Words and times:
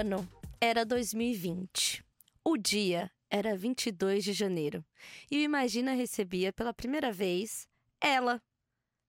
ano 0.00 0.26
era 0.58 0.82
2020. 0.82 2.02
O 2.42 2.56
dia 2.56 3.10
era 3.28 3.54
22 3.54 4.24
de 4.24 4.32
janeiro. 4.32 4.82
E 5.30 5.36
o 5.36 5.40
Imagina 5.40 5.92
recebia 5.92 6.54
pela 6.54 6.72
primeira 6.72 7.12
vez 7.12 7.68
ela, 8.00 8.42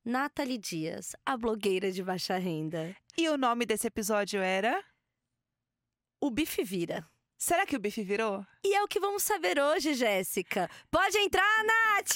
Nathalie 0.04 0.58
Dias, 0.58 1.16
a 1.26 1.38
blogueira 1.38 1.94
de 1.94 2.04
baixa 2.04 2.38
renda. 2.38 2.94
E 3.18 3.30
o 3.30 3.38
nome 3.38 3.66
desse 3.66 3.88
episódio 3.88 4.42
era? 4.42 4.84
O 6.20 6.30
bife 6.30 6.62
vira. 6.62 7.08
Será 7.38 7.66
que 7.66 7.78
o 7.78 7.80
bife 7.80 8.04
virou? 8.04 8.46
E 8.62 8.76
é 8.76 8.84
o 8.84 8.88
que 8.88 9.00
vamos 9.00 9.24
saber 9.24 9.60
hoje, 9.60 9.94
Jéssica. 9.94 10.70
Pode 10.92 11.18
entrar, 11.18 11.64
Nath! 11.64 12.16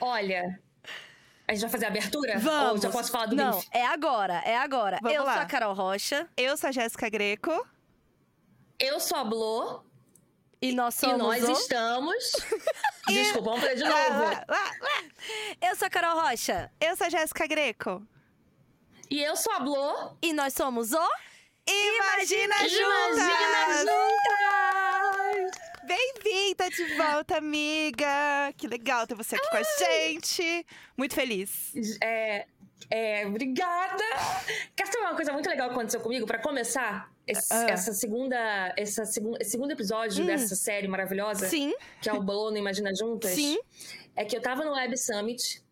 Olha, 0.00 0.58
a 1.46 1.52
gente 1.52 1.60
vai 1.62 1.70
fazer 1.70 1.84
a 1.84 1.88
abertura? 1.88 2.38
Vamos! 2.38 2.72
Ou 2.72 2.78
já 2.82 2.90
posso 2.90 3.10
falar 3.12 3.26
do 3.26 3.36
Não, 3.36 3.56
bife? 3.58 3.68
é 3.72 3.84
agora, 3.86 4.34
é 4.44 4.56
agora. 4.56 4.98
Vamos 5.02 5.16
Eu 5.16 5.24
lá. 5.24 5.34
sou 5.34 5.42
a 5.42 5.46
Carol 5.46 5.74
Rocha 5.74 6.28
Eu 6.36 6.56
sou 6.56 6.68
a 6.68 6.72
Jéssica 6.72 7.08
Greco. 7.08 7.66
Eu 8.78 8.98
sou 9.00 9.18
a 9.18 9.24
Blô 9.24 9.82
e 10.60 10.72
nós 10.72 10.94
e 10.96 11.00
somos 11.00 11.18
nós 11.18 11.44
o... 11.48 11.52
estamos... 11.52 12.32
Desculpa, 13.06 13.50
vamos 13.50 13.60
fazer 13.60 13.76
de 13.76 13.84
novo. 13.84 14.24
Eu 15.60 15.76
sou 15.76 15.86
a 15.86 15.90
Carol 15.90 16.20
Rocha 16.20 16.72
Eu 16.80 16.96
sou 16.96 17.06
a 17.06 17.10
Jéssica 17.10 17.46
Greco. 17.46 18.02
E 19.10 19.22
eu 19.22 19.36
sou 19.36 19.52
a 19.52 19.60
Blô. 19.60 20.16
e 20.22 20.32
nós 20.32 20.54
somos 20.54 20.92
o... 20.92 21.08
Imagina, 21.66 22.54
Imagina 22.56 22.68
juntas! 22.68 23.78
juntas! 23.80 24.93
Bem-vinda 25.86 26.70
de 26.70 26.94
volta, 26.96 27.36
amiga! 27.36 28.52
Que 28.56 28.66
legal 28.66 29.06
ter 29.06 29.14
você 29.14 29.36
aqui 29.36 29.48
com 29.50 29.56
a 29.56 29.62
gente. 29.62 30.66
Muito 30.96 31.14
feliz. 31.14 31.72
É, 32.02 32.46
é, 32.90 33.26
obrigada! 33.26 34.02
Quer 34.74 34.86
saber 34.86 35.04
uma 35.06 35.14
coisa 35.14 35.32
muito 35.32 35.48
legal 35.48 35.68
que 35.68 35.74
aconteceu 35.74 36.00
comigo? 36.00 36.26
Pra 36.26 36.38
começar, 36.38 37.10
esse, 37.26 37.52
Ah. 37.52 37.66
essa 37.68 37.92
segunda, 37.92 38.72
essa 38.76 39.04
segun, 39.04 39.34
esse 39.40 39.50
segundo 39.50 39.72
episódio 39.72 40.22
Hum. 40.24 40.26
dessa 40.26 40.54
série 40.54 40.88
maravilhosa, 40.88 41.48
Sim, 41.48 41.74
que 42.00 42.08
é 42.08 42.12
o 42.12 42.22
no 42.50 42.56
Imagina 42.56 42.90
Juntas, 42.98 43.32
sim. 43.32 43.58
é 44.16 44.24
que 44.24 44.36
eu 44.36 44.40
tava 44.40 44.64
no 44.64 44.72
Web 44.72 44.96
Summit, 44.98 45.62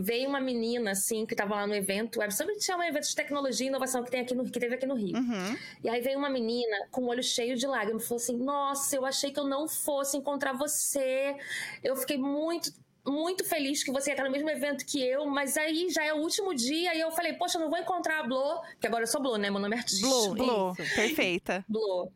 veio 0.00 0.28
uma 0.28 0.40
menina, 0.40 0.92
assim, 0.92 1.26
que 1.26 1.34
tava 1.34 1.54
lá 1.54 1.66
no 1.66 1.74
evento. 1.74 2.20
Web 2.20 2.34
Summit 2.34 2.70
é 2.70 2.76
um 2.76 2.82
evento 2.82 3.08
de 3.08 3.14
tecnologia 3.14 3.66
e 3.66 3.68
inovação 3.68 4.02
que, 4.04 4.10
tem 4.10 4.20
aqui 4.20 4.34
no, 4.34 4.44
que 4.44 4.58
teve 4.58 4.74
aqui 4.74 4.86
no 4.86 4.94
Rio. 4.94 5.16
Uhum. 5.16 5.56
E 5.82 5.88
aí 5.88 6.00
veio 6.00 6.18
uma 6.18 6.30
menina 6.30 6.88
com 6.90 7.02
o 7.02 7.08
olho 7.08 7.22
cheio 7.22 7.56
de 7.56 7.66
lágrimas, 7.66 8.06
falou 8.06 8.22
assim: 8.22 8.36
Nossa, 8.36 8.96
eu 8.96 9.04
achei 9.04 9.30
que 9.30 9.40
eu 9.40 9.46
não 9.46 9.68
fosse 9.68 10.16
encontrar 10.16 10.52
você. 10.52 11.36
Eu 11.82 11.96
fiquei 11.96 12.18
muito. 12.18 12.72
Muito 13.06 13.42
feliz 13.42 13.82
que 13.82 13.90
você 13.90 14.10
ia 14.10 14.14
estar 14.14 14.24
no 14.24 14.30
mesmo 14.30 14.50
evento 14.50 14.84
que 14.84 15.00
eu, 15.00 15.24
mas 15.24 15.56
aí 15.56 15.88
já 15.88 16.04
é 16.04 16.12
o 16.12 16.18
último 16.18 16.54
dia 16.54 16.94
e 16.94 17.00
eu 17.00 17.10
falei, 17.10 17.32
poxa, 17.32 17.56
eu 17.56 17.62
não 17.62 17.70
vou 17.70 17.78
encontrar 17.78 18.20
a 18.20 18.22
Blo, 18.24 18.60
que 18.78 18.86
agora 18.86 19.04
eu 19.04 19.06
sou 19.06 19.22
Blo, 19.22 19.38
né? 19.38 19.48
Meu 19.48 19.58
nome 19.58 19.76
é 19.76 19.78
artista. 19.78 20.06
Blô, 20.34 20.72
Isso. 20.72 20.94
perfeita. 20.94 21.64
Blo. 21.66 22.12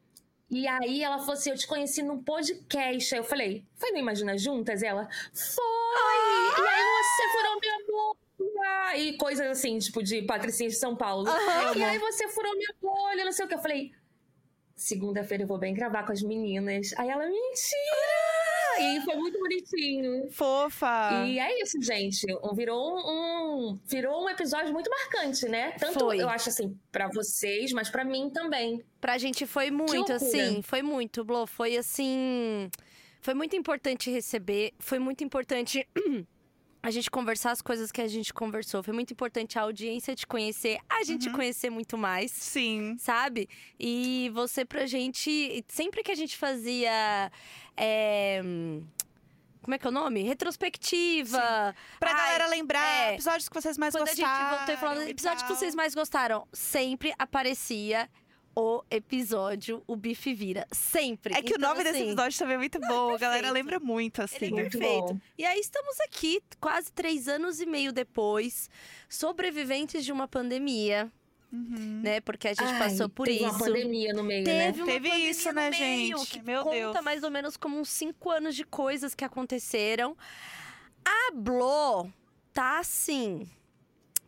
E 0.52 0.68
aí 0.68 1.02
ela 1.02 1.18
falou 1.18 1.32
assim: 1.32 1.48
eu 1.48 1.56
te 1.56 1.66
conheci 1.66 2.02
num 2.02 2.22
podcast. 2.22 3.14
Aí 3.14 3.20
eu 3.20 3.24
falei, 3.24 3.64
foi 3.74 3.90
no 3.90 3.96
Imagina 3.96 4.36
Juntas? 4.36 4.82
Ela, 4.82 5.08
foi! 5.32 5.64
E 6.62 6.68
aí 6.68 6.91
você 7.02 7.28
furou 7.28 7.60
minha 7.60 7.78
bolha! 7.86 8.96
E 8.96 9.16
coisas 9.16 9.46
assim, 9.46 9.78
tipo, 9.78 10.02
de 10.02 10.22
Patricinha 10.22 10.68
de 10.68 10.76
São 10.76 10.96
Paulo. 10.96 11.28
Aham. 11.28 11.76
E 11.76 11.82
aí 11.82 11.98
você 11.98 12.28
furou 12.28 12.56
minha 12.56 12.74
bolha, 12.80 13.24
não 13.24 13.32
sei 13.32 13.44
o 13.44 13.48
que. 13.48 13.54
Eu 13.54 13.58
falei, 13.60 13.92
segunda-feira 14.74 15.44
eu 15.44 15.48
vou 15.48 15.58
bem 15.58 15.74
gravar 15.74 16.04
com 16.04 16.12
as 16.12 16.22
meninas. 16.22 16.92
Aí 16.96 17.08
ela, 17.08 17.24
mentira! 17.24 18.42
E 18.80 19.00
foi 19.02 19.16
muito 19.16 19.38
bonitinho. 19.38 20.30
Fofa. 20.30 21.26
E 21.26 21.38
é 21.38 21.62
isso, 21.62 21.80
gente. 21.82 22.26
Virou 22.54 22.98
um, 22.98 23.78
virou 23.84 24.24
um 24.24 24.28
episódio 24.28 24.72
muito 24.72 24.90
marcante, 24.90 25.46
né? 25.46 25.72
Tanto 25.72 26.00
Foi. 26.00 26.20
eu 26.20 26.28
acho 26.28 26.48
assim, 26.48 26.78
pra 26.90 27.08
vocês, 27.08 27.72
mas 27.72 27.90
pra 27.90 28.04
mim 28.04 28.30
também. 28.30 28.82
Pra 29.00 29.18
gente 29.18 29.46
foi 29.46 29.70
muito, 29.70 30.12
assim, 30.12 30.62
foi 30.62 30.82
muito, 30.82 31.24
Blô. 31.24 31.46
Foi 31.46 31.76
assim. 31.76 32.70
Foi 33.20 33.34
muito 33.34 33.54
importante 33.54 34.10
receber, 34.10 34.72
foi 34.80 34.98
muito 34.98 35.22
importante 35.22 35.86
a 36.82 36.90
gente 36.90 37.10
conversar 37.10 37.52
as 37.52 37.62
coisas 37.62 37.92
que 37.92 38.00
a 38.00 38.08
gente 38.08 38.34
conversou. 38.34 38.82
Foi 38.82 38.92
muito 38.92 39.12
importante 39.12 39.58
a 39.58 39.62
audiência 39.62 40.14
te 40.16 40.26
conhecer, 40.26 40.78
a 40.90 41.04
gente 41.04 41.28
Uhum. 41.28 41.34
conhecer 41.34 41.70
muito 41.70 41.96
mais. 41.96 42.32
Sim. 42.32 42.96
Sabe? 42.98 43.48
E 43.78 44.30
você 44.34 44.64
pra 44.64 44.84
gente. 44.86 45.64
Sempre 45.68 46.02
que 46.02 46.10
a 46.10 46.14
gente 46.16 46.36
fazia. 46.36 47.30
é, 47.76 48.40
como 49.62 49.74
é 49.74 49.78
que 49.78 49.86
é 49.86 49.90
o 49.90 49.92
nome? 49.92 50.22
Retrospectiva. 50.24 51.74
Pra 52.00 52.10
Ai, 52.10 52.16
galera 52.16 52.46
lembrar 52.48 52.84
é. 52.84 53.14
episódios 53.14 53.48
que 53.48 53.54
vocês 53.54 53.78
mais 53.78 53.94
Quando 53.94 54.08
a 54.08 54.10
gostaram. 54.10 54.40
gente 54.48 54.56
voltou 54.56 54.74
e 54.74 54.78
falando 54.78 55.06
e 55.06 55.10
episódios 55.10 55.42
que 55.44 55.48
vocês 55.54 55.74
mais 55.74 55.94
gostaram, 55.94 56.46
sempre 56.52 57.14
aparecia 57.18 58.10
o 58.54 58.82
episódio 58.90 59.82
O 59.86 59.96
Bife 59.96 60.34
Vira. 60.34 60.66
Sempre. 60.72 61.34
É 61.34 61.42
que 61.42 61.54
o 61.54 61.56
Então, 61.56 61.70
nome 61.70 61.82
desse 61.84 61.96
assim, 61.98 62.06
episódio 62.10 62.38
também 62.38 62.54
é 62.54 62.58
muito 62.58 62.78
bom. 62.80 63.14
A 63.14 63.18
galera 63.18 63.50
lembra 63.50 63.80
muito, 63.80 64.20
Ele 64.20 64.24
assim. 64.24 64.46
é 64.46 64.50
Muito 64.50 64.78
perfeito. 64.78 65.14
bom. 65.14 65.20
E 65.38 65.44
aí 65.44 65.58
estamos 65.60 65.98
aqui, 66.00 66.40
quase 66.60 66.92
três 66.92 67.28
anos 67.28 67.60
e 67.60 67.66
meio 67.66 67.92
depois, 67.92 68.68
sobreviventes 69.08 70.04
de 70.04 70.12
uma 70.12 70.28
pandemia, 70.28 71.10
Uhum. 71.52 72.00
né? 72.02 72.20
Porque 72.20 72.48
a 72.48 72.54
gente 72.54 72.64
Ai, 72.64 72.78
passou 72.78 73.08
por 73.10 73.26
teve 73.26 73.38
isso. 73.44 73.48
uma 73.54 73.58
pandemia 73.58 74.12
no 74.14 74.22
meio, 74.24 74.44
né? 74.44 74.66
Teve 74.72 74.80
uma 74.82 74.86
Teve 74.92 75.08
pandemia 75.10 75.30
isso, 75.30 75.48
no 75.48 75.54
né, 75.54 75.70
meio, 75.70 76.18
gente? 76.18 76.30
Que 76.30 76.42
Meu 76.42 76.62
conta 76.62 76.76
Deus. 76.76 77.00
mais 77.04 77.22
ou 77.22 77.30
menos 77.30 77.56
como 77.58 77.78
uns 77.78 77.90
cinco 77.90 78.30
anos 78.30 78.54
de 78.56 78.64
coisas 78.64 79.14
que 79.14 79.24
aconteceram. 79.24 80.16
A 81.04 81.30
Blo 81.34 82.10
tá 82.54 82.78
assim, 82.78 83.46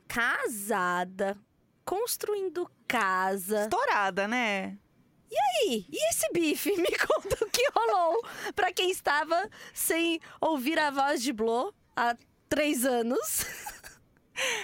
casada, 0.07 1.37
construindo 1.85 2.71
casa. 2.89 3.63
Estourada, 3.65 4.27
né? 4.29 4.77
E 5.31 5.37
aí, 5.37 5.87
e 5.91 6.11
esse 6.11 6.31
bife? 6.33 6.71
Me 6.81 6.97
conta 6.99 7.45
o 7.45 7.51
que 7.51 7.69
rolou 7.75 8.23
pra 8.55 8.73
quem 8.73 8.91
estava 8.91 9.49
sem 9.73 10.21
ouvir 10.41 10.79
a 10.79 10.91
voz 10.91 11.23
de 11.23 11.33
Blo 11.33 11.75
há 11.97 12.17
três 12.49 12.85
anos. 12.85 13.45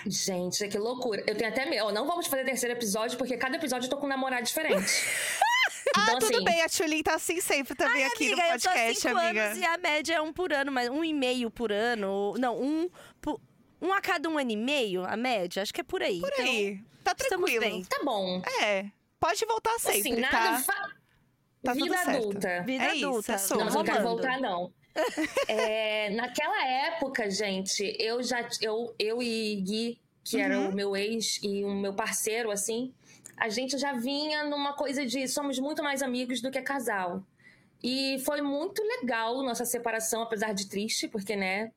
Gente, 0.06 0.66
que 0.68 0.78
loucura. 0.78 1.22
Eu 1.26 1.36
tenho 1.36 1.50
até 1.50 1.64
medo. 1.66 1.86
Ó, 1.86 1.92
Não 1.92 2.06
vamos 2.06 2.26
fazer 2.26 2.44
terceiro 2.44 2.74
episódio, 2.76 3.16
porque 3.16 3.36
cada 3.36 3.56
episódio 3.56 3.86
eu 3.86 3.90
tô 3.90 3.96
com 3.98 4.06
um 4.06 4.08
namorado 4.08 4.44
diferente. 4.44 4.86
Ah, 5.96 6.02
Então, 6.04 6.18
tudo 6.20 6.36
assim, 6.36 6.44
bem. 6.44 6.62
A 6.62 6.68
Tchulin 6.68 7.02
tá 7.02 7.14
assim 7.14 7.40
sempre 7.40 7.74
também 7.74 8.04
aqui 8.04 8.26
amiga, 8.26 8.42
no 8.42 8.48
eu 8.54 8.60
tô 8.60 8.68
há 8.68 8.72
podcast, 8.72 9.00
cinco 9.00 9.18
amiga. 9.18 9.42
anos 9.46 9.58
e 9.58 9.64
a 9.64 9.78
média 9.78 10.14
é 10.14 10.20
um 10.20 10.32
por 10.32 10.52
ano, 10.52 10.70
mas 10.70 10.88
um 10.88 11.02
e 11.02 11.12
meio 11.12 11.50
por 11.50 11.72
ano. 11.72 12.34
Não, 12.38 12.60
um, 12.60 12.88
pu- 13.20 13.40
um 13.80 13.92
a 13.92 14.00
cada 14.00 14.28
um 14.28 14.38
ano 14.38 14.50
e 14.50 14.56
meio, 14.56 15.04
a 15.04 15.16
média. 15.16 15.62
Acho 15.62 15.72
que 15.74 15.80
é 15.80 15.84
por 15.84 16.02
aí. 16.02 16.20
Por 16.20 16.30
Então, 16.32 16.44
aí. 16.44 16.80
Tá 17.04 17.14
tranquilo. 17.14 17.60
bem. 17.60 17.84
Tá 17.84 18.00
bom. 18.04 18.42
É. 18.62 18.86
Pode 19.18 19.44
voltar 19.46 19.78
sempre, 19.78 20.00
assim, 20.12 20.16
nada. 20.20 20.36
tá? 20.36 20.58
fa- 20.60 20.90
Tá 21.62 21.72
tudo 21.72 21.84
Vida 21.84 21.96
certo. 21.98 22.16
adulta. 22.16 22.62
Vida 22.62 22.84
É 22.84 22.94
isso, 22.94 23.06
adulta. 23.08 23.32
é 23.32 23.38
sobre. 23.38 23.64
Não, 23.64 23.72
não 23.72 23.84
quero 23.84 24.02
voltar, 24.02 24.40
não. 24.40 24.72
É, 25.48 26.10
naquela 26.10 26.66
época, 26.66 27.30
gente, 27.30 27.94
eu 27.98 28.22
já. 28.22 28.48
Eu, 28.60 28.94
eu 28.98 29.22
e 29.22 29.56
Gui, 29.60 30.00
que 30.24 30.40
era 30.40 30.58
Uhum. 30.58 30.70
o 30.70 30.74
meu 30.74 30.96
ex 30.96 31.38
e 31.42 31.64
o 31.64 31.70
meu 31.74 31.92
parceiro, 31.94 32.50
assim, 32.50 32.92
a 33.36 33.48
gente 33.48 33.76
já 33.78 33.92
vinha 33.92 34.44
numa 34.44 34.72
coisa 34.72 35.04
de 35.06 35.28
somos 35.28 35.58
muito 35.58 35.82
mais 35.82 36.02
amigos 36.02 36.40
do 36.40 36.50
que 36.50 36.60
casal. 36.62 37.22
E 37.82 38.18
foi 38.24 38.40
muito 38.42 38.82
legal 38.82 39.42
nossa 39.42 39.64
separação, 39.64 40.22
apesar 40.22 40.52
de 40.52 40.68
triste, 40.68 41.08
porque, 41.08 41.36
né, 41.36 41.72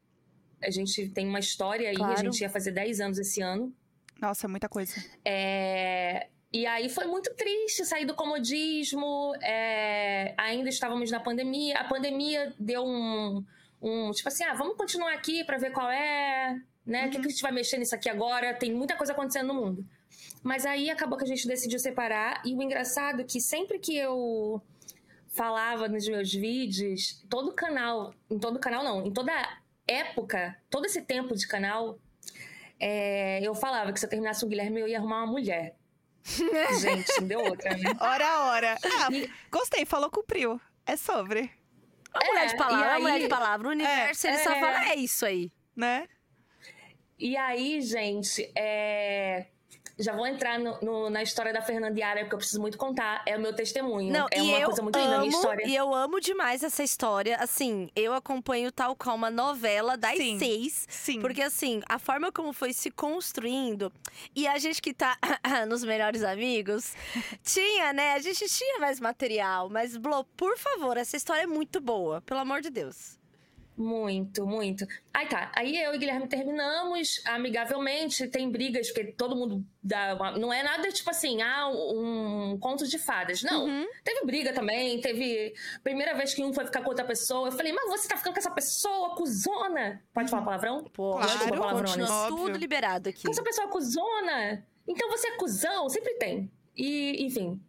a 0.65 0.71
gente 0.71 1.09
tem 1.09 1.27
uma 1.27 1.39
história 1.39 1.89
aí, 1.89 1.95
a 1.95 1.99
Claro. 1.99 2.17
gente 2.21 2.41
ia 2.41 2.49
fazer 2.49 2.71
10 2.71 2.99
anos 2.99 3.17
esse 3.19 3.41
ano. 3.41 3.73
Nossa, 4.21 4.47
muita 4.47 4.69
coisa. 4.69 4.93
É, 5.25 6.27
E 6.51 6.65
aí 6.67 6.87
foi 6.87 7.05
muito 7.07 7.33
triste 7.35 7.83
sair 7.83 8.05
do 8.05 8.13
comodismo. 8.13 9.33
é, 9.41 10.33
Ainda 10.37 10.69
estávamos 10.69 11.09
na 11.11 11.19
pandemia. 11.19 11.77
A 11.79 11.83
pandemia 11.85 12.53
deu 12.59 12.83
um, 12.85 13.43
um 13.81 14.11
tipo 14.11 14.27
assim, 14.29 14.43
ah, 14.43 14.53
vamos 14.53 14.77
continuar 14.77 15.13
aqui 15.13 15.43
para 15.43 15.57
ver 15.57 15.71
qual 15.71 15.89
é, 15.89 16.55
né? 16.85 17.07
O 17.07 17.09
que, 17.09 17.19
que 17.19 17.27
a 17.27 17.29
gente 17.29 17.41
vai 17.41 17.51
mexer 17.51 17.77
nisso 17.79 17.95
aqui 17.95 18.07
agora? 18.09 18.53
Tem 18.53 18.71
muita 18.71 18.95
coisa 18.95 19.13
acontecendo 19.13 19.47
no 19.47 19.55
mundo. 19.55 19.85
Mas 20.43 20.63
aí 20.65 20.89
acabou 20.91 21.17
que 21.17 21.23
a 21.23 21.27
gente 21.27 21.47
decidiu 21.47 21.79
separar. 21.79 22.41
E 22.45 22.53
o 22.55 22.61
engraçado 22.61 23.21
é 23.21 23.23
que 23.23 23.41
sempre 23.41 23.79
que 23.79 23.97
eu 23.97 24.61
falava 25.29 25.87
nos 25.87 26.07
meus 26.07 26.31
vídeos, 26.31 27.25
todo 27.29 27.51
canal, 27.53 28.13
em 28.29 28.37
todo 28.37 28.59
canal 28.59 28.83
não, 28.83 29.05
em 29.07 29.11
toda 29.11 29.31
época, 29.87 30.57
todo 30.69 30.85
esse 30.85 31.01
tempo 31.01 31.35
de 31.35 31.47
canal, 31.47 31.99
é, 32.79 33.39
eu 33.41 33.53
falava 33.55 33.91
que 33.93 33.99
se 33.99 34.05
eu 34.05 34.09
terminasse 34.09 34.41
com 34.41 34.45
o 34.47 34.49
Guilherme, 34.49 34.79
eu 34.81 34.87
ia 34.87 34.97
arrumar 34.97 35.23
uma 35.23 35.31
mulher. 35.31 35.75
Gente, 36.79 37.19
não 37.19 37.27
deu 37.27 37.39
outra, 37.41 37.75
né? 37.77 37.91
Hora 37.99 38.25
a 38.27 38.45
hora. 38.45 38.77
Ah, 38.83 39.11
E- 39.11 39.29
gostei, 39.51 39.85
falou, 39.85 40.09
cumpriu. 40.09 40.59
É 40.85 40.95
sobre, 40.97 41.49
A 42.13 42.25
mulher 42.25 42.47
de 42.47 42.53
É, 42.53 42.57
palavra, 42.57 42.85
e 42.87 42.89
a 42.95 42.99
mulher 42.99 43.13
aí- 43.15 43.21
de 43.23 43.27
palavra. 43.29 43.67
O 43.67 43.71
universo, 43.71 44.27
ele 44.27 44.37
só 44.39 44.51
é. 44.53 44.59
fala, 44.59 44.89
é 44.91 44.95
isso 44.95 45.25
aí. 45.25 45.51
né? 45.75 46.07
E 47.17 47.35
aí, 47.37 47.81
gente, 47.81 48.51
é, 48.55 49.47
já 49.97 50.15
vou 50.15 50.25
entrar 50.25 50.59
no, 50.59 50.79
no, 50.81 51.09
na 51.09 51.21
história 51.21 51.53
da 51.53 51.61
Fernanda 51.61 51.99
Yara, 51.99 52.21
porque 52.21 52.35
eu 52.35 52.39
preciso 52.39 52.59
muito 52.59 52.77
contar. 52.77 53.23
É 53.25 53.37
o 53.37 53.39
meu 53.39 53.53
testemunho. 53.53 54.11
Não, 54.11 54.27
é 54.31 54.41
uma 54.41 54.65
coisa 54.65 54.81
muito 54.81 54.95
amo, 54.95 55.05
linda 55.05 55.17
a 55.17 55.19
minha 55.19 55.31
história. 55.31 55.67
E 55.67 55.75
eu 55.75 55.93
amo 55.93 56.19
demais 56.19 56.63
essa 56.63 56.83
história. 56.83 57.37
Assim, 57.37 57.89
eu 57.95 58.13
acompanho 58.13 58.71
tal 58.71 58.95
qual 58.95 59.15
uma 59.15 59.29
novela 59.29 59.95
das 59.95 60.17
Sim. 60.17 60.39
seis. 60.39 60.85
Sim. 60.89 61.21
Porque, 61.21 61.41
assim, 61.41 61.81
a 61.87 61.99
forma 61.99 62.31
como 62.31 62.53
foi 62.53 62.73
se 62.73 62.89
construindo. 62.89 63.91
E 64.35 64.47
a 64.47 64.57
gente 64.57 64.81
que 64.81 64.93
tá 64.93 65.17
nos 65.67 65.83
melhores 65.83 66.23
amigos, 66.23 66.93
tinha, 67.43 67.93
né? 67.93 68.13
A 68.13 68.19
gente 68.19 68.45
tinha 68.49 68.79
mais 68.79 68.99
material. 68.99 69.69
Mas, 69.69 69.95
Blo, 69.95 70.23
por 70.35 70.57
favor, 70.57 70.97
essa 70.97 71.15
história 71.15 71.43
é 71.43 71.47
muito 71.47 71.79
boa. 71.79 72.21
Pelo 72.21 72.39
amor 72.39 72.61
de 72.61 72.69
Deus. 72.69 73.22
Muito, 73.75 74.45
muito. 74.45 74.85
Aí 75.13 75.27
tá. 75.27 75.51
Aí 75.55 75.75
eu 75.81 75.93
e 75.93 75.97
o 75.97 75.99
Guilherme 75.99 76.27
terminamos 76.27 77.21
amigavelmente. 77.25 78.27
Tem 78.27 78.49
brigas, 78.49 78.91
porque 78.91 79.11
todo 79.13 79.35
mundo 79.35 79.65
dá. 79.81 80.13
Uma... 80.15 80.31
Não 80.37 80.53
é 80.53 80.61
nada 80.61 80.89
tipo 80.91 81.09
assim, 81.09 81.41
ah, 81.41 81.67
um 81.69 82.57
conto 82.59 82.87
de 82.87 82.99
fadas. 82.99 83.41
Não. 83.41 83.65
Uhum. 83.65 83.85
Teve 84.03 84.25
briga 84.25 84.53
também. 84.53 85.01
Teve. 85.01 85.53
Primeira 85.83 86.13
vez 86.13 86.33
que 86.33 86.43
um 86.43 86.53
foi 86.53 86.65
ficar 86.65 86.81
com 86.81 86.89
outra 86.89 87.05
pessoa. 87.05 87.47
Eu 87.47 87.51
falei, 87.51 87.73
mas 87.73 87.89
você 87.89 88.07
tá 88.07 88.15
ficando 88.15 88.33
com 88.33 88.39
essa 88.39 88.51
pessoa, 88.51 89.15
cuzona. 89.15 90.01
Pode 90.13 90.29
falar 90.29 90.43
palavrão? 90.43 90.83
Pô, 90.83 91.13
Claro, 91.13 91.39
continua 91.39 91.57
palavrões. 91.59 92.27
tudo 92.27 92.57
liberado 92.57 93.09
aqui. 93.09 93.23
Com 93.23 93.31
essa 93.31 93.43
pessoa 93.43 93.67
cuzona. 93.67 94.65
Então 94.87 95.09
você 95.09 95.29
é 95.29 95.31
cuzão? 95.37 95.89
Sempre 95.89 96.13
tem. 96.15 96.51
E, 96.75 97.25
enfim. 97.25 97.59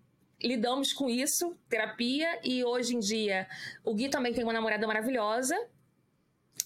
Lidamos 0.43 0.93
com 0.93 1.09
isso, 1.09 1.57
terapia, 1.71 2.39
e 2.45 2.63
hoje 2.63 2.95
em 2.95 2.99
dia 2.99 3.49
o 3.83 3.95
Gui 3.95 4.11
também 4.11 4.35
tem 4.35 4.45
uma 4.45 4.53
namorada 4.53 4.87
maravilhosa. 4.87 5.57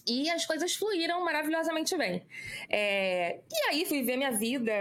E 0.09 0.29
as 0.29 0.45
coisas 0.45 0.75
fluíram 0.75 1.23
maravilhosamente 1.23 1.95
bem. 1.95 2.25
É, 2.69 3.39
E 3.51 3.69
aí 3.69 3.85
fui 3.85 4.01
ver 4.01 4.17
minha 4.17 4.31
vida, 4.31 4.73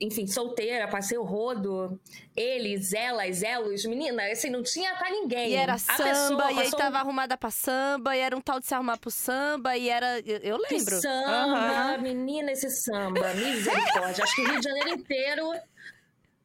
enfim, 0.00 0.26
solteira, 0.26 0.88
passei 0.88 1.18
o 1.18 1.22
rodo. 1.22 2.00
Eles, 2.34 2.92
elas, 2.94 3.42
elos, 3.42 3.84
menina, 3.84 4.22
assim, 4.32 4.48
não 4.48 4.62
tinha 4.62 4.94
pra 4.94 5.10
ninguém. 5.10 5.50
E 5.50 5.54
era 5.54 5.74
A 5.74 5.78
samba, 5.78 6.04
pessoa 6.04 6.52
e 6.52 6.58
aí 6.60 6.70
tava 6.70 6.98
arrumada 6.98 7.36
pra 7.36 7.50
samba, 7.50 8.16
e 8.16 8.20
era 8.20 8.34
um 8.36 8.40
tal 8.40 8.58
de 8.58 8.66
se 8.66 8.74
arrumar 8.74 8.96
pro 8.98 9.10
samba, 9.10 9.76
e 9.76 9.88
era. 9.90 10.18
Eu, 10.20 10.56
lembro. 10.56 11.00
samba, 11.00 11.58
Aham. 11.58 11.98
menina, 11.98 12.50
esse 12.52 12.70
samba, 12.70 13.34
misericórdia. 13.34 14.24
Acho 14.24 14.34
que 14.34 14.40
o 14.42 14.46
Rio 14.46 14.60
de 14.60 14.64
Janeiro 14.64 14.88
inteiro 14.90 15.52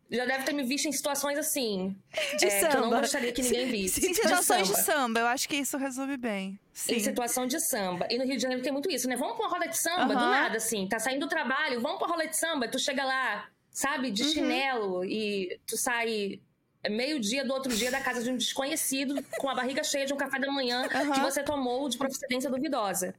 já 0.10 0.25
deve 0.25 0.44
ter 0.44 0.54
me 0.54 0.63
visto 0.63 0.86
em 0.88 0.92
situações 0.92 1.38
assim. 1.38 1.96
De 2.38 2.46
é, 2.46 2.60
Que 2.60 2.66
eu 2.66 2.81
não 2.81 2.90
samba. 2.90 3.02
gostaria 3.02 3.31
que 3.31 3.42
ninguém 3.42 3.68
visse. 3.69 4.06
Em 4.10 4.13
situações 4.13 4.68
de 4.68 4.75
samba. 4.75 4.84
samba, 4.86 5.19
eu 5.22 5.28
acho 5.28 5.48
que 5.50 5.56
isso 5.56 5.78
resume 5.78 6.18
bem. 6.18 6.60
Sim. 6.74 6.96
Em 6.96 7.00
situação 7.00 7.48
de 7.48 7.60
samba. 7.60 8.07
E 8.10 8.18
no 8.18 8.25
Rio 8.25 8.36
de 8.36 8.42
Janeiro 8.42 8.62
tem 8.63 8.72
muito 8.72 8.90
isso, 8.92 9.07
né? 9.07 9.16
Vamos 9.16 9.36
pra 9.38 9.46
uma 9.48 9.54
roda 9.54 9.68
de 9.68 9.78
samba, 9.78 10.13
do 10.13 10.19
Aham. 10.19 10.30
nada, 10.31 10.57
assim. 10.57 10.88
Tá 10.88 11.00
saindo 11.00 11.22
do 11.25 11.30
trabalho, 11.30 11.81
vamos 11.81 11.98
pra 12.00 12.07
roda 12.07 12.28
de 12.28 12.38
samba. 12.38 12.68
Tu 12.68 12.78
chega 12.80 13.04
lá, 13.04 13.48
sabe, 13.72 14.12
de 14.12 14.24
Uhum. 14.24 14.30
chinelo 14.30 15.06
e 15.06 15.60
tu 15.66 15.75
sai 15.78 16.40
meio-dia 16.88 17.44
do 17.44 17.52
outro 17.52 17.75
dia 17.75 17.90
da 17.90 18.00
casa 18.00 18.22
de 18.22 18.30
um 18.30 18.38
desconhecido 18.38 19.16
com 19.40 19.50
a 19.50 19.56
barriga 19.56 19.84
cheia 19.84 20.06
de 20.06 20.13
um 20.13 20.18
café 20.18 20.38
da 20.38 20.52
manhã 20.52 20.88
que 20.88 20.96
Aham. 20.96 21.24
você 21.24 21.42
tomou 21.42 21.90
de 21.90 21.98
procedência 21.98 22.48
duvidosa. 22.50 23.16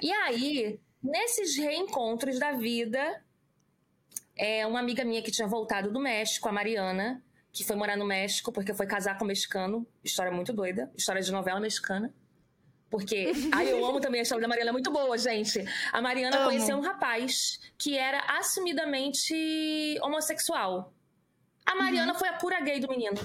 E 0.00 0.12
aí, 0.12 0.78
nesses 1.02 1.56
reencontros 1.56 2.38
da 2.38 2.52
vida, 2.52 3.22
é, 4.42 4.66
uma 4.66 4.80
amiga 4.80 5.04
minha 5.04 5.22
que 5.22 5.30
tinha 5.30 5.46
voltado 5.46 5.92
do 5.92 6.00
México, 6.00 6.48
a 6.48 6.52
Mariana, 6.52 7.22
que 7.52 7.62
foi 7.62 7.76
morar 7.76 7.96
no 7.96 8.04
México 8.04 8.50
porque 8.50 8.74
foi 8.74 8.88
casar 8.88 9.16
com 9.16 9.24
um 9.24 9.28
mexicano. 9.28 9.86
História 10.02 10.32
muito 10.32 10.52
doida. 10.52 10.90
História 10.96 11.22
de 11.22 11.30
novela 11.30 11.60
mexicana. 11.60 12.12
Porque. 12.90 13.30
Ai, 13.54 13.70
eu 13.70 13.86
amo 13.86 14.00
também 14.00 14.18
a 14.18 14.22
história 14.24 14.42
da 14.42 14.48
Mariana, 14.48 14.70
é 14.70 14.72
muito 14.72 14.90
boa, 14.90 15.16
gente. 15.16 15.64
A 15.92 16.02
Mariana 16.02 16.38
Amo. 16.38 16.46
conheceu 16.46 16.76
um 16.76 16.80
rapaz 16.80 17.60
que 17.78 17.96
era 17.96 18.18
assumidamente 18.36 19.32
homossexual. 20.02 20.92
A 21.64 21.76
Mariana 21.76 22.12
foi 22.12 22.28
a 22.28 22.32
pura 22.32 22.60
gay 22.60 22.80
do 22.80 22.88
menino. 22.88 23.16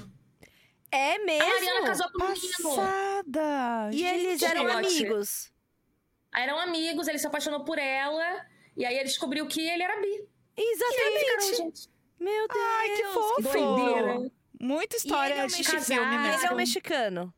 É 0.91 1.17
mesmo? 1.17 1.43
A 1.43 1.49
Mariana 1.49 1.87
casou 1.87 2.11
com 2.11 2.25
o 2.25 2.27
menino. 2.27 2.75
Passada! 2.75 3.89
E 3.91 4.05
eles 4.05 4.43
eram 4.43 4.67
amigos. 4.67 5.51
Eram 6.31 6.59
amigos, 6.59 7.07
ele 7.07 7.17
se 7.17 7.25
apaixonou 7.25 7.63
por 7.63 7.79
ela. 7.79 8.45
E 8.75 8.85
aí 8.85 8.93
ele 8.93 9.05
descobriu 9.05 9.47
que 9.47 9.67
ele 9.67 9.81
era 9.81 9.99
bi. 9.99 10.36
E 10.57 10.73
Exatamente. 10.73 11.89
Meu 12.19 12.47
Deus. 12.47 12.63
Ai, 12.79 12.89
que 12.95 13.03
fofo! 13.07 13.41
Doideira. 13.43 14.31
Muita 14.59 14.95
E 14.95 14.97
ele 14.97 15.05
história 15.05 15.33
é 15.35 15.43
um 15.43 15.47
de 15.47 15.57
mexicano. 15.57 15.83
filme 15.83 16.01
Casado. 16.01 16.23
Ele 16.25 16.27
é 16.27 16.31
mesmo. 16.39 16.51
um 16.53 16.55
mexicano. 16.57 17.33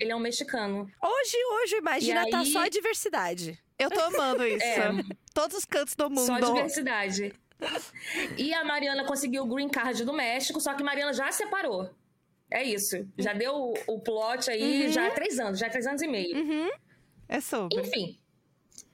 Ele 0.00 0.10
é 0.12 0.16
um 0.16 0.20
mexicano. 0.20 0.90
Hoje, 1.00 1.36
hoje, 1.52 1.76
imagina, 1.76 2.26
E 2.26 2.30
tá 2.30 2.40
aí- 2.40 2.46
só 2.52 2.60
a 2.64 2.68
diversidade. 2.68 3.58
Eu 3.78 3.88
tô 3.90 4.00
amando 4.00 4.44
isso. 4.46 4.64
É. 4.64 4.90
Todos 5.32 5.56
os 5.58 5.64
cantos 5.64 5.94
do 5.94 6.10
mundo. 6.10 6.26
Só 6.26 6.40
diversidade. 6.40 7.32
E 8.36 8.52
a 8.52 8.64
Mariana 8.64 9.04
conseguiu 9.04 9.44
o 9.44 9.46
green 9.46 9.68
card 9.68 10.04
do 10.04 10.12
México, 10.12 10.60
só 10.60 10.74
que 10.74 10.82
Mariana 10.82 11.12
já 11.12 11.30
separou. 11.30 11.88
É 12.50 12.62
isso. 12.64 13.08
Já 13.16 13.32
deu 13.32 13.54
o, 13.54 13.74
o 13.86 14.00
plot 14.00 14.50
aí 14.50 14.86
Uhum. 14.86 14.92
já 14.92 15.06
há 15.06 15.10
três 15.12 15.38
anos, 15.38 15.58
já 15.60 15.68
há 15.68 15.70
três 15.70 15.86
anos 15.86 16.02
e 16.02 16.08
meio. 16.08 16.36
Uhum. 16.36 16.70
É 17.28 17.40
sobre. 17.40 17.80
Enfim. 17.80 18.18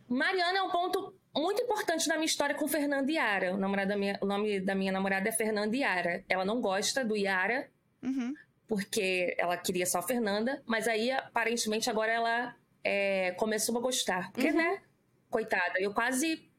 Mariana 0.08 0.58
é 0.58 0.62
um 0.62 0.70
ponto 0.70 1.14
muito 1.36 1.62
importante 1.62 2.08
na 2.08 2.14
minha 2.16 2.26
história 2.26 2.54
com 2.54 2.66
Fernanda 2.66 3.10
Yara. 3.10 3.54
O, 3.54 3.56
namorado 3.56 3.88
da 3.90 3.96
minha- 3.96 4.18
o 4.20 4.26
nome 4.26 4.60
da 4.60 4.74
minha 4.74 4.90
namorada 4.92 5.28
é 5.28 5.32
Fernanda 5.32 5.76
Yara. 5.76 6.24
Ela 6.28 6.44
não 6.44 6.60
gosta 6.60 7.04
do 7.04 7.16
Yara, 7.16 7.68
Uhum. 8.02 8.34
porque 8.66 9.34
ela 9.38 9.56
queria 9.56 9.86
só 9.86 9.98
a 9.98 10.02
Fernanda, 10.02 10.62
mas 10.66 10.88
aí 10.88 11.10
aparentemente 11.10 11.88
agora 11.90 12.12
ela 12.12 12.56
é, 12.82 13.32
começou 13.32 13.76
a 13.76 13.80
gostar. 13.80 14.32
Porque, 14.32 14.50
Uhum. 14.50 14.56
né? 14.56 14.82
Coitada, 15.28 15.78
eu 15.78 15.92
quase 15.94 16.50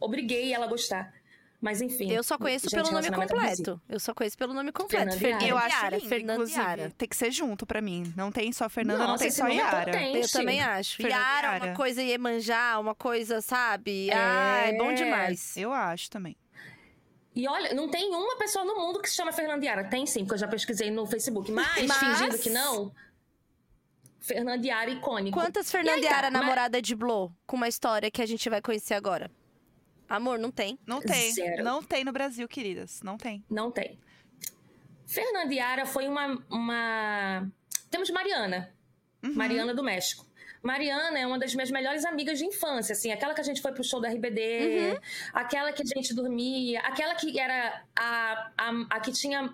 obriguei 0.00 0.52
ela 0.52 0.66
a 0.66 0.68
gostar. 0.68 1.12
Mas 1.62 1.80
enfim. 1.80 2.10
Eu 2.10 2.24
só 2.24 2.36
conheço 2.36 2.64
gente, 2.68 2.74
pelo 2.74 2.90
nome 2.92 3.06
abusivo. 3.06 3.28
completo. 3.28 3.80
Eu 3.88 4.00
só 4.00 4.12
conheço 4.12 4.36
pelo 4.36 4.52
nome 4.52 4.72
completo. 4.72 5.16
Fernanda 5.16 5.44
Eu 5.46 5.54
Yara. 5.54 5.66
acho 5.66 5.76
Yara. 5.76 5.96
lindo, 5.96 6.08
Fernanda 6.08 6.32
inclusive. 6.32 6.58
Yara. 6.60 6.92
Tem 6.98 7.08
que 7.08 7.16
ser 7.16 7.30
junto 7.30 7.64
pra 7.64 7.80
mim. 7.80 8.12
Não 8.16 8.32
tem 8.32 8.52
só 8.52 8.68
Fernanda, 8.68 8.98
não 8.98 9.06
Nossa, 9.12 9.18
tem 9.20 9.28
esse 9.28 9.36
só 9.38 9.46
é 9.46 9.54
Yara. 9.54 9.84
potente. 9.92 10.18
Eu 10.18 10.28
também 10.32 10.60
acho. 10.60 10.96
Fernanda 10.96 11.16
Yara, 11.22 11.46
Yara. 11.46 11.64
uma 11.66 11.74
coisa 11.76 12.02
Iemanjá, 12.02 12.78
uma 12.80 12.94
coisa, 12.96 13.40
sabe? 13.40 14.10
É. 14.10 14.14
Ah, 14.14 14.62
é 14.66 14.76
bom 14.76 14.92
demais. 14.92 15.56
Eu 15.56 15.72
acho 15.72 16.10
também. 16.10 16.36
E 17.34 17.46
olha, 17.48 17.72
não 17.74 17.88
tem 17.88 18.10
uma 18.10 18.36
pessoa 18.36 18.64
no 18.64 18.74
mundo 18.74 19.00
que 19.00 19.08
se 19.08 19.14
chama 19.14 19.30
Fernanda 19.32 19.64
Yara. 19.64 19.84
Tem 19.84 20.04
sim, 20.04 20.20
porque 20.24 20.34
eu 20.34 20.38
já 20.38 20.48
pesquisei 20.48 20.90
no 20.90 21.06
Facebook. 21.06 21.48
Mas, 21.52 21.86
Mas- 21.86 21.96
fingindo 21.96 22.38
que 22.38 22.50
não, 22.50 22.92
Fernanda 24.20 24.66
Yara 24.66 24.90
icônico. 24.90 25.38
Quantas 25.38 25.70
Fernanda 25.70 25.98
E 25.98 26.02
aí 26.02 26.08
tá, 26.10 26.16
Yara 26.16 26.30
mas- 26.30 26.40
namorada 26.40 26.82
de 26.82 26.94
Blo 26.94 27.32
com 27.46 27.56
uma 27.56 27.68
história 27.68 28.10
que 28.10 28.20
a 28.20 28.26
gente 28.26 28.50
vai 28.50 28.60
conhecer 28.60 28.94
agora? 28.94 29.30
Amor, 30.12 30.38
não 30.38 30.50
tem. 30.50 30.78
Não 30.86 31.00
tem. 31.00 31.32
Zero. 31.32 31.64
Não 31.64 31.82
tem 31.82 32.04
no 32.04 32.12
Brasil, 32.12 32.46
queridas. 32.46 33.00
Não 33.02 33.16
tem. 33.16 33.42
Não 33.48 33.70
tem. 33.70 33.98
Fernanda 35.06 35.54
Yara 35.54 35.86
foi 35.86 36.06
uma. 36.06 36.38
uma... 36.50 37.50
Temos 37.90 38.10
Mariana. 38.10 38.74
Uhum. 39.22 39.32
Mariana 39.34 39.72
do 39.72 39.82
México. 39.82 40.26
Mariana 40.62 41.18
é 41.18 41.26
uma 41.26 41.38
das 41.38 41.54
minhas 41.54 41.70
melhores 41.70 42.04
amigas 42.04 42.38
de 42.38 42.44
infância, 42.44 42.92
assim, 42.92 43.10
aquela 43.10 43.32
que 43.32 43.40
a 43.40 43.44
gente 43.44 43.62
foi 43.62 43.72
pro 43.72 43.82
show 43.82 44.00
da 44.00 44.08
RBD, 44.08 45.00
aquela 45.32 45.72
que 45.72 45.82
a 45.82 45.86
gente 45.86 46.14
dormia, 46.14 46.80
aquela 46.80 47.14
que 47.14 47.40
era 47.40 47.82
a, 47.96 48.52
a, 48.56 48.86
a 48.90 49.00
que 49.00 49.12
tinha. 49.12 49.52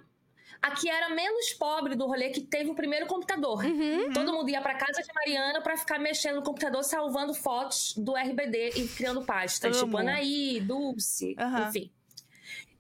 A 0.60 0.72
que 0.72 0.88
era 0.88 1.10
menos 1.10 1.52
pobre 1.52 1.94
do 1.94 2.06
rolê, 2.06 2.30
que 2.30 2.40
teve 2.40 2.70
o 2.70 2.74
primeiro 2.74 3.06
computador. 3.06 3.64
Uhum. 3.64 4.12
Todo 4.12 4.32
mundo 4.32 4.48
ia 4.50 4.60
pra 4.60 4.74
casa 4.74 5.02
de 5.02 5.08
Mariana 5.14 5.60
pra 5.60 5.76
ficar 5.76 5.98
mexendo 5.98 6.36
no 6.36 6.42
computador, 6.42 6.82
salvando 6.82 7.32
fotos 7.32 7.94
do 7.96 8.16
RBD 8.16 8.70
e 8.76 8.88
criando 8.88 9.24
pastas. 9.24 9.76
Amo. 9.76 9.86
Tipo 9.86 9.98
Anaí, 9.98 10.60
Dulce, 10.60 11.36
Aham. 11.38 11.68
enfim. 11.68 11.92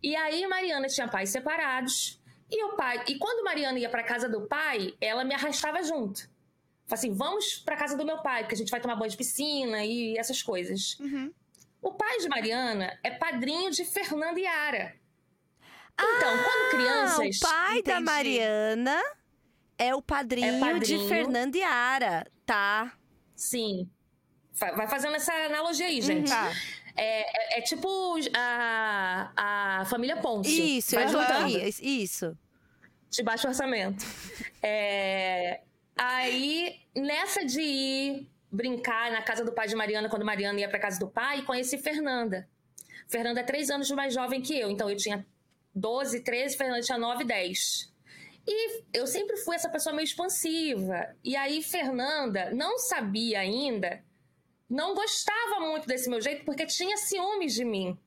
E 0.02 0.14
aí 0.16 0.46
Mariana 0.46 0.88
tinha 0.88 1.08
pais 1.08 1.30
separados. 1.30 2.20
E 2.50 2.64
o 2.64 2.76
pai, 2.76 3.04
e 3.06 3.18
quando 3.18 3.44
Mariana 3.44 3.78
ia 3.78 3.90
pra 3.90 4.02
casa 4.02 4.28
do 4.28 4.46
pai, 4.46 4.94
ela 5.00 5.22
me 5.22 5.34
arrastava 5.34 5.82
junto. 5.82 6.22
Falei 6.86 6.98
assim, 6.98 7.12
vamos 7.12 7.58
pra 7.58 7.76
casa 7.76 7.96
do 7.96 8.06
meu 8.06 8.18
pai, 8.22 8.42
porque 8.42 8.54
a 8.54 8.58
gente 8.58 8.70
vai 8.70 8.80
tomar 8.80 8.96
banho 8.96 9.10
de 9.10 9.16
piscina 9.16 9.84
e 9.84 10.16
essas 10.16 10.42
coisas. 10.42 10.98
Uhum. 10.98 11.30
O 11.82 11.92
pai 11.92 12.18
de 12.18 12.28
Mariana 12.28 12.98
é 13.04 13.10
padrinho 13.10 13.70
de 13.70 13.84
Fernanda 13.84 14.40
Yara. 14.40 14.96
Então, 16.00 16.30
quando 16.44 16.70
crianças. 16.70 17.40
Ah, 17.44 17.46
o 17.48 17.50
pai 17.50 17.82
da 17.82 17.92
entendi. 17.92 18.04
Mariana 18.04 19.02
é 19.76 19.94
o 19.94 20.02
padrinho, 20.02 20.56
É 20.56 20.60
padrinho. 20.60 21.02
de 21.02 21.08
Fernanda 21.08 21.56
Yara, 21.58 22.26
tá? 22.46 22.92
Sim. 23.34 23.88
Vai 24.54 24.88
fazendo 24.88 25.14
essa 25.16 25.32
analogia 25.32 25.86
aí, 25.86 26.00
gente. 26.00 26.28
Tá. 26.28 26.50
É, 26.96 27.56
é- 27.56 27.58
é 27.58 27.62
tipo 27.62 28.16
a, 28.36 29.32
a 29.80 29.84
família 29.84 30.16
Ponce. 30.16 30.78
Isso, 30.78 30.96
joguei. 31.08 31.68
Isso. 31.80 32.36
de 33.10 33.22
baixo 33.22 33.46
orçamento. 33.46 34.04
É, 34.62 35.60
aí, 35.96 36.80
nessa 36.96 37.44
de 37.44 37.60
ir 37.60 38.30
brincar 38.50 39.10
na 39.12 39.22
casa 39.22 39.44
do 39.44 39.52
pai 39.52 39.68
de 39.68 39.76
Mariana, 39.76 40.08
quando 40.08 40.24
Mariana 40.24 40.58
ia 40.60 40.68
pra 40.68 40.78
casa 40.80 40.98
do 40.98 41.06
pai, 41.08 41.42
conheci 41.42 41.78
Fernanda. 41.78 42.48
Fernanda 43.06 43.40
é 43.40 43.44
três 43.44 43.70
anos 43.70 43.88
mais 43.92 44.12
jovem 44.12 44.42
que 44.42 44.58
eu, 44.58 44.68
então 44.70 44.90
eu 44.90 44.96
tinha 44.96 45.24
12, 45.78 46.20
13, 46.20 46.56
Fernanda 46.56 46.80
tinha 46.82 46.98
9, 46.98 47.24
10. 47.24 47.92
E 48.46 48.82
eu 48.92 49.06
sempre 49.06 49.36
fui 49.36 49.56
essa 49.56 49.68
pessoa 49.68 49.94
meio 49.94 50.04
expansiva. 50.04 51.14
E 51.22 51.36
aí, 51.36 51.62
Fernanda 51.62 52.50
não 52.52 52.78
sabia 52.78 53.40
ainda, 53.40 54.02
não 54.68 54.94
gostava 54.94 55.60
muito 55.60 55.86
desse 55.86 56.08
meu 56.08 56.20
jeito, 56.20 56.44
porque 56.44 56.66
tinha 56.66 56.96
ciúmes 56.96 57.54
de 57.54 57.64
mim. 57.64 57.98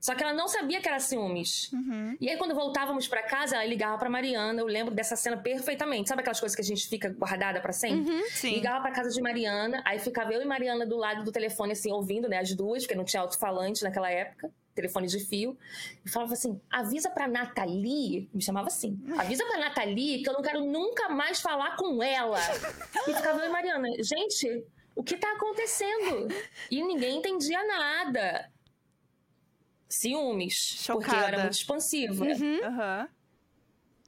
Só 0.00 0.14
que 0.14 0.22
ela 0.22 0.34
não 0.34 0.46
sabia 0.48 0.82
que 0.82 0.86
era 0.86 1.00
ciúmes. 1.00 1.72
Uhum. 1.72 2.14
E 2.20 2.28
aí, 2.28 2.36
quando 2.36 2.54
voltávamos 2.54 3.08
pra 3.08 3.22
casa, 3.22 3.56
ela 3.56 3.64
ligava 3.64 3.96
pra 3.96 4.10
Mariana. 4.10 4.60
Eu 4.60 4.66
lembro 4.66 4.94
dessa 4.94 5.16
cena 5.16 5.38
perfeitamente. 5.38 6.10
Sabe 6.10 6.20
aquelas 6.20 6.38
coisas 6.38 6.54
que 6.54 6.60
a 6.60 6.64
gente 6.64 6.86
fica 6.86 7.08
guardada 7.08 7.58
pra 7.58 7.72
sempre? 7.72 8.12
Uhum. 8.12 8.22
Sim. 8.28 8.50
Ligava 8.50 8.82
pra 8.82 8.90
casa 8.90 9.08
de 9.08 9.22
Mariana, 9.22 9.82
aí 9.82 9.98
ficava 9.98 10.30
eu 10.30 10.42
e 10.42 10.44
Mariana 10.44 10.84
do 10.84 10.98
lado 10.98 11.24
do 11.24 11.32
telefone, 11.32 11.72
assim, 11.72 11.90
ouvindo, 11.90 12.28
né, 12.28 12.38
as 12.38 12.54
duas, 12.54 12.82
porque 12.82 12.94
não 12.94 13.04
tinha 13.04 13.22
alto-falante 13.22 13.82
naquela 13.82 14.10
época, 14.10 14.52
telefone 14.74 15.06
de 15.06 15.20
fio, 15.20 15.56
e 16.04 16.10
falava 16.10 16.32
assim: 16.34 16.60
avisa 16.70 17.08
pra 17.10 17.28
Nathalie, 17.28 18.28
me 18.34 18.42
chamava 18.42 18.66
assim, 18.68 18.98
avisa 19.16 19.44
pra 19.46 19.58
Nathalie 19.58 20.22
que 20.22 20.28
eu 20.28 20.34
não 20.34 20.42
quero 20.42 20.64
nunca 20.64 21.08
mais 21.08 21.40
falar 21.40 21.76
com 21.76 22.02
ela. 22.02 22.38
E 23.06 23.14
ficava 23.14 23.40
eu 23.40 23.48
e 23.48 23.52
Mariana, 23.52 23.88
gente, 24.02 24.64
o 24.94 25.02
que 25.02 25.16
tá 25.16 25.32
acontecendo? 25.32 26.28
E 26.70 26.82
ninguém 26.82 27.18
entendia 27.18 27.64
nada. 27.66 28.50
Ciúmes, 29.88 30.82
porque 30.86 31.10
eu 31.10 31.14
era 31.14 31.24
Chocada. 31.26 31.42
muito 31.42 31.52
expansiva. 31.54 32.24
Uhum. 32.24 32.64
Aham. 32.64 33.08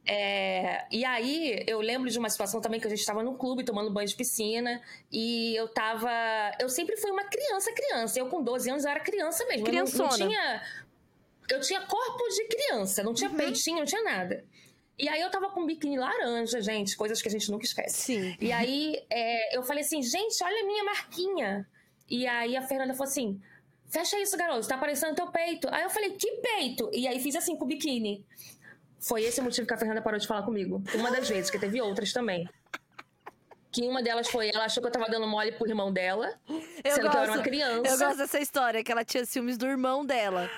É, 0.09 0.87
e 0.91 1.05
aí, 1.05 1.65
eu 1.67 1.81
lembro 1.81 2.09
de 2.09 2.19
uma 2.19 2.31
situação 2.31 2.61
também 2.61 2.79
que 2.79 2.87
a 2.87 2.91
gente 2.91 3.01
estava 3.01 3.25
no 3.25 3.37
clube 3.37 3.65
tomando 3.65 3.91
banho 3.91 4.07
de 4.07 4.15
piscina 4.15 4.81
e 5.11 5.57
eu 5.57 5.69
tava. 5.69 6.11
Eu 6.61 6.69
sempre 6.69 6.97
fui 6.97 7.11
uma 7.11 7.25
criança, 7.25 7.73
criança. 7.73 8.19
Eu, 8.21 8.29
com 8.29 8.43
12 8.43 8.71
anos, 8.71 8.85
eu 8.85 8.91
era 8.91 9.01
criança 9.01 9.45
mesmo. 9.47 9.67
Eu 9.67 9.73
não, 9.73 9.81
não 9.81 9.87
Criançona. 9.87 10.29
tinha. 10.29 10.63
Eu 11.51 11.61
tinha 11.61 11.81
corpo 11.81 12.29
de 12.29 12.45
criança, 12.49 13.03
não 13.03 13.15
tinha 13.15 13.31
peitinho, 13.31 13.79
não 13.79 13.85
tinha 13.85 14.03
nada. 14.03 14.45
E 14.99 15.09
aí 15.09 15.21
eu 15.21 15.31
tava 15.31 15.51
com 15.51 15.61
um 15.61 15.67
biquíni 15.67 15.99
laranja, 15.99 16.61
gente, 16.61 16.97
coisas 16.97 17.21
que 17.21 17.29
a 17.29 17.31
gente 17.31 17.51
nunca 17.51 17.65
esquece. 17.65 17.97
Sim. 17.97 18.37
E 18.41 18.51
aí 18.51 19.05
é, 19.11 19.57
eu 19.57 19.63
falei 19.63 19.85
assim, 19.85 20.03
gente, 20.03 20.43
olha 20.43 20.63
a 20.63 20.67
minha 20.67 20.85
marquinha. 20.85 21.69
E 22.09 22.27
aí 22.27 22.57
a 22.57 22.63
Fernanda 22.63 22.95
falou 22.95 23.11
assim: 23.11 23.41
fecha 23.89 24.19
isso, 24.21 24.37
garoto, 24.37 24.67
tá 24.67 24.77
aparecendo 24.77 25.15
teu 25.15 25.27
peito. 25.29 25.69
Aí 25.71 25.83
eu 25.83 25.91
falei, 25.91 26.13
que 26.13 26.31
peito? 26.37 26.91
E 26.93 27.07
aí 27.07 27.21
fiz 27.21 27.37
assim 27.37 27.57
com 27.57 27.65
o 27.65 27.69
biquíni. 27.69 28.25
Foi 29.07 29.23
esse 29.23 29.41
o 29.41 29.45
motivo 29.45 29.67
que 29.67 29.75
a 29.75 29.77
Fernanda 29.77 30.03
parou 30.03 30.19
de 30.19 30.27
falar 30.27 30.43
comigo. 30.43 30.83
Uma 30.95 31.11
das 31.11 31.29
vezes, 31.29 31.51
que 31.51 31.59
teve 31.59 31.81
outras 31.81 32.13
também. 32.13 32.49
Que 33.71 33.83
uma 33.87 34.03
delas 34.03 34.29
foi, 34.29 34.51
ela 34.53 34.65
achou 34.65 34.83
que 34.83 34.89
eu 34.89 34.93
tava 34.93 35.07
dando 35.11 35.27
mole 35.27 35.53
pro 35.53 35.69
irmão 35.69 35.93
dela, 35.93 36.33
Eu 36.49 36.93
sendo 36.93 37.11
que 37.11 37.17
eu 37.17 37.21
era 37.21 37.21
gosto, 37.27 37.35
uma 37.35 37.43
criança. 37.43 37.89
eu 37.93 37.99
gosto 37.99 38.17
dessa 38.19 38.41
história, 38.41 38.83
que 38.83 38.91
ela 38.91 39.05
tinha 39.05 39.25
ciúmes 39.25 39.59
do 39.59 39.67
irmão 39.67 40.05
dela. 40.05 40.51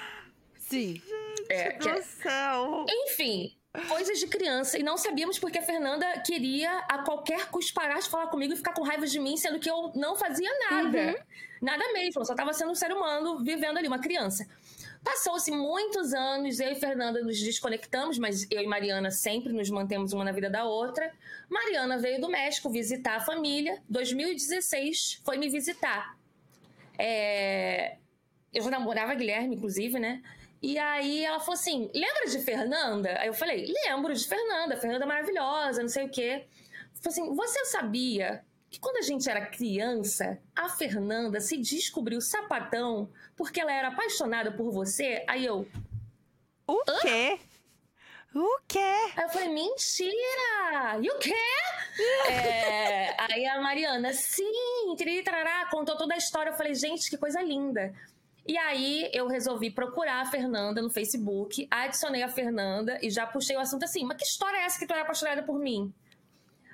Sim. 0.58 1.02
É, 1.48 1.72
que- 1.72 1.88
Noção. 1.90 2.86
Enfim, 2.88 3.56
coisas 3.88 4.18
de 4.20 4.28
criança. 4.28 4.78
E 4.78 4.82
não 4.82 4.96
sabíamos 4.96 5.38
porque 5.38 5.58
a 5.58 5.62
Fernanda 5.62 6.06
queria 6.24 6.78
a 6.88 6.98
qualquer 7.02 7.46
custo 7.50 7.74
parar 7.74 7.98
de 7.98 8.08
falar 8.08 8.28
comigo 8.28 8.52
e 8.52 8.56
ficar 8.56 8.72
com 8.72 8.82
raiva 8.82 9.06
de 9.06 9.18
mim, 9.18 9.36
sendo 9.36 9.58
que 9.58 9.68
eu 9.68 9.92
não 9.96 10.14
fazia 10.16 10.50
nada. 10.70 11.26
Nada 11.60 11.92
mesmo, 11.92 12.20
eu 12.20 12.24
só 12.24 12.34
tava 12.36 12.52
sendo 12.52 12.70
um 12.70 12.74
ser 12.74 12.92
humano 12.92 13.42
vivendo 13.42 13.78
ali, 13.78 13.88
uma 13.88 13.98
criança. 13.98 14.46
Passou-se 15.02 15.50
muitos 15.50 16.12
anos, 16.12 16.58
eu 16.58 16.72
e 16.72 16.74
Fernanda 16.74 17.22
nos 17.22 17.38
desconectamos, 17.40 18.18
mas 18.18 18.46
eu 18.50 18.60
e 18.60 18.66
Mariana 18.66 19.10
sempre 19.10 19.52
nos 19.52 19.70
mantemos 19.70 20.12
uma 20.12 20.24
na 20.24 20.32
vida 20.32 20.50
da 20.50 20.64
outra. 20.64 21.12
Mariana 21.48 21.98
veio 21.98 22.20
do 22.20 22.28
México 22.28 22.68
visitar 22.68 23.16
a 23.16 23.20
família. 23.20 23.82
2016 23.88 25.20
foi 25.24 25.38
me 25.38 25.48
visitar. 25.48 26.16
É, 26.98 27.96
Eu 28.52 28.62
já 28.62 28.70
namorava 28.70 29.14
Guilherme, 29.14 29.54
inclusive, 29.54 29.98
né? 29.98 30.22
E 30.60 30.76
aí 30.78 31.24
ela 31.24 31.38
falou 31.38 31.54
assim: 31.54 31.90
lembra 31.94 32.26
de 32.26 32.38
Fernanda? 32.40 33.16
Aí 33.20 33.28
eu 33.28 33.34
falei: 33.34 33.72
lembro 33.86 34.12
de 34.12 34.26
Fernanda, 34.26 34.76
Fernanda 34.76 35.06
maravilhosa, 35.06 35.80
não 35.82 35.88
sei 35.88 36.06
o 36.06 36.10
quê. 36.10 36.46
Falou 36.94 37.12
assim: 37.12 37.34
você 37.36 37.64
sabia 37.66 38.44
que 38.70 38.78
quando 38.78 38.98
a 38.98 39.02
gente 39.02 39.28
era 39.28 39.46
criança, 39.46 40.38
a 40.54 40.68
Fernanda 40.68 41.40
se 41.40 41.56
descobriu 41.56 42.20
sapatão 42.20 43.10
porque 43.36 43.60
ela 43.60 43.72
era 43.72 43.88
apaixonada 43.88 44.52
por 44.52 44.70
você? 44.70 45.24
Aí 45.26 45.44
eu, 45.44 45.66
O 46.66 46.82
quê? 47.00 47.38
O 48.34 48.60
quê? 48.68 48.78
Aí 49.16 49.24
eu 49.24 49.28
falei, 49.30 49.48
mentira! 49.48 51.00
E 51.00 51.10
o 51.10 51.18
quê? 51.18 51.34
É, 52.30 53.16
aí 53.18 53.44
a 53.46 53.60
Mariana, 53.60 54.12
sim, 54.12 54.94
tiriri, 54.96 55.24
tarará, 55.24 55.68
contou 55.68 55.96
toda 55.96 56.14
a 56.14 56.16
história. 56.16 56.50
Eu 56.50 56.56
falei, 56.56 56.72
gente, 56.72 57.10
que 57.10 57.16
coisa 57.16 57.42
linda. 57.42 57.92
E 58.46 58.56
aí 58.56 59.10
eu 59.12 59.26
resolvi 59.26 59.68
procurar 59.68 60.20
a 60.20 60.26
Fernanda 60.26 60.80
no 60.80 60.90
Facebook, 60.90 61.66
adicionei 61.68 62.22
a 62.22 62.28
Fernanda 62.28 62.98
e 63.02 63.10
já 63.10 63.26
puxei 63.26 63.56
o 63.56 63.60
assunto 63.60 63.82
assim, 63.82 64.04
mas 64.04 64.16
que 64.16 64.24
história 64.24 64.58
é 64.58 64.64
essa 64.64 64.78
que 64.78 64.86
tu 64.86 64.94
é 64.94 65.00
apaixonada 65.00 65.42
por 65.42 65.58
mim? 65.58 65.92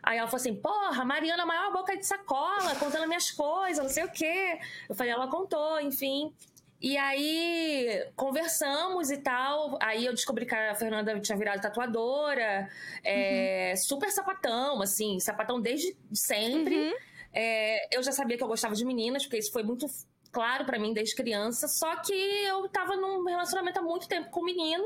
Aí 0.04 0.18
ela 0.18 0.28
falou 0.28 0.40
assim, 0.40 0.54
porra, 0.54 1.04
Mariana 1.04 1.42
é 1.42 1.44
a 1.44 1.46
maior 1.46 1.72
boca 1.72 1.96
de 1.96 2.04
sacola, 2.04 2.74
contando 2.76 3.06
minhas 3.06 3.30
coisas, 3.30 3.82
não 3.82 3.90
sei 3.90 4.04
o 4.04 4.10
quê. 4.10 4.58
Eu 4.88 4.94
falei, 4.94 5.12
ela 5.12 5.28
contou, 5.28 5.80
enfim. 5.80 6.32
E 6.80 6.98
aí 6.98 8.06
conversamos 8.14 9.10
e 9.10 9.16
tal. 9.16 9.78
Aí 9.80 10.04
eu 10.04 10.12
descobri 10.12 10.44
que 10.44 10.54
a 10.54 10.74
Fernanda 10.74 11.18
tinha 11.20 11.38
virado 11.38 11.62
tatuadora, 11.62 12.68
é, 13.02 13.74
super 13.76 14.10
sapatão, 14.10 14.82
assim, 14.82 15.18
sapatão 15.18 15.58
desde 15.58 15.96
sempre. 16.12 16.76
Uhum. 16.76 16.92
É, 17.32 17.96
eu 17.96 18.02
já 18.02 18.12
sabia 18.12 18.36
que 18.36 18.44
eu 18.44 18.48
gostava 18.48 18.74
de 18.74 18.84
meninas, 18.84 19.22
porque 19.22 19.38
isso 19.38 19.50
foi 19.50 19.62
muito 19.62 19.86
claro 20.30 20.66
pra 20.66 20.78
mim 20.78 20.92
desde 20.92 21.14
criança. 21.14 21.66
Só 21.66 21.96
que 21.96 22.12
eu 22.12 22.68
tava 22.68 22.96
num 22.96 23.24
relacionamento 23.24 23.78
há 23.78 23.82
muito 23.82 24.06
tempo 24.06 24.28
com 24.28 24.40
um 24.40 24.44
menino. 24.44 24.84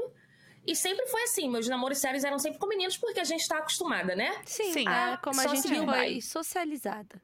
E 0.68 0.76
sempre 0.76 1.06
foi 1.06 1.22
assim, 1.22 1.48
meus 1.48 1.66
namoros 1.66 1.96
sérios 1.96 2.24
eram 2.24 2.38
sempre 2.38 2.58
com 2.58 2.66
meninos, 2.66 2.94
porque 2.98 3.18
a 3.18 3.24
gente 3.24 3.48
tá 3.48 3.56
acostumada, 3.56 4.14
né? 4.14 4.38
Sim, 4.44 4.70
Sim. 4.74 4.84
ah, 4.86 5.14
Ah, 5.14 5.16
como 5.16 5.40
a 5.40 5.46
gente 5.46 5.66
foi 5.66 5.86
bem. 5.86 6.20
socializada. 6.20 7.22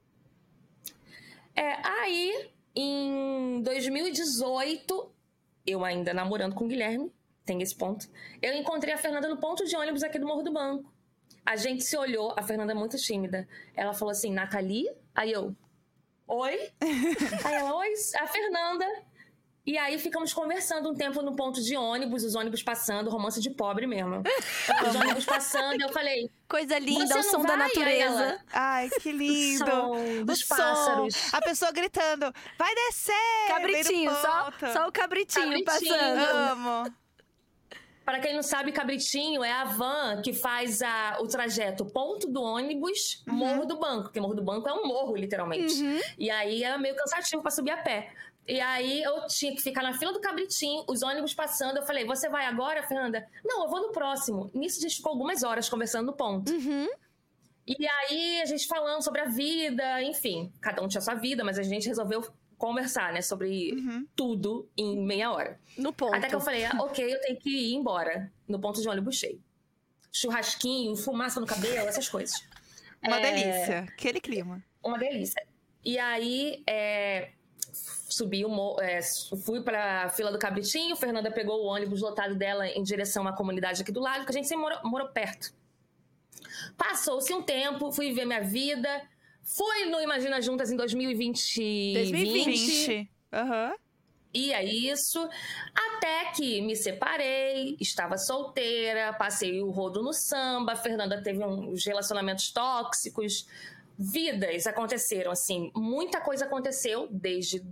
É, 1.54 1.86
aí, 1.86 2.50
em 2.74 3.60
2018, 3.62 5.12
eu 5.66 5.84
ainda 5.84 6.14
namorando 6.14 6.54
com 6.54 6.64
o 6.64 6.68
Guilherme, 6.68 7.12
tem 7.44 7.60
esse 7.60 7.76
ponto, 7.76 8.08
eu 8.40 8.54
encontrei 8.54 8.94
a 8.94 8.96
Fernanda 8.96 9.28
no 9.28 9.36
ponto 9.36 9.62
de 9.66 9.76
ônibus 9.76 10.02
aqui 10.02 10.18
do 10.18 10.26
Morro 10.26 10.42
do 10.42 10.50
Banco. 10.50 10.90
A 11.44 11.54
gente 11.54 11.84
se 11.84 11.94
olhou, 11.98 12.32
a 12.38 12.42
Fernanda 12.42 12.72
é 12.72 12.74
muito 12.74 12.96
tímida. 12.96 13.46
Ela 13.76 13.92
falou 13.92 14.12
assim, 14.12 14.32
Nathalie? 14.32 14.90
Aí 15.14 15.30
eu, 15.30 15.54
oi? 16.26 16.72
aí 17.44 17.54
ela, 17.54 17.74
oi, 17.76 17.92
a 18.18 18.26
Fernanda. 18.26 18.86
E 19.66 19.78
aí 19.78 19.99
ficamos 19.99 20.33
conversando 20.35 20.90
um 20.90 20.94
tempo 20.94 21.23
no 21.23 21.35
ponto 21.35 21.62
de 21.62 21.75
ônibus, 21.75 22.23
os 22.23 22.35
ônibus 22.35 22.62
passando, 22.62 23.09
romance 23.09 23.40
de 23.40 23.49
pobre 23.49 23.87
mesmo. 23.87 24.23
Os 24.87 24.94
ônibus 24.94 25.25
passando, 25.25 25.80
eu 25.80 25.88
falei, 25.90 26.30
Coisa 26.47 26.78
linda, 26.78 27.18
o 27.18 27.23
som 27.23 27.40
da 27.42 27.56
vai? 27.56 27.62
Aí 27.62 27.68
natureza. 27.75 28.40
Ai, 28.52 28.90
que 29.00 29.11
lindo. 29.11 29.64
som 29.64 30.25
dos 30.26 30.42
O 30.42 30.47
som, 30.47 30.54
pássaros. 30.54 31.33
A 31.35 31.40
pessoa 31.40 31.73
gritando, 31.73 32.30
vai 32.59 32.75
descer! 32.75 33.14
Cabritinho, 33.49 34.11
só, 34.16 34.52
só 34.73 34.87
o 34.88 34.92
cabritinho, 34.92 35.44
Cabritinho. 35.64 35.64
passando. 35.97 36.21
Amo. 36.37 36.94
Para 38.04 38.21
quem 38.21 38.35
não 38.35 38.42
sabe, 38.42 38.71
Cabritinho 38.71 39.42
é 39.42 39.50
a 39.50 39.64
van 39.64 40.21
que 40.21 40.35
faz 40.35 40.83
a- 40.83 41.16
o 41.23 41.26
trajeto 41.26 41.87
ponto 41.87 42.28
do 42.30 42.42
ônibus, 42.42 43.23
Morro 43.26 43.64
do 43.64 43.78
Banco, 43.78 44.02
porque 44.04 44.21
Morro 44.21 44.35
do 44.35 44.42
Banco 44.42 44.68
é 44.68 44.75
um 44.75 44.87
morro, 44.87 45.16
literalmente. 45.16 45.73
Uhum. 45.83 46.00
E 46.18 46.30
aí 46.30 46.62
era 46.62 46.76
meio 46.76 46.94
cansativo 46.94 47.40
para 47.40 47.50
subir 47.50 47.71
a 47.71 47.78
pé. 47.78 48.12
E 48.46 48.60
aí 48.60 49.02
eu 49.02 49.26
tinha 49.26 49.54
que 49.54 49.62
ficar 49.62 49.82
na 49.82 49.94
fila 49.98 50.12
do 50.12 50.20
Cabritinho, 50.20 50.84
os 50.86 51.02
ônibus 51.02 51.32
passando. 51.32 51.78
Eu 51.78 51.82
falei, 51.86 52.04
você 52.04 52.28
vai 52.28 52.44
agora, 52.44 52.82
Fernanda? 52.82 53.26
Não, 53.44 53.64
eu 53.64 53.70
vou 53.70 53.80
no 53.80 53.90
próximo. 53.92 54.50
Nisso 54.54 54.78
a 54.78 54.82
gente 54.82 54.96
ficou 54.96 55.12
algumas 55.12 55.42
horas 55.42 55.68
conversando 55.68 56.06
no 56.06 56.12
ponto. 56.12 56.52
Uhum. 56.52 56.88
E 57.66 57.86
aí 57.88 58.42
a 58.42 58.44
gente 58.44 58.66
falando 58.66 59.02
sobre 59.02 59.22
a 59.22 59.24
vida, 59.24 60.02
enfim, 60.02 60.52
cada 60.60 60.82
um 60.82 60.88
tinha 60.88 61.00
sua 61.00 61.14
vida, 61.14 61.42
mas 61.42 61.58
a 61.58 61.62
gente 61.62 61.88
resolveu 61.88 62.22
conversar, 62.58 63.12
né, 63.12 63.22
sobre 63.22 63.72
Uhum. 63.72 64.06
tudo 64.14 64.68
em 64.76 64.98
meia 65.04 65.32
hora. 65.32 65.58
No 65.76 65.92
ponto. 65.92 66.14
Até 66.14 66.28
que 66.28 66.34
eu 66.34 66.40
falei, 66.40 66.64
ah, 66.66 66.76
ok, 66.80 67.14
eu 67.14 67.20
tenho 67.22 67.38
que 67.38 67.48
ir 67.50 67.74
embora 67.74 68.30
no 68.46 68.60
ponto 68.60 68.80
de 68.80 68.88
ônibus 68.88 69.16
cheio. 69.16 69.42
Churrasquinho, 70.12 70.94
fumaça 70.96 71.40
no 71.40 71.46
cabelo, 71.46 71.88
essas 71.88 72.08
coisas. 72.08 72.46
Uma 73.02 73.18
É, 73.18 73.20
delícia. 73.32 73.78
Aquele 73.88 74.20
clima. 74.20 74.62
Uma 74.84 74.98
delícia. 74.98 75.42
E 75.84 75.98
aí, 75.98 76.62
é, 76.66 77.32
subi 77.73 78.44
o 78.44 78.80
é, 78.80 79.00
fui 79.44 79.61
pra 79.61 80.09
fila 80.11 80.30
do 80.30 80.38
Cabritinho, 80.38 80.97
Fernanda 80.97 81.30
pegou 81.30 81.62
o 81.62 81.66
ônibus 81.66 82.00
lotado 82.00 82.35
dela 82.35 82.66
em 82.68 82.83
direção 82.83 83.26
à 83.26 83.33
comunidade 83.33 83.83
aqui 83.83 83.92
do 83.92 84.00
lado, 84.00 84.18
porque 84.18 84.33
a 84.33 84.37
gente 84.37 84.49
sempre 84.49 84.62
morou, 84.62 84.78
morou 84.85 85.09
perto. 85.09 85.52
Passou-se 86.76 87.33
um 87.33 87.42
tempo, 87.42 87.92
fui 87.92 88.12
ver 88.12 88.25
minha 88.25 88.40
vida. 88.40 89.02
Fui 89.42 89.85
no 89.87 90.00
Imagina 90.00 90.40
Juntas 90.40 90.71
em 90.71 90.76
2020. 90.76 91.94
2020. 91.94 92.87
20. 92.87 93.11
Aham. 93.33 93.75
E 94.33 94.52
é 94.52 94.64
isso. 94.64 95.28
Até 95.73 96.33
que 96.33 96.61
me 96.61 96.75
separei, 96.75 97.76
estava 97.80 98.18
solteira, 98.18 99.12
passei 99.12 99.62
o 99.62 99.71
rodo 99.71 100.02
no 100.02 100.12
samba, 100.12 100.73
a 100.73 100.76
Fernanda 100.76 101.23
teve 101.23 101.44
uns 101.44 101.85
relacionamentos 101.87 102.50
tóxicos. 102.50 103.47
Vidas 103.98 104.66
aconteceram, 104.66 105.30
assim, 105.30 105.70
muita 105.74 106.20
coisa 106.20 106.44
aconteceu 106.44 107.08
desde 107.10 107.62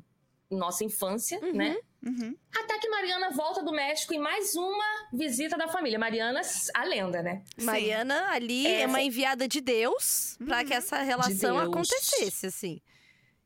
nossa 0.50 0.84
infância, 0.84 1.38
Uhum. 1.42 1.52
né? 1.54 1.76
Uhum. 2.04 2.36
Até 2.54 2.78
que 2.78 2.88
Mariana 2.88 3.30
volta 3.30 3.62
do 3.62 3.72
México 3.72 4.12
em 4.12 4.18
mais 4.18 4.54
uma 4.54 5.08
visita 5.12 5.56
da 5.56 5.68
família. 5.68 5.98
Mariana, 5.98 6.40
a 6.74 6.84
lenda, 6.84 7.22
né? 7.22 7.42
Sim. 7.56 7.64
Mariana 7.64 8.28
ali 8.32 8.66
é, 8.66 8.80
É, 8.82 8.86
uma 8.86 9.00
enviada 9.00 9.46
de 9.48 9.60
Deus 9.60 10.36
pra 10.44 10.64
que 10.64 10.74
essa 10.74 10.98
relação 11.02 11.56
Deus. 11.56 11.68
acontecesse, 11.68 12.46
assim. 12.46 12.80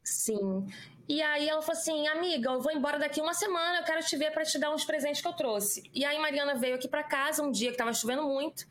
Sim. 0.02 0.66
E 1.09 1.23
aí 1.23 1.49
ela 1.49 1.62
falou 1.62 1.78
assim: 1.80 2.09
amiga, 2.09 2.50
eu 2.50 2.61
vou 2.61 2.73
embora 2.73 2.99
daqui 2.99 3.21
uma 3.21 3.35
semana, 3.35 3.78
eu 3.78 3.85
quero 3.85 4.04
te 4.04 4.16
ver 4.16 4.33
para 4.33 4.42
te 4.45 4.59
dar 4.59 4.75
uns 4.75 4.85
presentes 4.85 5.21
que 5.21 5.28
eu 5.28 5.33
trouxe. 5.35 5.88
E 5.95 6.04
aí 6.04 6.18
Mariana 6.18 6.54
veio 6.56 6.75
aqui 6.75 6.88
para 6.88 7.04
casa 7.04 7.42
um 7.42 7.50
dia 7.50 7.71
que 7.71 7.76
tava 7.76 7.92
chovendo 7.92 8.25
muito. 8.25 8.66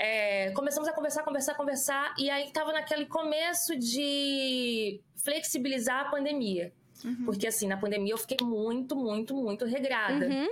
É, 0.00 0.52
começamos 0.52 0.88
a 0.88 0.92
conversar, 0.92 1.24
conversar, 1.24 1.54
conversar. 1.54 2.14
E 2.16 2.30
aí 2.30 2.52
tava 2.52 2.72
naquele 2.72 3.04
começo 3.06 3.76
de 3.76 5.00
flexibilizar 5.24 6.06
a 6.06 6.10
pandemia. 6.10 6.72
Uhum. 7.04 7.24
Porque 7.24 7.46
assim, 7.48 7.66
na 7.66 7.76
pandemia 7.76 8.12
eu 8.12 8.18
fiquei 8.18 8.36
muito, 8.46 8.94
muito, 8.94 9.34
muito 9.34 9.64
regrada. 9.64 10.26
Uhum, 10.26 10.48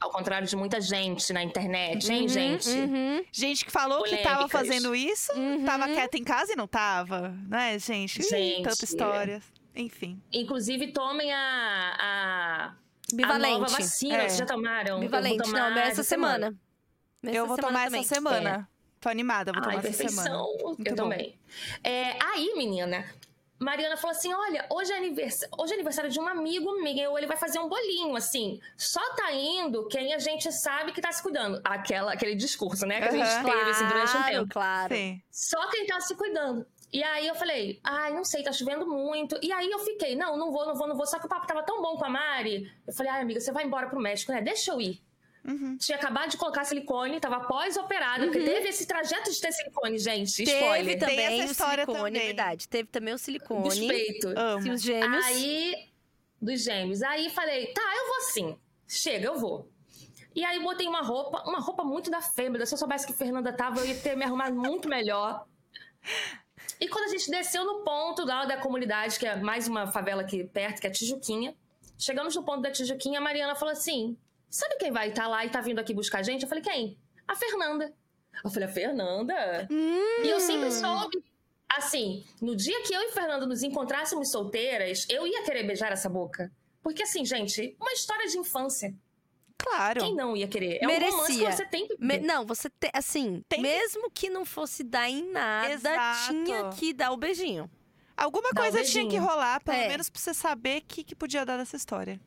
Ao 0.00 0.10
contrário 0.10 0.46
de 0.46 0.54
muita 0.56 0.80
gente 0.80 1.32
na 1.32 1.42
internet, 1.42 2.10
hein, 2.12 2.22
uhum, 2.22 2.28
gente? 2.28 2.68
uhum. 2.68 3.24
Gente 3.32 3.64
que 3.64 3.70
falou 3.70 4.02
que 4.02 4.16
tava 4.18 4.46
Polêmicas. 4.48 4.60
fazendo 4.60 4.94
isso, 4.94 5.32
Uhum. 5.34 5.64
tava 5.64 5.86
quieta 5.88 6.18
em 6.18 6.24
casa 6.24 6.52
e 6.52 6.56
não 6.56 6.66
tava, 6.66 7.30
né, 7.48 7.78
gente? 7.78 8.20
Ih, 8.20 8.28
Gente, 8.28 8.62
tanta 8.62 8.84
história. 8.84 9.40
Enfim. 9.74 10.20
Inclusive, 10.32 10.92
tomem 10.92 11.32
a, 11.32 11.38
a, 11.98 12.64
a 12.66 12.68
nova 12.68 13.14
Bivalente. 13.14 13.72
vacina. 13.72 14.14
É. 14.16 14.28
Vocês 14.28 14.38
já 14.38 14.46
tomaram? 14.46 15.00
Bivalente, 15.00 15.50
não, 15.50 15.76
essa 15.78 16.02
semana. 16.02 16.54
Essa 17.30 17.36
eu 17.38 17.46
vou 17.46 17.56
tomar 17.56 17.84
também. 17.86 18.00
essa 18.00 18.14
semana. 18.14 18.68
Tô 19.00 19.08
animada, 19.08 19.52
vou 19.52 19.60
tomar 19.62 19.74
Ai, 19.74 19.78
essa 19.86 19.92
semana. 20.08 20.30
perfeição. 20.30 20.56
Muito 20.76 20.88
eu 20.88 20.96
bom. 20.96 21.02
também. 21.02 21.38
É, 21.82 22.16
aí, 22.24 22.54
menina, 22.56 23.04
Mariana 23.60 23.96
falou 23.96 24.16
assim: 24.16 24.32
olha, 24.32 24.66
hoje 24.70 24.92
é, 24.92 24.96
aniversário, 24.96 25.54
hoje 25.58 25.72
é 25.72 25.74
aniversário 25.74 26.10
de 26.10 26.18
um 26.18 26.26
amigo 26.26 26.80
meu, 26.82 27.16
ele 27.18 27.26
vai 27.26 27.36
fazer 27.36 27.58
um 27.58 27.68
bolinho, 27.68 28.16
assim. 28.16 28.60
Só 28.76 29.00
tá 29.14 29.30
indo 29.32 29.86
quem 29.88 30.14
a 30.14 30.18
gente 30.18 30.50
sabe 30.52 30.92
que 30.92 31.00
tá 31.02 31.12
se 31.12 31.22
cuidando. 31.22 31.60
Aquela, 31.64 32.12
aquele 32.14 32.34
discurso, 32.34 32.86
né? 32.86 33.00
Que 33.00 33.08
a 33.08 33.10
gente 33.10 33.44
teve 33.44 33.70
assim, 33.70 33.86
durante 33.86 34.08
um 34.08 34.12
Claro, 34.12 34.34
tempo. 34.38 34.48
claro. 34.52 34.94
Sim. 34.94 35.22
Só 35.30 35.68
quem 35.70 35.86
tá 35.86 36.00
se 36.00 36.14
cuidando. 36.14 36.66
E 36.92 37.02
aí 37.02 37.26
eu 37.26 37.34
falei, 37.34 37.80
ai, 37.82 38.14
não 38.14 38.24
sei, 38.24 38.42
tá 38.44 38.52
chovendo 38.52 38.86
muito. 38.86 39.36
E 39.42 39.50
aí 39.52 39.68
eu 39.68 39.80
fiquei, 39.80 40.14
não, 40.14 40.36
não 40.36 40.52
vou, 40.52 40.64
não 40.64 40.76
vou, 40.76 40.86
não 40.86 40.96
vou. 40.96 41.04
Só 41.06 41.18
que 41.18 41.26
o 41.26 41.28
papo 41.28 41.44
tava 41.46 41.62
tão 41.64 41.82
bom 41.82 41.96
com 41.96 42.04
a 42.04 42.08
Mari. 42.08 42.70
Eu 42.86 42.92
falei, 42.94 43.10
ai, 43.10 43.20
amiga, 43.22 43.40
você 43.40 43.50
vai 43.50 43.64
embora 43.64 43.88
pro 43.88 43.98
México, 44.00 44.30
né? 44.30 44.40
Deixa 44.40 44.70
eu 44.70 44.80
ir. 44.80 45.02
Uhum. 45.46 45.76
Tinha 45.76 45.98
acabado 45.98 46.30
de 46.30 46.36
colocar 46.38 46.64
silicone, 46.64 47.20
tava 47.20 47.40
pós-operada, 47.40 48.24
porque 48.24 48.40
teve 48.40 48.68
esse 48.68 48.86
trajeto 48.86 49.30
de 49.30 49.40
ter 49.40 49.52
silicone, 49.52 49.98
gente. 49.98 50.42
Teve 50.44 50.52
Spoiler. 50.58 50.98
também 50.98 51.16
Tem 51.16 51.26
essa 51.26 51.48
o 51.48 51.50
história 51.52 51.84
silicone, 51.84 52.12
também. 52.12 52.26
verdade. 52.28 52.68
Teve 52.68 52.88
também 52.88 53.12
o 53.14 53.18
silicone. 53.18 53.62
Dos 53.62 53.78
peitos. 53.78 54.34
Amo. 54.36 54.66
E 54.66 54.70
os 54.70 54.82
gêmeos. 54.82 55.24
Aí, 55.26 55.88
dos 56.40 56.62
gêmeos. 56.62 57.02
Aí 57.02 57.28
falei, 57.30 57.66
tá, 57.74 57.82
eu 57.96 58.06
vou 58.08 58.20
sim. 58.32 58.58
Chega, 58.88 59.26
eu 59.26 59.38
vou. 59.38 59.68
E 60.34 60.44
aí 60.44 60.58
botei 60.60 60.88
uma 60.88 61.02
roupa, 61.02 61.42
uma 61.46 61.60
roupa 61.60 61.84
muito 61.84 62.10
da 62.10 62.20
fêmea. 62.20 62.64
Se 62.66 62.74
eu 62.74 62.78
soubesse 62.78 63.06
que 63.06 63.12
Fernanda 63.12 63.52
tava, 63.52 63.80
eu 63.80 63.86
ia 63.86 63.94
ter 63.94 64.16
me 64.16 64.24
arrumado 64.24 64.56
muito 64.56 64.88
melhor. 64.88 65.46
E 66.80 66.88
quando 66.88 67.04
a 67.04 67.08
gente 67.08 67.30
desceu 67.30 67.64
no 67.64 67.84
ponto 67.84 68.24
lá 68.24 68.44
da 68.44 68.56
comunidade, 68.56 69.18
que 69.18 69.26
é 69.26 69.36
mais 69.36 69.68
uma 69.68 69.86
favela 69.92 70.22
aqui 70.22 70.42
perto, 70.44 70.80
que 70.80 70.86
é 70.86 70.90
Tijuquinha, 70.90 71.54
chegamos 71.98 72.34
no 72.34 72.42
ponto 72.42 72.62
da 72.62 72.70
Tijuquinha, 72.70 73.20
a 73.20 73.22
Mariana 73.22 73.54
falou 73.54 73.72
assim: 73.72 74.16
sabe 74.54 74.76
quem 74.76 74.90
vai 74.92 75.08
estar 75.08 75.26
lá 75.28 75.44
e 75.44 75.50
tá 75.50 75.60
vindo 75.60 75.78
aqui 75.78 75.92
buscar 75.94 76.18
a 76.18 76.22
gente? 76.22 76.42
Eu 76.42 76.48
falei, 76.48 76.62
quem? 76.62 76.98
A 77.26 77.34
Fernanda. 77.34 77.92
Eu 78.44 78.50
falei, 78.50 78.68
a 78.68 78.72
Fernanda? 78.72 79.66
E 79.70 80.28
eu 80.28 80.40
sempre 80.40 80.70
soube. 80.70 81.22
Assim, 81.68 82.24
no 82.40 82.54
dia 82.54 82.82
que 82.82 82.94
eu 82.94 83.00
e 83.02 83.10
Fernanda 83.12 83.46
nos 83.46 83.62
encontrássemos 83.62 84.30
solteiras, 84.30 85.06
eu 85.08 85.26
ia 85.26 85.42
querer 85.42 85.64
beijar 85.64 85.90
essa 85.92 86.08
boca. 86.08 86.52
Porque, 86.82 87.02
assim, 87.02 87.24
gente, 87.24 87.76
uma 87.80 87.92
história 87.92 88.26
de 88.28 88.38
infância. 88.38 88.94
Claro. 89.56 90.00
Quem 90.00 90.14
não 90.14 90.36
ia 90.36 90.46
querer? 90.46 90.78
É 90.82 90.86
um 90.86 90.90
romance 90.92 91.32
que 91.32 91.38
Merecia. 91.38 91.52
você 91.52 91.66
tem 91.66 91.88
que 91.88 91.96
Me- 91.98 92.18
não, 92.18 92.44
você 92.44 92.68
tem, 92.68 92.90
assim, 92.92 93.42
Tem 93.48 93.62
que- 93.62 93.68
mesmo 93.68 94.10
que 94.10 94.28
não 94.28 94.44
fosse 94.44 94.84
dar 94.84 95.08
em 95.08 95.30
nada, 95.30 95.72
Exato. 95.72 96.28
tinha 96.28 96.70
que 96.70 96.92
dar 96.92 97.12
o 97.12 97.16
beijinho. 97.16 97.70
Alguma 98.16 98.50
Dá 98.52 98.60
um 98.60 98.64
coisa 98.70 98.84
tinha 98.84 99.08
que 99.08 99.16
rolar, 99.16 99.60
pelo 99.64 99.76
É. 99.78 99.88
menos 99.88 100.10
pra 100.10 100.20
você 100.20 100.34
saber 100.34 100.82
o 100.82 100.84
que, 100.86 101.02
que 101.02 101.14
podia 101.14 101.44
dar 101.46 101.56
dessa 101.56 101.76
história. 101.76 102.20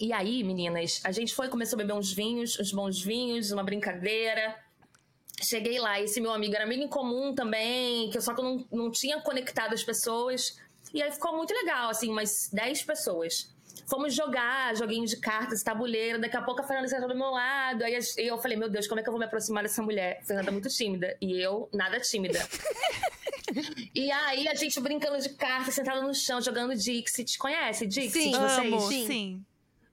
E 0.00 0.12
aí, 0.12 0.44
meninas, 0.44 1.00
a 1.04 1.10
gente 1.10 1.34
foi, 1.34 1.48
começou 1.48 1.76
a 1.76 1.82
beber 1.82 1.94
uns 1.94 2.12
vinhos, 2.12 2.58
uns 2.58 2.72
bons 2.72 3.02
vinhos, 3.02 3.50
uma 3.50 3.64
brincadeira. 3.64 4.56
Cheguei 5.42 5.78
lá, 5.78 6.00
esse 6.00 6.20
meu 6.20 6.32
amigo 6.32 6.54
era 6.54 6.64
amigo 6.64 6.82
em 6.82 6.88
comum 6.88 7.34
também, 7.34 8.10
que 8.10 8.18
eu 8.18 8.22
só 8.22 8.34
que 8.34 8.40
eu 8.40 8.44
não, 8.44 8.66
não 8.70 8.90
tinha 8.90 9.20
conectado 9.20 9.74
as 9.74 9.82
pessoas. 9.82 10.56
E 10.92 11.02
aí 11.02 11.10
ficou 11.10 11.36
muito 11.36 11.52
legal, 11.52 11.90
assim, 11.90 12.10
umas 12.10 12.48
10 12.52 12.82
pessoas. 12.82 13.52
Fomos 13.88 14.14
jogar 14.14 14.74
joguinho 14.76 15.06
de 15.06 15.16
cartas, 15.16 15.62
tabuleiro. 15.62 16.20
Daqui 16.20 16.36
a 16.36 16.42
pouco 16.42 16.60
a 16.60 16.64
Fernanda 16.64 16.88
sentou 16.88 17.08
do 17.08 17.14
meu 17.14 17.30
lado. 17.30 17.84
Aí 17.84 17.98
eu 18.18 18.38
falei, 18.38 18.56
meu 18.56 18.68
Deus, 18.68 18.86
como 18.86 19.00
é 19.00 19.02
que 19.02 19.08
eu 19.08 19.12
vou 19.12 19.18
me 19.18 19.26
aproximar 19.26 19.62
dessa 19.62 19.82
mulher? 19.82 20.20
Fernanda 20.24 20.50
é 20.50 20.52
muito 20.52 20.68
tímida. 20.68 21.16
E 21.20 21.40
eu, 21.40 21.68
nada 21.72 21.98
tímida. 22.00 22.38
e 23.94 24.10
aí 24.10 24.46
a 24.46 24.54
gente 24.54 24.78
brincando 24.80 25.18
de 25.20 25.30
cartas, 25.30 25.74
sentada 25.74 26.02
no 26.02 26.14
chão, 26.14 26.40
jogando 26.40 26.74
Dixit. 26.74 27.38
Conhece 27.38 27.86
Dixit? 27.86 28.24
Sim. 28.24 28.32
vocês? 28.32 28.58
Amo, 28.58 28.80
Sim. 28.80 29.06
sim. 29.06 29.44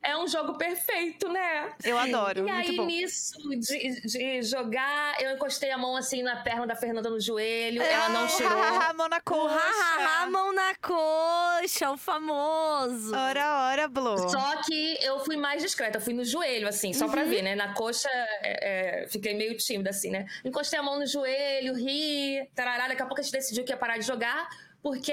É 0.07 0.15
um 0.17 0.27
jogo 0.27 0.53
perfeito, 0.57 1.27
né? 1.29 1.73
Eu 1.83 1.97
adoro, 1.97 2.47
E 2.47 2.51
aí, 2.51 2.75
bom. 2.75 2.85
nisso 2.85 3.33
de, 3.59 4.01
de 4.01 4.41
jogar, 4.43 5.19
eu 5.21 5.31
encostei 5.31 5.71
a 5.71 5.77
mão 5.77 5.95
assim 5.97 6.21
na 6.21 6.35
perna 6.43 6.67
da 6.67 6.75
Fernanda 6.75 7.09
no 7.09 7.19
joelho. 7.19 7.81
Ela 7.81 8.09
não 8.09 8.27
tirou. 8.27 8.51
Ah, 8.61 8.93
mão 8.93 9.09
na 9.09 9.19
coxa. 9.19 9.55
ha-ha-ha, 9.55 10.27
mão 10.27 10.53
na 10.53 10.75
coxa, 10.75 11.89
o 11.91 11.97
famoso. 11.97 13.15
Ora, 13.15 13.69
ora, 13.71 13.87
Blue. 13.87 14.29
Só 14.29 14.61
que 14.63 14.97
eu 15.01 15.19
fui 15.25 15.35
mais 15.37 15.61
discreta, 15.63 15.97
eu 15.97 16.01
fui 16.01 16.13
no 16.13 16.23
joelho, 16.23 16.67
assim, 16.67 16.93
só 16.93 17.05
Uhum. 17.05 17.11
pra 17.11 17.23
ver, 17.23 17.41
né? 17.41 17.55
Na 17.55 17.73
coxa, 17.73 18.09
é, 18.41 19.03
é, 19.03 19.07
fiquei 19.07 19.33
meio 19.33 19.57
tímida, 19.57 19.89
assim, 19.89 20.11
né? 20.11 20.25
Encostei 20.43 20.77
a 20.79 20.83
mão 20.83 20.99
no 20.99 21.07
joelho, 21.07 21.73
ri, 21.75 22.47
tarará. 22.55 22.87
Daqui 22.87 23.01
a 23.01 23.05
pouco 23.05 23.19
a 23.21 23.23
gente 23.23 23.31
decidiu 23.33 23.63
que 23.63 23.71
ia 23.71 23.77
parar 23.77 23.97
de 23.97 24.05
jogar, 24.05 24.47
porque 24.85 25.11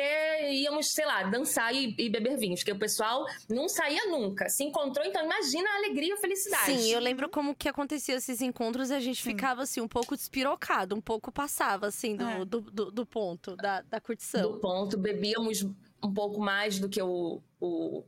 íamos, 0.51 0.93
sei 0.93 1.07
lá, 1.07 1.23
dançar 1.23 1.75
e, 1.75 1.95
e 1.99 2.11
beber 2.11 2.37
vinhos, 2.37 2.61
porque 2.61 2.73
o 2.73 2.79
pessoal 2.79 3.25
não 3.49 3.71
saía 3.71 4.05
nunca. 4.05 4.47
Se 4.51 4.63
encontrou, 4.63 5.03
então 5.07 5.25
imagina 5.25 5.67
a 5.71 5.77
alegria 5.77 6.11
e 6.11 6.13
a 6.13 6.17
felicidade. 6.19 6.67
Sim, 6.67 6.91
eu 6.91 7.01
lembro 7.01 7.27
como 7.31 7.55
que 7.55 7.71
acontecia 7.71 8.17
esses 8.17 8.43
encontros 8.43 8.91
e 8.91 8.95
a 8.95 9.01
gente 9.01 9.23
Sim. 9.23 9.31
ficava 9.31 9.63
assim, 9.63 9.81
um 9.81 9.89
pouco 9.89 10.15
despirocado, 10.15 10.95
um 10.95 11.01
pouco 11.01 11.33
passava, 11.33 11.87
assim, 11.87 12.15
do, 12.15 12.23
É. 12.29 12.45
do, 12.45 12.61
do, 12.61 12.91
do 12.91 13.07
ponto, 13.07 13.57
da, 13.57 13.81
da 13.81 13.99
curtição. 13.99 14.43
do 14.43 14.59
ponto, 14.59 14.99
bebíamos 14.99 15.63
um 16.03 16.13
pouco 16.13 16.39
mais 16.39 16.79
do 16.79 16.87
que 16.87 17.01
o, 17.01 17.41
o, 17.59 18.05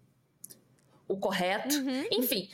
o 1.09 1.17
correto. 1.17 1.77
Uhum. 1.77 2.05
Enfim, 2.13 2.51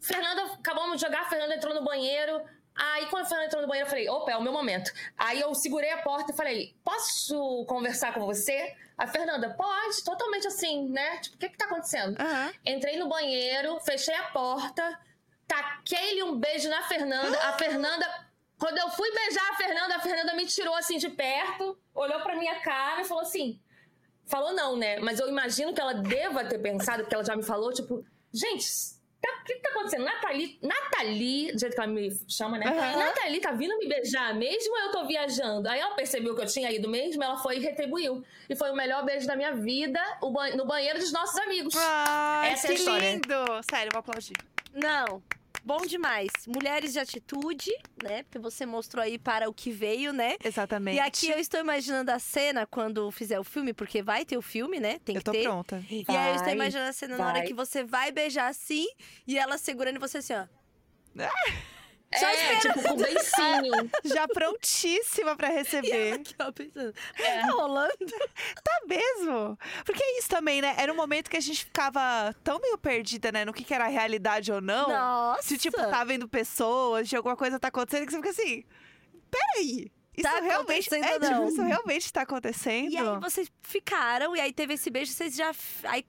Fernanda, 0.00 0.42
acabamos 0.54 0.96
de 0.96 1.02
jogar, 1.02 1.20
a 1.20 1.28
Fernanda 1.28 1.54
entrou 1.54 1.74
no 1.74 1.84
banheiro. 1.84 2.40
Aí, 2.74 3.06
quando 3.06 3.24
a 3.24 3.28
Fernanda 3.28 3.46
entrou 3.46 3.62
no 3.62 3.68
banheiro, 3.68 3.86
eu 3.86 3.90
falei: 3.90 4.08
opa, 4.08 4.32
é 4.32 4.36
o 4.36 4.42
meu 4.42 4.52
momento. 4.52 4.90
Aí 5.16 5.40
eu 5.40 5.54
segurei 5.54 5.90
a 5.92 5.98
porta 6.02 6.32
e 6.32 6.36
falei: 6.36 6.74
posso 6.82 7.64
conversar 7.66 8.12
com 8.14 8.26
você? 8.26 8.74
A 8.98 9.06
Fernanda, 9.06 9.50
pode, 9.50 10.04
totalmente 10.04 10.46
assim, 10.46 10.88
né? 10.88 11.18
Tipo, 11.18 11.36
o 11.36 11.38
que 11.38 11.48
que 11.48 11.58
tá 11.58 11.66
acontecendo? 11.66 12.18
Aham. 12.20 12.52
Entrei 12.64 12.96
no 12.96 13.08
banheiro, 13.08 13.78
fechei 13.80 14.14
a 14.14 14.24
porta, 14.24 15.00
taquei-lhe 15.46 16.22
um 16.22 16.38
beijo 16.38 16.68
na 16.68 16.82
Fernanda. 16.82 17.38
A 17.48 17.52
Fernanda, 17.58 18.06
quando 18.58 18.78
eu 18.78 18.90
fui 18.90 19.10
beijar 19.12 19.50
a 19.50 19.56
Fernanda, 19.56 19.96
a 19.96 20.00
Fernanda 20.00 20.34
me 20.34 20.46
tirou 20.46 20.74
assim 20.74 20.98
de 20.98 21.08
perto, 21.10 21.78
olhou 21.94 22.20
pra 22.20 22.36
minha 22.36 22.60
cara 22.60 23.02
e 23.02 23.04
falou 23.04 23.22
assim: 23.22 23.60
Falou 24.26 24.52
não, 24.52 24.76
né? 24.76 24.98
Mas 25.00 25.20
eu 25.20 25.28
imagino 25.28 25.74
que 25.74 25.80
ela 25.80 25.94
deva 25.94 26.44
ter 26.44 26.58
pensado, 26.58 27.02
porque 27.02 27.14
ela 27.14 27.24
já 27.24 27.36
me 27.36 27.42
falou, 27.42 27.72
tipo, 27.72 28.04
gente, 28.32 28.66
tá- 29.26 29.38
o 29.40 29.44
que, 29.44 29.54
que 29.54 29.60
tá 29.60 29.70
acontecendo? 29.70 30.04
Nathalie, 30.04 30.58
Nathalie, 30.62 31.52
do 31.52 31.58
jeito 31.58 31.74
que 31.74 31.80
ela 31.80 31.90
me 31.90 32.10
chama, 32.28 32.58
né? 32.58 32.66
Aham. 32.66 32.98
Nathalie 32.98 33.40
tá 33.40 33.52
vindo 33.52 33.76
me 33.78 33.88
beijar 33.88 34.34
mesmo 34.34 34.76
eu 34.78 34.90
tô 34.90 35.06
viajando? 35.06 35.68
Aí 35.68 35.80
ela 35.80 35.94
percebeu 35.94 36.34
que 36.34 36.42
eu 36.42 36.46
tinha 36.46 36.70
ido 36.70 36.88
mesmo, 36.88 37.22
ela 37.22 37.36
foi 37.36 37.56
e 37.56 37.60
retribuiu. 37.60 38.22
E 38.48 38.54
foi 38.56 38.70
o 38.70 38.74
melhor 38.76 39.04
beijo 39.04 39.26
da 39.26 39.36
minha 39.36 39.52
vida, 39.54 40.00
o 40.20 40.30
ba- 40.30 40.50
no 40.50 40.66
banheiro 40.66 40.98
dos 40.98 41.12
nossos 41.12 41.38
amigos. 41.38 41.74
Ai, 41.76 42.50
Essa 42.52 42.68
é 42.68 42.70
a 42.70 42.74
história. 42.74 43.10
lindo. 43.12 43.34
Sério, 43.70 43.90
vou 43.92 44.00
aplaudir. 44.00 44.34
Não, 44.72 45.22
bom 45.64 45.78
demais. 45.86 46.30
Mulheres 46.46 46.92
de 46.92 46.98
atitude, 46.98 47.70
né? 48.02 48.22
Porque 48.24 48.38
você 48.38 48.66
mostrou 48.66 49.02
aí 49.02 49.18
para 49.18 49.48
o 49.48 49.54
que 49.54 49.70
veio, 49.70 50.12
né? 50.12 50.36
Exatamente. 50.44 50.96
E 50.96 51.00
aqui 51.00 51.28
eu 51.30 51.38
estou 51.38 51.58
imaginando 51.60 52.10
a 52.10 52.18
cena 52.18 52.66
quando 52.66 53.10
fizer 53.10 53.38
o 53.40 53.44
filme, 53.44 53.72
porque 53.72 54.02
vai 54.02 54.24
ter 54.24 54.36
o 54.36 54.42
filme, 54.42 54.78
né? 54.78 54.98
Tem 55.04 55.14
Eu 55.14 55.20
que 55.20 55.24
tô 55.24 55.32
ter. 55.32 55.42
pronta. 55.44 55.82
E 55.90 56.04
aí 56.08 56.28
eu 56.28 56.34
estou 56.34 56.44
Vai, 56.46 56.54
imaginando 56.54 56.90
a 56.90 56.92
cena 56.92 57.16
na 57.16 57.24
hora 57.24 57.38
vai. 57.38 57.46
que 57.46 57.54
você 57.54 57.82
vai 57.84 58.12
beijar 58.12 58.48
assim 58.48 58.86
e 59.26 59.38
ela 59.38 59.58
segurando 59.58 59.98
você 59.98 60.18
assim, 60.18 60.34
ó. 60.34 60.46
Só 62.18 62.26
é, 62.28 62.56
tipo, 62.60 62.82
com 62.82 62.96
beicinho. 62.96 63.90
Já 64.04 64.26
prontíssima 64.28 65.36
pra 65.36 65.48
receber. 65.48 66.14
aqui, 66.14 66.34
ó, 66.38 66.52
pensando. 66.52 66.94
É. 67.18 67.40
Tá 67.40 67.46
rolando? 67.52 67.94
Tá 68.62 68.80
mesmo? 68.86 69.58
Porque 69.84 70.02
é 70.02 70.18
isso 70.18 70.28
também, 70.28 70.60
né? 70.62 70.74
Era 70.78 70.92
um 70.92 70.96
momento 70.96 71.30
que 71.30 71.36
a 71.36 71.40
gente 71.40 71.64
ficava 71.64 72.34
tão 72.42 72.58
meio 72.60 72.78
perdida, 72.78 73.30
né? 73.30 73.44
No 73.44 73.52
que, 73.52 73.62
que 73.64 73.74
era 73.74 73.86
realidade 73.86 74.50
ou 74.52 74.60
não. 74.60 74.88
Nossa! 74.88 75.42
Se, 75.42 75.58
tipo, 75.58 75.76
tá 75.76 76.02
vendo 76.04 76.28
pessoas, 76.28 77.08
de 77.08 77.16
alguma 77.16 77.36
coisa 77.36 77.58
tá 77.58 77.68
acontecendo, 77.68 78.06
que 78.06 78.12
você 78.12 78.16
fica 78.16 78.30
assim. 78.30 78.64
Peraí. 79.30 79.92
Isso 80.16 80.22
Tá 80.30 80.40
realmente. 80.40 80.94
É, 80.94 81.18
tipo, 81.18 81.48
isso 81.48 81.62
realmente 81.62 82.12
tá 82.12 82.22
acontecendo. 82.22 82.92
E 82.92 82.96
aí 82.96 83.18
vocês 83.20 83.50
ficaram, 83.62 84.36
e 84.36 84.40
aí 84.40 84.52
teve 84.52 84.74
esse 84.74 84.88
beijo, 84.90 85.12
vocês 85.12 85.34
já. 85.34 85.52
Aí 85.84 86.04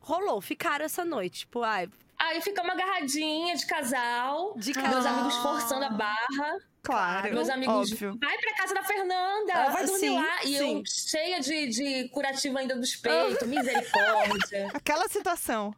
rolou, 0.00 0.40
ficaram 0.40 0.84
essa 0.84 1.04
noite. 1.04 1.40
Tipo, 1.40 1.62
ai, 1.62 1.88
Aí 2.20 2.40
ficamos 2.40 2.72
agarradinha 2.72 3.54
de 3.54 3.64
casal. 3.66 4.54
De 4.56 4.72
Meus 4.72 4.86
casal. 4.86 5.12
amigos 5.14 5.34
forçando 5.36 5.84
a 5.84 5.90
barra. 5.90 6.58
Claro, 6.82 7.34
Meus 7.34 7.48
amigos, 7.48 7.92
óbvio. 7.92 8.18
vai 8.20 8.36
pra 8.38 8.54
casa 8.56 8.74
da 8.74 8.82
Fernanda, 8.82 9.52
Ah, 9.54 9.68
vai 9.70 9.84
dormir 9.84 10.00
sim, 10.00 10.14
lá. 10.18 10.42
E 10.44 10.46
sim. 10.56 10.76
eu 10.78 10.82
cheia 10.86 11.40
de, 11.40 11.66
de 11.68 12.08
curativo 12.08 12.56
ainda 12.58 12.74
dos 12.76 12.96
peitos, 12.96 13.46
misericórdia. 13.46 14.68
Aquela 14.74 15.06
situação. 15.08 15.74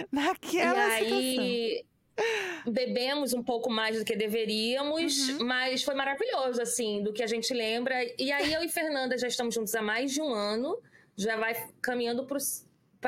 e 0.00 0.06
Naquela 0.14 0.90
situação. 0.98 1.18
aí 1.18 1.84
bebemos 2.66 3.32
um 3.34 3.42
pouco 3.42 3.70
mais 3.70 3.98
do 3.98 4.04
que 4.04 4.16
deveríamos, 4.16 5.28
Uhum. 5.30 5.44
mas 5.46 5.82
foi 5.82 5.94
maravilhoso, 5.94 6.60
assim, 6.62 7.02
do 7.02 7.12
que 7.12 7.22
a 7.22 7.26
gente 7.26 7.52
lembra. 7.54 7.94
E 8.18 8.30
aí 8.32 8.52
eu 8.52 8.62
e 8.62 8.68
Fernanda 8.68 9.16
já 9.18 9.28
estamos 9.28 9.54
juntos 9.54 9.74
há 9.74 9.82
mais 9.82 10.12
de 10.12 10.20
um 10.20 10.32
ano, 10.32 10.78
já 11.16 11.36
vai 11.36 11.54
caminhando 11.82 12.24
para 12.24 12.38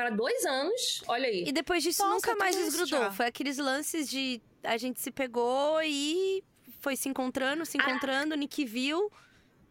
dois 0.09 0.45
anos. 0.45 1.03
Olha 1.07 1.27
aí. 1.27 1.43
E 1.47 1.51
depois 1.51 1.83
disso 1.83 2.01
Nossa, 2.03 2.13
nunca 2.15 2.35
mais 2.37 2.55
desgrudou. 2.55 2.99
já. 2.99 3.11
Foi 3.11 3.25
aqueles 3.25 3.57
lances 3.57 4.09
de 4.09 4.41
a 4.63 4.77
gente 4.77 5.01
se 5.01 5.11
pegou 5.11 5.81
e 5.83 6.41
foi 6.79 6.95
se 6.95 7.09
encontrando, 7.09 7.65
se 7.65 7.77
encontrando, 7.77 8.35
Nick 8.35 8.63
viu, 8.63 9.11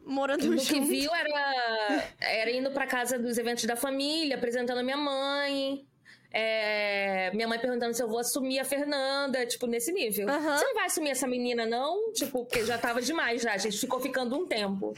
morando 0.05 0.45
No 0.47 0.59
junto. 0.59 0.67
que 0.75 0.81
viu 0.81 1.11
era, 1.15 2.05
era 2.21 2.51
indo 2.51 2.71
pra 2.73 2.87
casa 2.87 3.19
dos 3.19 3.39
eventos 3.39 3.65
da 3.65 3.77
família, 3.77 4.37
apresentando 4.37 4.79
a 4.79 4.83
minha 4.83 4.97
mãe. 4.99 5.87
É, 6.31 7.31
minha 7.33 7.49
mãe 7.49 7.59
perguntando 7.59 7.95
se 7.95 8.03
eu 8.03 8.09
vou 8.09 8.19
assumir 8.19 8.59
a 8.59 8.65
Fernanda, 8.65 9.47
tipo, 9.47 9.67
nesse 9.67 9.91
nível. 9.93 10.29
Aham. 10.29 10.59
Você 10.59 10.65
não 10.67 10.75
vai 10.75 10.85
assumir 10.85 11.09
essa 11.11 11.27
menina, 11.27 11.65
não? 11.65 12.13
Tipo, 12.13 12.45
porque 12.45 12.67
já 12.67 12.77
tava 12.77 13.01
demais 13.01 13.41
já, 13.41 13.55
a 13.55 13.57
gente 13.59 13.79
ficou 13.79 13.99
ficando 13.99 14.37
um 14.37 14.47
tempo. 14.47 14.93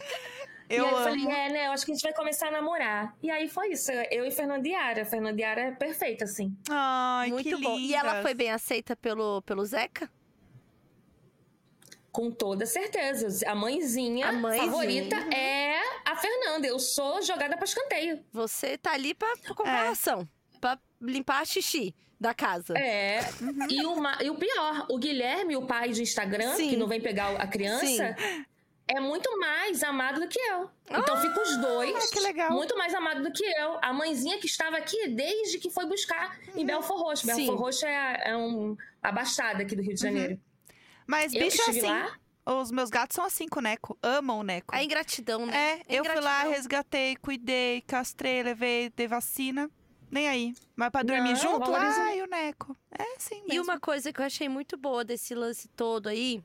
Eu 0.70 0.84
e 0.84 0.86
aí 0.86 0.92
eu 0.92 0.98
falei, 0.98 1.26
é, 1.26 1.48
né, 1.52 1.66
eu 1.66 1.72
acho 1.72 1.84
que 1.84 1.90
a 1.90 1.94
gente 1.94 2.02
vai 2.02 2.12
começar 2.14 2.48
a 2.48 2.50
namorar. 2.52 3.14
E 3.22 3.30
aí 3.30 3.48
foi 3.48 3.72
isso, 3.72 3.90
eu 4.10 4.24
e 4.24 4.30
Fernanda 4.30 4.66
Yara. 4.68 5.04
Fernanda 5.04 5.40
Yara 5.40 5.60
é 5.62 5.70
perfeita, 5.72 6.24
assim. 6.24 6.56
Ai, 6.70 7.30
Muito 7.30 7.44
que 7.44 7.56
bom. 7.56 7.76
E 7.78 7.92
ela 7.94 8.08
lindas. 8.10 8.22
foi 8.22 8.34
bem 8.34 8.50
aceita 8.52 8.94
pelo, 8.96 9.42
pelo 9.42 9.64
Zeca? 9.64 10.08
Com 12.12 12.30
toda 12.30 12.66
certeza. 12.66 13.48
A 13.48 13.54
mãezinha, 13.54 14.28
A 14.28 14.32
mãezinha. 14.32 14.64
favorita 14.70 15.16
é 15.34 15.76
a 16.04 16.16
Fernanda. 16.16 16.66
Eu 16.66 16.78
sou 16.78 17.22
jogada 17.22 17.56
pra 17.56 17.64
escanteio. 17.64 18.24
Você 18.32 18.76
tá 18.76 18.92
ali 18.92 19.14
pra, 19.14 19.32
pra 19.42 19.54
comparação. 19.54 20.28
Pra 20.60 20.76
limpar 21.00 21.40
a 21.40 21.44
xixi 21.44 21.94
da 22.18 22.34
casa. 22.34 22.74
É. 22.76 23.20
E, 23.70 23.86
o 23.86 23.96
ma- 23.96 24.18
e 24.22 24.28
o 24.28 24.34
pior, 24.34 24.86
o 24.90 24.98
Guilherme, 24.98 25.56
o 25.56 25.66
pai 25.66 25.90
de 25.90 26.02
Instagram, 26.02 26.54
Sim. 26.56 26.70
que 26.70 26.76
não 26.76 26.86
vem 26.88 27.00
pegar 27.00 27.34
a 27.40 27.46
criança, 27.46 28.14
é 28.96 29.00
muito 29.00 29.38
mais 29.38 29.82
amado 29.82 30.20
do 30.20 30.28
que 30.28 30.38
eu. 30.38 30.70
Então 30.90 31.16
fica 31.20 31.40
os 31.42 31.56
dois. 31.58 31.94
Ah, 31.96 32.08
que 32.12 32.20
legal. 32.20 32.50
Muito 32.50 32.76
mais 32.76 32.92
amado 32.94 33.22
do 33.22 33.32
que 33.32 33.44
eu. 33.44 33.78
A 33.82 33.92
mãezinha 33.92 34.38
que 34.38 34.46
estava 34.46 34.76
aqui 34.76 35.08
desde 35.08 35.58
que 35.58 35.70
foi 35.70 35.86
buscar 35.86 36.38
em 36.56 36.64
Belfor 36.66 36.98
Roxo. 36.98 37.26
Sim. 37.26 37.34
Belfor 37.46 37.56
Roxo 37.56 37.86
é, 37.86 38.22
é 38.30 38.36
um, 38.36 38.76
a 39.02 39.12
baixada 39.12 39.62
aqui 39.62 39.76
do 39.76 39.82
Rio 39.82 39.94
de 39.94 40.00
Janeiro. 40.00 40.40
Mas 41.06 41.32
Eu 41.34 41.40
bicho 41.42 41.60
é 41.62 41.70
assim. 41.70 41.80
lá. 41.82 42.16
Os 42.46 42.70
meus 42.72 42.90
gatos 42.90 43.14
são 43.14 43.24
assim 43.24 43.46
com 43.46 43.60
o 43.60 43.62
Neco. 43.62 43.96
Amam 44.02 44.40
o 44.40 44.42
Neco. 44.42 44.74
A 44.74 44.82
ingratidão, 44.82 45.46
né? 45.46 45.82
É, 45.86 45.96
eu 45.98 46.04
fui 46.04 46.14
lá, 46.20 46.20
Ingratidão. 46.40 46.50
resgatei, 46.52 47.16
cuidei, 47.16 47.80
castrei, 47.82 48.42
levei, 48.42 48.90
dei 48.90 49.06
vacina. 49.06 49.70
Nem 50.10 50.28
aí. 50.28 50.54
Mas 50.74 50.90
pra 50.90 51.02
dormir 51.04 51.28
Não, 51.30 51.36
junto, 51.36 51.70
valoriza- 51.70 52.00
ai, 52.02 52.22
o 52.22 52.26
Neco. 52.26 52.76
É 52.98 53.04
sim 53.18 53.36
mesmo. 53.42 53.52
E 53.52 53.60
uma 53.60 53.78
coisa 53.78 54.12
que 54.12 54.20
eu 54.20 54.24
achei 54.24 54.48
muito 54.48 54.76
boa 54.76 55.04
desse 55.04 55.34
lance 55.34 55.68
todo 55.68 56.08
aí, 56.08 56.42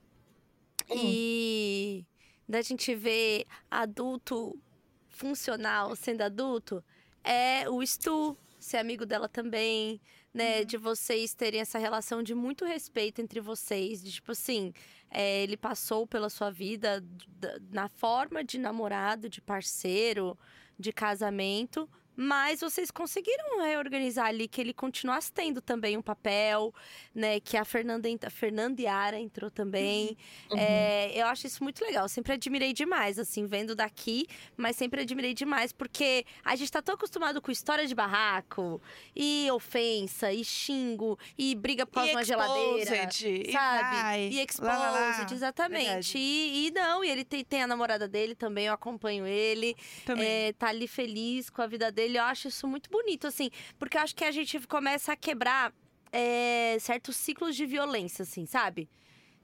Hum. 0.87 0.95
e 0.95 2.05
da 2.47 2.61
gente 2.61 2.93
ver 2.95 3.45
adulto 3.69 4.57
funcional 5.09 5.95
sendo 5.95 6.21
adulto, 6.21 6.83
é 7.23 7.69
o 7.69 7.85
Stu 7.85 8.37
ser 8.59 8.77
amigo 8.77 9.05
dela 9.05 9.29
também, 9.29 10.01
né? 10.33 10.59
Uhum. 10.59 10.65
De 10.65 10.77
vocês 10.77 11.33
terem 11.33 11.61
essa 11.61 11.77
relação 11.77 12.23
de 12.23 12.33
muito 12.33 12.65
respeito 12.65 13.21
entre 13.21 13.39
vocês, 13.39 14.03
de 14.03 14.11
tipo 14.11 14.31
assim, 14.31 14.73
é, 15.09 15.43
ele 15.43 15.55
passou 15.55 16.05
pela 16.07 16.29
sua 16.29 16.49
vida 16.49 17.03
na 17.71 17.87
forma 17.87 18.43
de 18.43 18.57
namorado, 18.57 19.29
de 19.29 19.41
parceiro, 19.41 20.37
de 20.77 20.91
casamento. 20.91 21.89
Mas 22.15 22.61
vocês 22.61 22.91
conseguiram 22.91 23.61
reorganizar 23.63 24.27
ali 24.27 24.47
que 24.47 24.61
ele 24.61 24.73
continuasse 24.73 25.31
tendo 25.31 25.61
também 25.61 25.97
um 25.97 26.01
papel, 26.01 26.73
né? 27.13 27.39
Que 27.39 27.57
a 27.57 27.65
Fernanda, 27.65 28.07
a 28.25 28.29
Fernanda 28.29 28.81
Yara 28.81 29.19
entrou 29.19 29.51
também. 29.51 30.17
Uhum. 30.51 30.57
É, 30.57 31.11
eu 31.13 31.25
acho 31.27 31.47
isso 31.47 31.63
muito 31.63 31.83
legal. 31.83 32.07
Sempre 32.07 32.33
admirei 32.33 32.73
demais, 32.73 33.19
assim, 33.19 33.45
vendo 33.45 33.75
daqui, 33.75 34.27
mas 34.55 34.75
sempre 34.75 35.01
admirei 35.01 35.33
demais, 35.33 35.71
porque 35.71 36.25
a 36.43 36.55
gente 36.55 36.71
tá 36.71 36.81
tão 36.81 36.95
acostumado 36.95 37.41
com 37.41 37.51
história 37.51 37.85
de 37.85 37.95
barraco, 37.95 38.81
e 39.15 39.49
ofensa, 39.51 40.31
e 40.31 40.43
xingo, 40.43 41.17
e 41.37 41.55
briga 41.55 41.85
por 41.85 41.95
causa 41.95 42.09
de 42.09 42.15
uma 42.15 42.23
geladeira. 42.23 42.95
E 42.95 43.51
Sabe? 43.51 43.95
vai, 43.95 44.21
E 44.27 44.39
exposed, 44.39 44.77
lá, 44.77 44.91
lá, 44.91 45.27
exatamente. 45.31 46.17
E, 46.17 46.67
e 46.67 46.71
não, 46.71 47.03
e 47.03 47.09
ele 47.09 47.23
tem, 47.23 47.43
tem 47.43 47.63
a 47.63 47.67
namorada 47.67 48.07
dele 48.07 48.35
também, 48.35 48.67
eu 48.67 48.73
acompanho 48.73 49.25
ele 49.25 49.75
Também. 50.05 50.25
é, 50.27 50.53
tá 50.53 50.69
ali 50.69 50.87
feliz 50.87 51.49
com 51.49 51.61
a 51.61 51.67
vida 51.67 51.91
dele. 51.91 52.04
Eu 52.13 52.23
acho 52.23 52.47
isso 52.49 52.67
muito 52.67 52.89
bonito, 52.89 53.25
assim, 53.27 53.49
porque 53.79 53.97
eu 53.97 54.01
acho 54.01 54.15
que 54.15 54.23
a 54.23 54.31
gente 54.31 54.59
começa 54.67 55.13
a 55.13 55.15
quebrar 55.15 55.73
é, 56.11 56.77
certos 56.79 57.15
ciclos 57.15 57.55
de 57.55 57.65
violência, 57.65 58.23
assim, 58.23 58.45
sabe? 58.45 58.87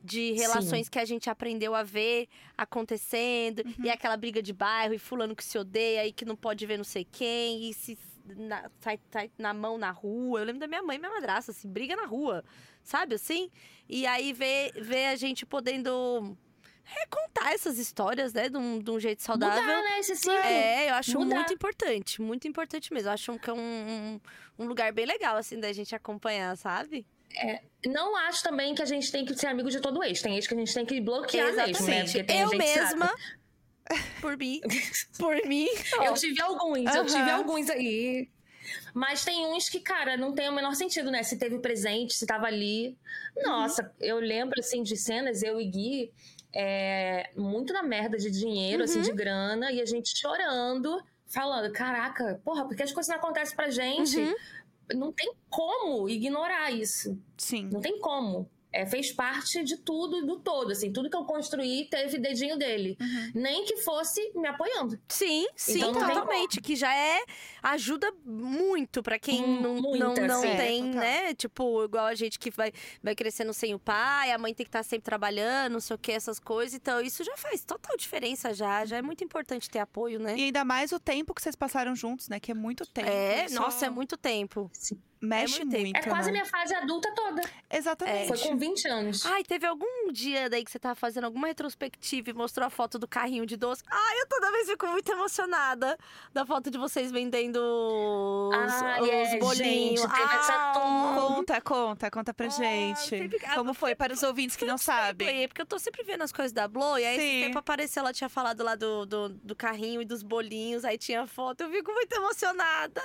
De 0.04 0.32
relações 0.34 0.90
que 0.90 1.00
a 1.00 1.06
gente 1.06 1.30
aprendeu 1.30 1.74
a 1.76 1.84
ver 1.84 2.28
acontecendo, 2.58 3.64
e 3.84 3.90
aquela 3.90 4.18
briga 4.18 4.42
de 4.42 4.54
bairro, 4.54 4.94
e 4.94 5.00
fulano 5.00 5.36
que 5.36 5.44
se 5.44 5.58
odeia, 5.58 6.06
e 6.08 6.12
que 6.12 6.26
não 6.26 6.36
pode 6.36 6.66
ver 6.66 6.78
não 6.78 6.84
sei 6.84 7.06
quem, 7.06 7.70
e 7.70 7.74
se 7.74 7.98
na- 8.36 8.70
sai, 8.80 9.00
sai 9.12 9.32
na 9.38 9.54
mão 9.54 9.78
na 9.78 9.92
rua. 9.92 10.40
Eu 10.40 10.46
lembro 10.46 10.60
da 10.60 10.68
minha 10.68 10.82
mãe 10.82 10.96
e 10.96 11.00
minha 11.00 11.12
madrasta, 11.12 11.52
assim, 11.52 11.68
briga 11.70 11.96
na 11.96 12.06
rua, 12.06 12.44
sabe 12.84 13.16
assim? 13.16 13.50
E 13.90 14.06
aí 14.08 14.32
ver, 14.34 14.72
ver 14.82 15.08
a 15.08 15.16
gente 15.16 15.46
podendo 15.46 16.36
recontar 16.84 17.54
essas 17.54 17.78
histórias, 17.78 18.34
né, 18.34 18.50
de 18.50 18.58
um, 18.58 18.80
de 18.80 18.92
um 18.92 19.00
jeito 19.00 19.22
saudável. 19.22 19.62
Mudar, 19.62 19.82
né, 19.82 20.00
esse 20.00 20.16
ciclo. 20.16 20.34
É, 20.34 20.90
eu 20.90 20.96
acho 20.96 21.20
Mudar. 21.20 21.36
muito 21.36 21.54
importante, 21.54 22.22
muito 22.22 22.48
importante 22.48 22.94
mesmo. 22.94 23.10
Eu 23.10 23.14
acho 23.14 23.40
que 23.40 23.50
é 23.50 23.54
um, 23.54 23.60
um, 23.60 24.22
um 24.60 24.66
lugar 24.68 24.92
bem 24.92 25.06
legal, 25.06 25.38
assim, 25.38 25.60
da 25.60 25.72
gente 25.72 25.96
acompanhar, 25.96 26.56
sabe? 26.58 27.06
Não 27.86 28.16
acho 28.16 28.44
também 28.44 28.76
que 28.76 28.82
a 28.82 28.86
gente 28.86 29.12
tem 29.12 29.26
que 29.26 29.34
ser 29.36 29.48
amigo 29.48 29.70
de 29.70 29.80
todo 29.80 30.04
ex. 30.04 30.22
Tem 30.22 30.36
ex 30.36 30.48
que 30.48 30.54
a 30.54 30.58
gente 30.58 30.74
tem 30.74 30.86
que 30.86 31.00
bloquear 31.00 31.54
mesmo, 31.54 31.88
né? 31.88 32.04
Eu 32.28 32.50
mesma, 32.50 33.16
por 34.20 34.38
mim, 34.38 34.62
por 35.18 35.36
mim, 35.48 35.68
Eu 36.04 36.14
tive 36.14 36.42
alguns, 36.42 36.96
eu 36.96 37.06
tive 37.06 37.30
alguns 37.30 37.70
aí. 37.70 38.30
Mas 38.94 39.26
tem 39.26 39.46
uns 39.48 39.70
que, 39.70 39.80
cara, 39.80 40.16
não 40.16 40.34
tem 40.34 40.48
o 40.50 40.54
menor 40.54 40.76
sentido, 40.76 41.10
né? 41.10 41.24
Se 41.24 41.38
teve 41.38 41.60
presente, 41.60 42.14
se 42.14 42.26
tava 42.26 42.46
ali. 42.46 42.98
Nossa, 43.44 43.92
eu 44.00 44.20
lembro, 44.20 44.60
assim, 44.60 44.84
de 44.84 44.96
cenas, 44.96 45.42
eu 45.42 45.60
e 45.60 45.66
Gui, 45.66 46.14
é, 46.54 47.32
muito 47.36 47.74
na 47.74 47.84
merda 47.84 48.18
de 48.18 48.30
dinheiro, 48.30 48.84
assim, 48.84 49.02
de 49.02 49.12
grana, 49.12 49.72
e 49.72 49.82
a 49.82 49.86
gente 49.86 50.18
chorando, 50.18 51.02
falando, 51.28 51.72
caraca, 51.72 52.42
porra, 52.44 52.66
por 52.66 52.76
que 52.76 52.84
as 52.84 52.92
coisas 52.92 53.10
não 53.10 53.18
acontecem 53.18 53.56
pra 53.56 53.70
gente? 53.70 54.20
Uhum. 54.20 54.36
Não 54.94 55.12
tem 55.12 55.34
como 55.50 56.10
ignorar 56.10 56.72
isso. 56.72 57.18
Sim. 57.38 57.70
Não 57.72 57.80
tem 57.80 58.00
como. 58.00 58.50
É, 58.74 58.86
fez 58.86 59.12
parte 59.12 59.64
de 59.64 59.78
tudo 59.78 60.20
e 60.20 60.26
do 60.26 60.40
todo, 60.40 60.72
assim. 60.72 60.94
Tudo 60.94 61.10
que 61.10 61.16
eu 61.16 61.26
construí 61.26 61.90
teve 61.90 62.18
dedinho 62.18 62.58
dele. 62.58 62.98
Uhum. 63.02 63.32
Nem 63.36 63.66
que 63.66 63.78
fosse 63.78 64.32
me 64.34 64.48
apoiando. 64.48 64.98
sim, 65.10 65.46
sim, 65.56 65.78
Então 65.78 65.92
não 65.92 66.00
totalmente, 66.00 66.62
que 66.62 66.76
já 66.76 66.96
é 66.96 67.22
ajuda 67.62 68.12
muito 68.24 69.04
pra 69.04 69.20
quem 69.20 69.44
Hum, 69.44 69.62
não, 69.62 69.76
não, 69.76 69.82
muita, 69.82 70.28
não 70.28 70.42
sim. 70.42 70.56
tem, 70.56 70.90
É, 70.92 70.94
né? 70.94 71.34
Tipo, 71.34 71.84
igual 71.84 72.06
a 72.06 72.16
gente 72.16 72.40
que 72.40 72.50
vai, 72.50 72.72
vai 73.04 73.14
crescendo 73.16 73.54
sem 73.54 73.74
o 73.74 73.80
pai, 73.80 74.32
a 74.32 74.38
mãe 74.38 74.54
tem 74.54 74.66
que 74.66 74.70
estar 74.70 74.84
sempre 74.84 75.04
trabalhando, 75.04 75.74
não 75.74 75.80
sei 75.80 75.96
o 75.96 76.00
que, 76.00 76.12
essas 76.12 76.40
coisas. 76.40 76.74
Então, 76.74 77.02
isso 77.02 77.24
já 77.24 77.36
faz 77.38 77.66
total 77.66 77.98
diferença 77.98 78.54
já. 78.54 78.86
Já 78.86 78.98
é 78.98 79.02
muito 79.02 79.24
importante 79.24 79.70
ter 79.70 79.80
apoio, 79.80 80.20
né? 80.20 80.36
E 80.38 80.44
ainda 80.44 80.64
mais 80.64 80.92
o 80.92 81.00
tempo 81.00 81.34
que 81.34 81.42
vocês 81.42 81.56
passaram 81.56 81.96
juntos, 81.96 82.30
né? 82.30 82.40
Que 82.40 82.52
é 82.52 82.56
muito 82.56 82.86
tempo. 82.86 83.10
É, 83.10 83.48
Só 83.50 83.62
nossa, 83.62 83.86
é 83.86 83.90
muito 83.90 84.16
tempo. 84.16 84.72
Mexe 85.22 85.62
é 85.62 85.66
muito 85.66 85.72
tempo. 85.72 85.84
muito. 85.84 85.98
É 85.98 86.10
quase 86.10 86.28
né? 86.28 86.32
minha 86.32 86.46
fase 86.46 86.74
adulta 86.74 87.14
toda. 87.14 87.42
Exatamente. 87.70 88.28
Foi 88.28 88.38
com 88.40 88.58
20 88.58 88.88
anos. 88.88 89.26
Ai, 89.26 89.44
teve 89.44 89.68
algum 89.68 90.12
dia 90.12 90.50
daí 90.50 90.64
que 90.66 90.72
você 90.72 90.80
tava 90.80 90.96
fazendo 90.96 91.26
alguma 91.26 91.48
retrospectiva 91.48 92.32
e 92.32 92.34
mostrou 92.34 92.66
a 92.66 92.70
foto 92.72 92.98
do 92.98 93.08
carrinho 93.08 93.46
de 93.46 93.56
doce? 93.56 93.84
Ai, 93.90 94.22
eu 94.22 94.28
toda 94.28 94.52
vez 94.52 94.68
fico 94.68 94.88
muito 94.88 95.12
emocionada 95.12 95.98
da 96.34 96.46
foto 96.46 96.72
de 96.72 96.78
vocês 96.78 97.12
vendendo 97.12 97.58
os, 97.58 98.74
Ai, 98.82 99.02
os 99.02 99.10
é, 99.10 99.38
bolinhos. 99.38 100.02
gente, 100.02 100.16
teve 100.16 100.36
essa 100.36 100.54
Ai, 100.54 100.74
turma. 100.74 101.22
Conta, 101.28 101.62
conta, 101.62 102.12
conta 102.12 102.34
pra 102.34 102.48
Ah, 102.48 102.50
gente. 102.50 103.00
sempre- 103.02 103.40
ah, 103.46 103.56
Como 103.56 103.74
foi 103.74 103.94
para 103.96 104.14
os 104.14 104.24
ouvintes 104.24 104.56
que 104.56 104.66
não 104.66 104.78
sabem? 104.78 105.48
Porque 105.48 105.62
eu 105.62 105.66
tô 105.66 105.78
sempre 105.78 106.04
vendo 106.04 106.24
as 106.24 106.32
coisas 106.32 106.52
da 106.52 106.68
Blow, 106.68 106.98
e 106.98 107.06
aí 107.06 107.18
esse 107.18 107.46
tempo 107.48 107.60
apareceu, 107.60 108.02
ela 108.02 108.12
tinha 108.14 108.30
falado 108.30 108.64
lá 108.64 108.76
do, 108.76 109.06
do, 109.06 109.30
do 109.30 109.56
carrinho 109.56 110.02
e 110.02 110.06
dos 110.06 110.24
bolinhos, 110.24 110.84
aí 110.84 110.98
tinha 110.98 111.28
foto, 111.28 111.62
eu 111.62 111.70
fico 111.70 111.92
muito 111.94 112.12
emocionada. 112.14 113.02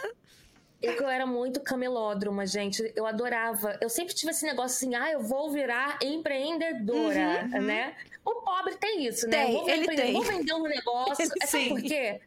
Eu 0.87 1.09
era 1.09 1.27
muito 1.27 1.61
camelódroma, 1.61 2.47
gente. 2.47 2.93
Eu 2.95 3.07
adorava. 3.07 3.79
Eu 3.81 3.89
sempre 3.89 4.15
tive 4.15 4.31
esse 4.31 4.45
negócio 4.45 4.77
assim, 4.77 4.95
ah, 4.95 5.11
eu 5.11 5.21
vou 5.21 5.51
virar 5.51 5.99
empreendedora, 6.03 7.45
Uhum, 7.45 7.55
uhum. 7.59 7.63
né? 7.63 7.97
O 8.25 8.43
pobre 8.43 8.77
tem 8.77 9.07
isso, 9.07 9.27
né? 9.29 9.45
Tem, 9.45 9.53
vou, 9.53 9.69
ele 9.69 9.87
tem. 9.87 10.13
vou 10.13 10.23
vender 10.23 10.53
um 10.55 10.63
negócio. 10.63 11.23
Ele 11.25 11.33
É, 11.43 11.47
sabe 11.47 11.65
sim. 11.65 11.69
por 11.69 11.83
quê? 11.83 12.21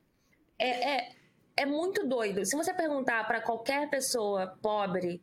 É, 0.58 0.96
é, 0.96 1.12
é 1.58 1.66
muito 1.66 2.08
doido. 2.08 2.46
Se 2.46 2.56
você 2.56 2.74
perguntar 2.74 3.26
pra 3.28 3.42
qualquer 3.42 3.90
pessoa 3.90 4.58
pobre, 4.62 5.22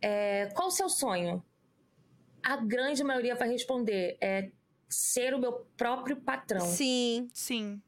é, 0.00 0.46
qual 0.54 0.68
o 0.68 0.70
seu 0.70 0.88
sonho? 0.88 1.42
A 2.42 2.56
grande 2.56 3.02
maioria 3.02 3.34
vai 3.34 3.48
responder 3.48 4.16
é 4.20 4.50
ser 4.88 5.34
o 5.34 5.38
meu 5.38 5.66
próprio 5.76 6.16
patrão. 6.16 6.60
Sim. 6.66 7.28
Sim. 7.32 7.80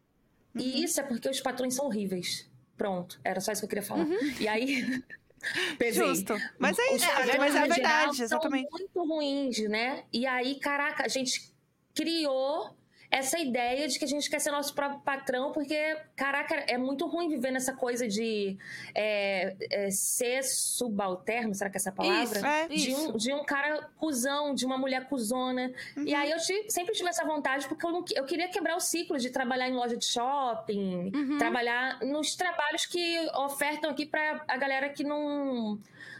E 0.55 0.83
isso 0.83 0.99
é 1.01 1.03
porque 1.03 1.29
os 1.29 1.41
patrões 1.41 1.75
são 1.75 1.87
horríveis. 1.87 2.51
Pronto, 2.77 3.21
era 3.25 3.41
só 3.41 3.53
isso 3.53 3.63
que 3.63 3.65
eu 3.65 3.69
queria 3.69 3.85
falar. 3.85 4.07
E 4.39 4.47
aí. 4.47 5.03
pesei. 5.79 6.07
Justo. 6.07 6.35
Mas 6.59 6.79
é 6.79 6.83
Os 6.83 7.03
isso, 7.03 7.07
patrões, 7.07 7.39
mas 7.39 7.55
é 7.55 7.59
a 7.59 7.67
verdade, 7.67 8.23
exatamente. 8.23 8.69
São 8.69 8.79
muito 8.79 9.15
ruins, 9.15 9.59
né? 9.69 10.05
E 10.13 10.27
aí, 10.27 10.59
caraca, 10.59 11.05
a 11.05 11.09
gente 11.09 11.55
criou 11.95 12.77
essa 13.11 13.39
ideia 13.39 13.87
de 13.89 13.99
que 13.99 14.05
a 14.05 14.09
gente 14.09 14.29
quer 14.29 14.41
ser 14.41 14.51
nosso 14.51 14.75
próprio 14.75 15.01
patrão, 15.01 15.53
porque, 15.53 15.97
caraca, 16.17 16.55
é 16.67 16.77
muito 16.77 17.07
ruim 17.07 17.29
viver 17.29 17.51
nessa 17.51 17.73
coisa 17.73 18.07
de 18.09 18.57
é, 18.95 19.57
é, 19.71 19.91
ser 19.91 20.43
subalterno, 20.45 21.55
será 21.55 21.71
que 21.71 21.77
é 21.77 21.81
essa 21.81 21.93
palavra? 21.93 22.23
Isso, 22.39 22.47
É. 22.47 22.67
De 22.69 22.95
um, 22.95 23.17
de 23.17 23.33
um 23.33 23.45
cara 23.45 23.89
cuzão, 23.97 24.55
de 24.55 24.67
uma 24.67 24.77
mulher 24.77 25.09
cuzona. 25.09 25.73
E 25.97 26.15
aí 26.15 26.31
eu 26.31 26.39
ti- 26.39 26.67
sempre 26.71 26.95
tive 26.95 27.09
essa 27.09 27.25
vontade, 27.25 27.67
porque 27.69 27.87
eu, 27.87 27.91
não, 27.91 28.05
eu 28.15 28.25
queria 28.25 28.49
quebrar 28.49 28.77
o 28.77 28.81
ciclo 28.81 29.19
de 29.19 29.31
trabalhar 29.31 29.69
em 29.69 29.73
loja 29.75 29.97
de 29.97 30.05
shopping, 30.05 31.11
Uhum. 31.15 31.39
trabalhar 31.39 32.01
nos 32.01 32.35
trabalhos 32.35 32.87
que 32.87 33.19
ofertam 33.37 33.91
aqui 33.91 34.05
para 34.07 34.45
a 34.49 34.57
galera 34.57 34.89
que 34.89 35.05
não, 35.05 35.79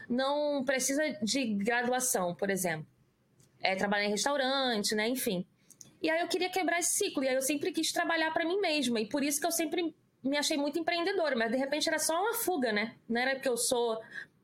não 0.09 0.63
precisa 0.63 1.03
de 1.21 1.45
graduação, 1.53 2.33
por 2.33 2.49
exemplo. 2.49 2.85
É, 3.61 3.75
trabalhar 3.75 4.05
em 4.05 4.09
restaurante, 4.11 4.93
né? 4.95 5.07
Enfim. 5.07 5.45
E 6.07 6.09
aí 6.09 6.21
eu 6.21 6.27
queria 6.29 6.49
quebrar 6.49 6.79
esse 6.79 6.93
ciclo. 6.97 7.21
E 7.23 7.27
aí 7.27 7.35
eu 7.35 7.41
sempre 7.41 7.71
quis 7.73 7.91
trabalhar 7.91 8.31
para 8.31 8.45
mim 8.45 8.61
mesma. 8.61 8.99
E 9.01 9.09
por 9.09 9.21
isso 9.23 9.41
que 9.41 9.45
eu 9.45 9.51
sempre 9.51 9.93
me 10.23 10.37
achei 10.37 10.55
muito 10.55 10.79
empreendedora. 10.79 11.35
Mas 11.35 11.51
de 11.51 11.57
repente 11.57 11.89
era 11.89 11.99
só 11.99 12.13
uma 12.17 12.33
fuga, 12.33 12.71
né? 12.71 12.95
Não 13.09 13.19
era 13.19 13.35
porque 13.35 13.49
eu 13.49 13.57
sou 13.57 13.99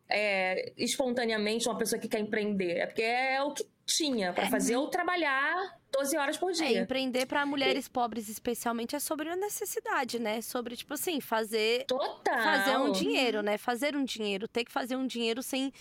é, 0.10 0.73
espontaneamente 0.78 1.67
uma 1.69 1.78
pessoa 1.78 1.99
que 2.02 2.10
quer 2.10 2.19
empreender. 2.19 2.80
É 2.80 2.86
porque 2.86 3.02
é 3.02 3.41
o 3.41 3.54
que 3.54 3.65
tinha 3.86 4.34
para 4.34 4.49
fazer 4.49 4.76
eu 4.76 4.88
trabalhar 4.88 5.56
12 5.91 6.17
horas 6.17 6.38
por 6.38 6.52
É, 6.52 6.54
dia. 6.54 6.82
empreender 6.82 7.26
pra 7.26 7.45
mulheres 7.45 7.88
pobres, 7.88 8.28
especialmente, 8.30 8.95
é 8.95 8.99
sobre 8.99 9.30
a 9.30 9.36
necessidade, 9.36 10.19
né? 10.19 10.41
Sobre, 10.41 10.76
tipo 10.76 10.93
assim, 10.93 11.21
fazer 11.21 11.86
Total. 11.86 12.43
fazer 12.43 12.78
um 12.78 12.91
dinheiro, 12.91 13.41
né? 13.41 13.58
Fazer 13.58 13.95
um 13.95 14.04
dinheiro, 14.04 14.47
ter 14.47 14.65
que 14.65 14.71
fazer 14.71 14.95
um 14.97 15.06
dinheiro 15.08 15.41
sem. 15.41 15.71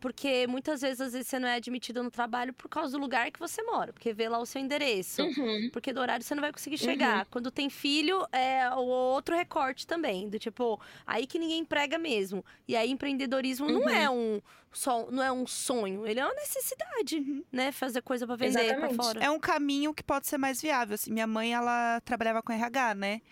Porque 0.00 0.46
muitas 0.46 0.80
vezes, 0.80 1.00
às 1.00 1.12
vezes, 1.12 1.28
você 1.28 1.38
não 1.38 1.48
é 1.48 1.54
admitido 1.54 2.02
no 2.02 2.10
trabalho 2.10 2.52
por 2.52 2.68
causa 2.68 2.92
do 2.92 2.98
lugar 2.98 3.30
que 3.30 3.38
você 3.38 3.62
mora, 3.62 3.92
porque 3.92 4.12
vê 4.12 4.28
lá 4.28 4.38
o 4.38 4.46
seu 4.46 4.60
endereço. 4.60 5.22
Uhum. 5.22 5.70
Porque 5.72 5.92
do 5.92 6.00
horário 6.00 6.24
você 6.24 6.34
não 6.34 6.40
vai 6.42 6.52
conseguir 6.52 6.78
chegar. 6.78 7.26
Quando 7.26 7.50
tem 7.50 7.70
filho, 7.70 8.26
é 8.32 8.68
o 8.70 8.80
outro 8.86 9.34
recorte 9.34 9.86
também. 9.86 10.28
Do 10.28 10.38
tipo, 10.38 10.80
aí 11.06 11.26
que 11.26 11.38
ninguém 11.38 11.60
emprega 11.60 11.98
mesmo. 11.98 12.44
E 12.68 12.76
aí, 12.76 12.90
empreendedorismo 12.90 13.68
não 13.68 13.80
Uhum. 13.82 13.88
é 13.88 14.10
um 14.10 14.40
só, 14.72 15.10
não 15.10 15.22
é 15.22 15.32
um 15.32 15.46
sonho, 15.46 16.06
ele 16.06 16.20
é 16.20 16.24
uma 16.24 16.34
necessidade, 16.34 17.42
né? 17.50 17.72
Fazer 17.72 18.02
coisa 18.02 18.26
pra 18.26 18.36
vender 18.36 18.60
Exatamente. 18.62 18.96
fora. 18.96 19.24
É 19.24 19.30
um 19.30 19.38
caminho 19.38 19.94
que 19.94 20.02
pode 20.02 20.26
ser 20.26 20.36
mais 20.36 20.60
viável. 20.60 20.94
assim. 20.96 21.10
Minha 21.10 21.26
mãe, 21.26 21.54
ela 21.54 21.98
trabalhava 22.02 22.42
com 22.42 22.52
RH, 22.52 22.94
né? 22.94 23.22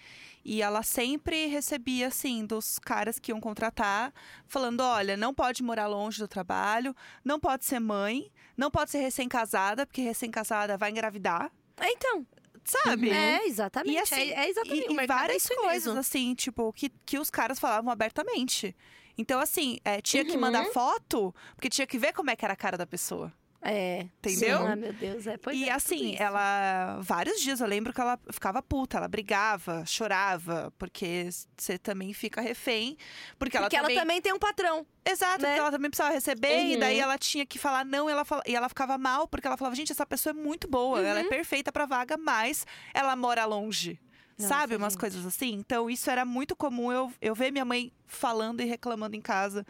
E 0.44 0.60
ela 0.60 0.82
sempre 0.82 1.46
recebia, 1.46 2.08
assim, 2.08 2.44
dos 2.44 2.78
caras 2.78 3.18
que 3.18 3.32
iam 3.32 3.40
contratar, 3.40 4.12
falando: 4.46 4.80
olha, 4.80 5.16
não 5.16 5.32
pode 5.32 5.62
morar 5.62 5.86
longe 5.86 6.18
do 6.18 6.28
trabalho, 6.28 6.94
não 7.24 7.40
pode 7.40 7.64
ser 7.64 7.80
mãe, 7.80 8.30
não 8.56 8.70
pode 8.70 8.90
ser 8.90 8.98
recém-casada, 8.98 9.86
porque 9.86 10.02
recém-casada 10.02 10.76
vai 10.76 10.90
engravidar, 10.90 11.50
É, 11.80 11.90
então. 11.90 12.26
sabe? 12.64 13.08
É, 13.10 13.46
exatamente. 13.46 13.94
E 13.94 13.98
assim, 13.98 14.30
é, 14.32 14.44
é 14.44 14.48
exatamente. 14.50 14.86
E, 14.90 14.94
e 14.94 15.00
é 15.00 15.06
várias 15.06 15.42
isso 15.44 15.52
aí 15.52 15.58
coisas, 15.58 15.84
mesmo. 15.86 16.00
assim, 16.00 16.34
tipo, 16.34 16.72
que, 16.74 16.90
que 17.06 17.18
os 17.18 17.30
caras 17.30 17.58
falavam 17.58 17.90
abertamente. 17.90 18.76
Então, 19.16 19.38
assim, 19.40 19.78
é, 19.84 20.00
tinha 20.02 20.24
que 20.24 20.32
Uhum. 20.32 20.40
mandar 20.40 20.64
foto, 20.66 21.34
porque 21.54 21.70
tinha 21.70 21.86
que 21.86 21.96
ver 21.98 22.12
como 22.12 22.30
é 22.30 22.36
que 22.36 22.44
era 22.44 22.52
a 22.54 22.56
cara 22.56 22.76
da 22.76 22.86
pessoa. 22.86 23.32
É. 23.64 24.06
Entendeu? 24.18 24.58
Sim, 24.58 24.66
ah, 24.66 24.76
meu 24.76 24.92
Deus. 24.92 25.26
É, 25.26 25.36
pois 25.38 25.56
e 25.56 25.68
é, 25.68 25.72
assim, 25.72 26.16
ela. 26.18 26.98
Vários 27.00 27.40
dias 27.40 27.60
eu 27.60 27.66
lembro 27.66 27.92
que 27.92 28.00
ela 28.00 28.18
ficava 28.30 28.62
puta, 28.62 28.98
ela 28.98 29.08
brigava, 29.08 29.84
chorava, 29.86 30.72
porque 30.78 31.28
você 31.56 31.78
também 31.78 32.12
fica 32.12 32.40
refém. 32.40 32.96
Porque 33.38 33.56
ela 33.56 33.64
Porque 33.66 33.76
ela 33.76 33.88
também. 33.88 33.98
também 34.00 34.20
tem 34.20 34.32
um 34.34 34.38
patrão. 34.38 34.86
Exato, 35.06 35.42
né? 35.42 35.48
porque 35.48 35.60
ela 35.60 35.70
também 35.70 35.90
precisava 35.90 36.14
receber, 36.14 36.64
e 36.66 36.74
Uhum. 36.74 36.80
daí 36.80 36.98
ela 36.98 37.18
tinha 37.18 37.44
que 37.44 37.58
falar 37.58 37.84
não, 37.84 38.08
e 38.08 38.12
ela, 38.12 38.24
fala- 38.24 38.42
e 38.46 38.54
ela 38.54 38.68
ficava 38.68 38.96
mal, 38.98 39.26
porque 39.28 39.46
ela 39.46 39.56
falava, 39.56 39.74
gente, 39.76 39.92
essa 39.92 40.06
pessoa 40.06 40.30
é 40.30 40.34
muito 40.34 40.66
boa, 40.68 41.00
ela 41.00 41.20
Uhum. 41.20 41.26
é 41.26 41.28
perfeita 41.28 41.70
pra 41.72 41.84
vaga, 41.86 42.16
mas 42.16 42.66
ela 42.94 43.14
mora 43.16 43.44
longe. 43.44 43.98
Nossa, 44.38 44.48
sabe? 44.48 44.76
Umas 44.76 44.92
gente. 44.94 45.00
coisas 45.00 45.26
assim. 45.26 45.52
Então, 45.52 45.88
isso 45.88 46.10
era 46.10 46.24
muito 46.24 46.54
comum 46.56 46.90
eu, 46.92 47.12
eu 47.20 47.34
ver 47.34 47.50
minha 47.52 47.64
mãe 47.64 47.92
falando 48.06 48.60
e 48.60 48.64
reclamando 48.64 49.14
em 49.16 49.20
casa, 49.20 49.64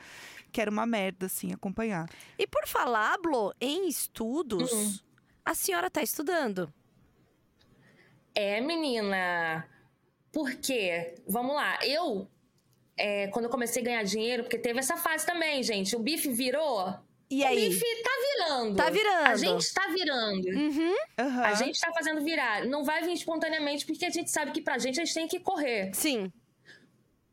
que 0.52 0.60
era 0.60 0.70
uma 0.70 0.86
merda, 0.86 1.26
assim, 1.26 1.52
acompanhar. 1.52 2.08
E 2.38 2.46
por 2.46 2.66
falar, 2.66 3.18
Blo, 3.18 3.52
em 3.60 3.88
estudos, 3.88 4.72
Uhum. 4.72 4.98
a 5.44 5.54
senhora 5.54 5.90
tá 5.90 6.02
estudando. 6.02 6.72
É, 8.34 8.60
menina. 8.60 9.68
Por 10.32 10.54
quê? 10.56 11.14
Vamos 11.28 11.54
lá. 11.54 11.78
Eu, 11.84 12.28
é, 12.96 13.28
quando 13.28 13.44
eu 13.44 13.50
comecei 13.50 13.80
a 13.82 13.84
ganhar 13.84 14.02
dinheiro, 14.02 14.42
porque 14.42 14.58
teve 14.58 14.78
essa 14.80 14.96
fase 14.96 15.24
também, 15.24 15.62
gente. 15.62 15.94
O 15.94 16.00
bife 16.00 16.28
virou. 16.30 16.94
E 17.30 17.42
O 17.42 17.46
aí? 17.46 17.68
bife 17.68 17.84
tá 18.02 18.10
virando. 18.20 18.76
Tá 18.76 18.90
virando. 18.90 19.26
A 19.26 19.36
gente 19.36 19.74
tá 19.74 19.86
virando. 19.88 20.48
Uhum. 20.48 20.94
Aham. 21.18 21.42
A 21.42 21.54
gente 21.54 21.80
tá 21.80 21.92
fazendo 21.92 22.22
virar. 22.22 22.64
Não 22.66 22.84
vai 22.84 23.02
vir 23.02 23.12
espontaneamente, 23.14 23.86
porque 23.86 24.04
a 24.04 24.10
gente 24.10 24.30
sabe 24.30 24.52
que 24.52 24.60
pra 24.60 24.78
gente 24.78 25.00
a 25.00 25.04
gente 25.04 25.14
tem 25.14 25.26
que 25.26 25.40
correr. 25.40 25.90
Sim. 25.94 26.30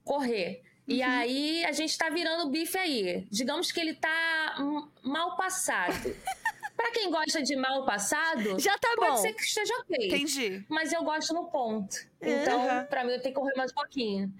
Correr. 0.03 0.61
Uhum. 0.87 0.95
E 0.95 1.01
aí 1.03 1.65
a 1.65 1.71
gente 1.71 1.95
tá 1.97 2.09
virando 2.09 2.45
o 2.45 2.49
bife 2.49 2.77
aí. 2.77 3.27
Digamos 3.29 3.71
que 3.71 3.79
ele 3.79 3.93
tá 3.93 4.55
mal 5.03 5.35
passado. 5.35 5.93
pra 6.81 6.91
quem 6.91 7.09
gosta 7.11 7.41
de 7.41 7.55
mal 7.55 7.85
passado, 7.85 8.59
Já 8.59 8.77
tá 8.77 8.89
pode 8.95 9.11
bom. 9.11 9.17
ser 9.17 9.33
que 9.33 9.41
esteja 9.43 9.73
ok. 9.79 10.07
Entendi. 10.07 10.65
Mas 10.69 10.91
eu 10.91 11.03
gosto 11.03 11.33
no 11.33 11.45
ponto. 11.49 11.95
É. 12.21 12.29
Então, 12.41 12.61
Aham. 12.67 12.85
pra 12.85 13.03
mim, 13.03 13.11
eu 13.13 13.21
tenho 13.21 13.33
que 13.33 13.39
correr 13.39 13.53
mais 13.55 13.71
um 13.71 13.75
pouquinho. 13.75 14.33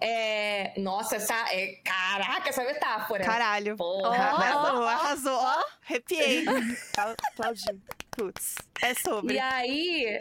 É, 0.00 0.72
Nossa, 0.80 1.16
essa. 1.16 1.34
é, 1.52 1.76
Caraca, 1.84 2.48
essa 2.48 2.64
metáfora. 2.64 3.24
Caralho. 3.24 3.76
Porra. 3.76 4.08
Ó, 4.08 4.12
Arrasou, 4.12 4.82
arrasou. 4.84 5.32
Ó, 5.38 5.64
arrepiei. 5.84 6.44
Aplaudi. 7.32 7.62
Putz, 8.10 8.54
é 8.82 8.94
sobre. 8.94 9.34
E 9.34 9.38
aí, 9.38 10.20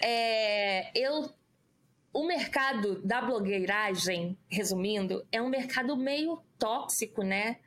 é, 0.00 0.90
eu. 0.94 1.28
O 2.12 2.24
mercado 2.28 3.02
da 3.04 3.20
blogueiragem, 3.20 4.38
resumindo, 4.48 5.26
é 5.32 5.42
um 5.42 5.48
mercado 5.48 5.96
meio 5.96 6.40
tóxico, 6.58 7.22
né? 7.24 7.58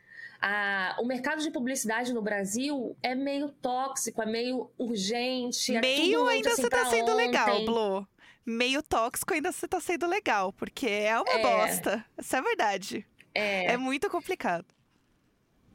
A- 0.42 0.96
o 1.00 1.06
mercado 1.06 1.42
de 1.42 1.50
publicidade 1.52 2.14
no 2.14 2.22
Brasil 2.22 2.96
é 3.02 3.16
meio 3.16 3.50
tóxico, 3.50 4.22
é 4.22 4.26
meio 4.26 4.70
urgente. 4.78 5.76
é 5.76 5.82
Meio 5.82 6.28
ainda 6.28 6.50
assim, 6.52 6.62
você 6.62 6.70
tá 6.70 6.82
pra 6.82 6.90
sendo 6.90 7.14
legal, 7.16 7.50
ontem. 7.56 7.66
Blo. 7.66 8.08
Meio 8.46 8.82
tóxico 8.84 9.34
ainda 9.34 9.52
você 9.52 9.68
tá 9.68 9.80
sendo 9.80 10.08
legal, 10.08 10.54
porque 10.54 10.88
é 10.88 11.20
uma 11.20 11.30
É. 11.34 11.42
bosta. 11.42 12.06
Isso 12.18 12.36
é 12.36 12.42
verdade. 12.42 13.06
É. 13.34 13.74
É 13.74 13.78
muito 13.78 14.10
complicado. 14.10 14.66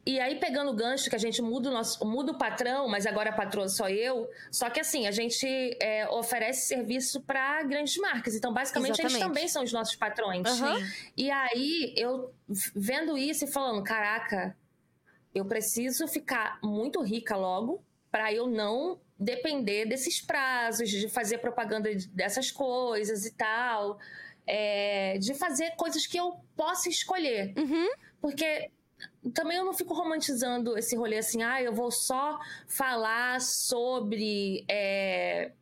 E 0.04 0.18
aí, 0.18 0.34
pegando 0.40 0.72
o 0.72 0.74
gancho 0.74 1.08
que 1.08 1.14
a 1.14 1.18
gente 1.18 1.40
muda 1.40 1.68
o, 1.68 1.72
nosso, 1.72 2.04
muda 2.04 2.32
o 2.32 2.36
patrão, 2.36 2.88
mas 2.88 3.06
agora 3.06 3.30
a 3.30 3.32
patroa 3.32 3.68
sou 3.68 3.88
eu. 3.88 4.28
Só 4.50 4.68
que 4.68 4.80
assim, 4.80 5.06
a 5.06 5.12
gente 5.12 5.46
é, 5.80 6.08
oferece 6.08 6.66
serviço 6.66 7.20
para 7.20 7.62
grandes 7.62 7.96
marcas. 7.98 8.34
Então, 8.34 8.52
basicamente, 8.52 8.98
eles 9.00 9.12
Exatamente. 9.12 9.28
também 9.32 9.46
são 9.48 9.62
os 9.62 9.72
nossos 9.72 9.94
patrões. 9.94 10.44
Aham. 10.44 10.76
E 11.16 11.30
aí, 11.30 11.94
eu 11.96 12.34
vendo 12.74 13.16
isso 13.18 13.44
e 13.44 13.52
falando, 13.52 13.82
caraca, 13.82 14.56
eu 15.34 15.44
preciso 15.44 16.06
ficar 16.08 16.58
muito 16.62 17.00
rica 17.02 17.36
logo 17.36 17.82
para 18.10 18.32
eu 18.32 18.46
não 18.46 19.00
depender 19.18 19.86
desses 19.86 20.20
prazos, 20.20 20.90
de 20.90 21.08
fazer 21.08 21.38
propaganda 21.38 21.94
de- 21.94 22.08
dessas 22.08 22.50
coisas 22.50 23.24
e 23.24 23.32
tal. 23.32 23.98
é, 24.44 25.18
de 25.18 25.34
fazer 25.34 25.76
coisas 25.76 26.04
que 26.04 26.18
eu 26.18 26.34
possa 26.56 26.88
escolher. 26.88 27.54
Uhum. 27.56 27.88
Porque 28.20 28.72
também 29.32 29.56
eu 29.56 29.64
não 29.64 29.72
fico 29.72 29.94
romantizando 29.94 30.76
esse 30.76 30.96
rolê 30.96 31.18
assim, 31.18 31.44
ah, 31.44 31.62
eu 31.62 31.72
vou 31.72 31.92
só 31.92 32.40
falar 32.66 33.40
sobre. 33.40 34.64
É... 34.68 35.52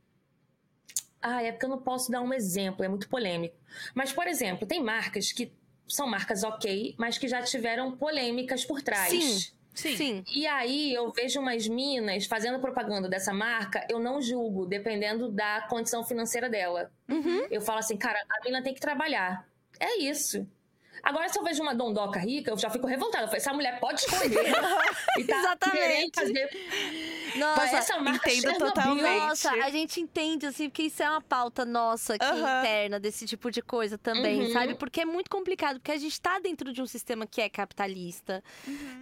Ah, 1.20 1.42
é 1.42 1.52
porque 1.52 1.66
eu 1.66 1.70
não 1.70 1.82
posso 1.82 2.10
dar 2.10 2.22
um 2.22 2.32
exemplo, 2.32 2.82
é 2.82 2.88
muito 2.88 3.06
polêmico. 3.08 3.54
Mas, 3.94 4.12
por 4.14 4.26
exemplo, 4.26 4.66
tem 4.66 4.82
marcas 4.82 5.30
que 5.30 5.52
são 5.90 6.06
marcas 6.06 6.42
ok, 6.44 6.94
mas 6.96 7.18
que 7.18 7.28
já 7.28 7.42
tiveram 7.42 7.92
polêmicas 7.92 8.64
por 8.64 8.80
trás. 8.80 9.10
Sim. 9.10 9.60
Sim. 9.72 10.24
E 10.34 10.46
aí 10.46 10.92
eu 10.92 11.10
vejo 11.10 11.40
umas 11.40 11.66
minas 11.66 12.26
fazendo 12.26 12.58
propaganda 12.58 13.08
dessa 13.08 13.32
marca, 13.32 13.86
eu 13.88 13.98
não 13.98 14.20
julgo, 14.20 14.66
dependendo 14.66 15.30
da 15.30 15.62
condição 15.68 16.04
financeira 16.04 16.50
dela. 16.50 16.90
Uhum. 17.08 17.46
Eu 17.50 17.60
falo 17.60 17.78
assim, 17.78 17.96
cara, 17.96 18.18
a 18.18 18.44
mina 18.44 18.62
tem 18.62 18.74
que 18.74 18.80
trabalhar. 18.80 19.46
É 19.78 19.98
isso. 19.98 20.46
Agora, 21.02 21.28
se 21.28 21.38
eu 21.38 21.42
vejo 21.42 21.62
uma 21.62 21.74
dondoca 21.74 22.18
rica, 22.18 22.50
eu 22.50 22.58
já 22.58 22.68
fico 22.68 22.86
revoltada. 22.86 23.24
Eu 23.24 23.28
falo, 23.28 23.36
essa 23.36 23.52
mulher 23.54 23.80
pode 23.80 24.00
escolher. 24.00 24.52
e 25.18 25.24
tá 25.24 25.38
Exatamente. 25.38 25.78
querendo 25.78 26.14
fazer 26.14 26.50
Nossa, 27.36 27.76
essa 27.76 27.98
marca 27.98 28.32
entendo 28.32 28.58
totalmente. 28.58 29.02
Nossa, 29.20 29.50
a 29.50 29.70
gente 29.70 30.00
entende, 30.00 30.46
assim, 30.46 30.68
porque 30.68 30.82
isso 30.84 31.02
é 31.02 31.08
uma 31.10 31.20
pauta 31.20 31.64
nossa 31.64 32.14
aqui 32.14 32.24
Aham. 32.24 32.60
interna 32.60 32.98
desse 33.00 33.26
tipo 33.26 33.50
de 33.50 33.62
coisa 33.62 33.96
também, 33.98 34.42
Uhum. 34.42 34.52
sabe? 34.52 34.74
Porque 34.74 35.00
é 35.00 35.04
muito 35.04 35.30
complicado, 35.30 35.78
porque 35.78 35.92
a 35.92 35.96
gente 35.98 36.20
tá 36.20 36.38
dentro 36.38 36.72
de 36.72 36.80
um 36.82 36.86
sistema 36.86 37.26
que 37.26 37.40
é 37.40 37.48
capitalista, 37.48 38.42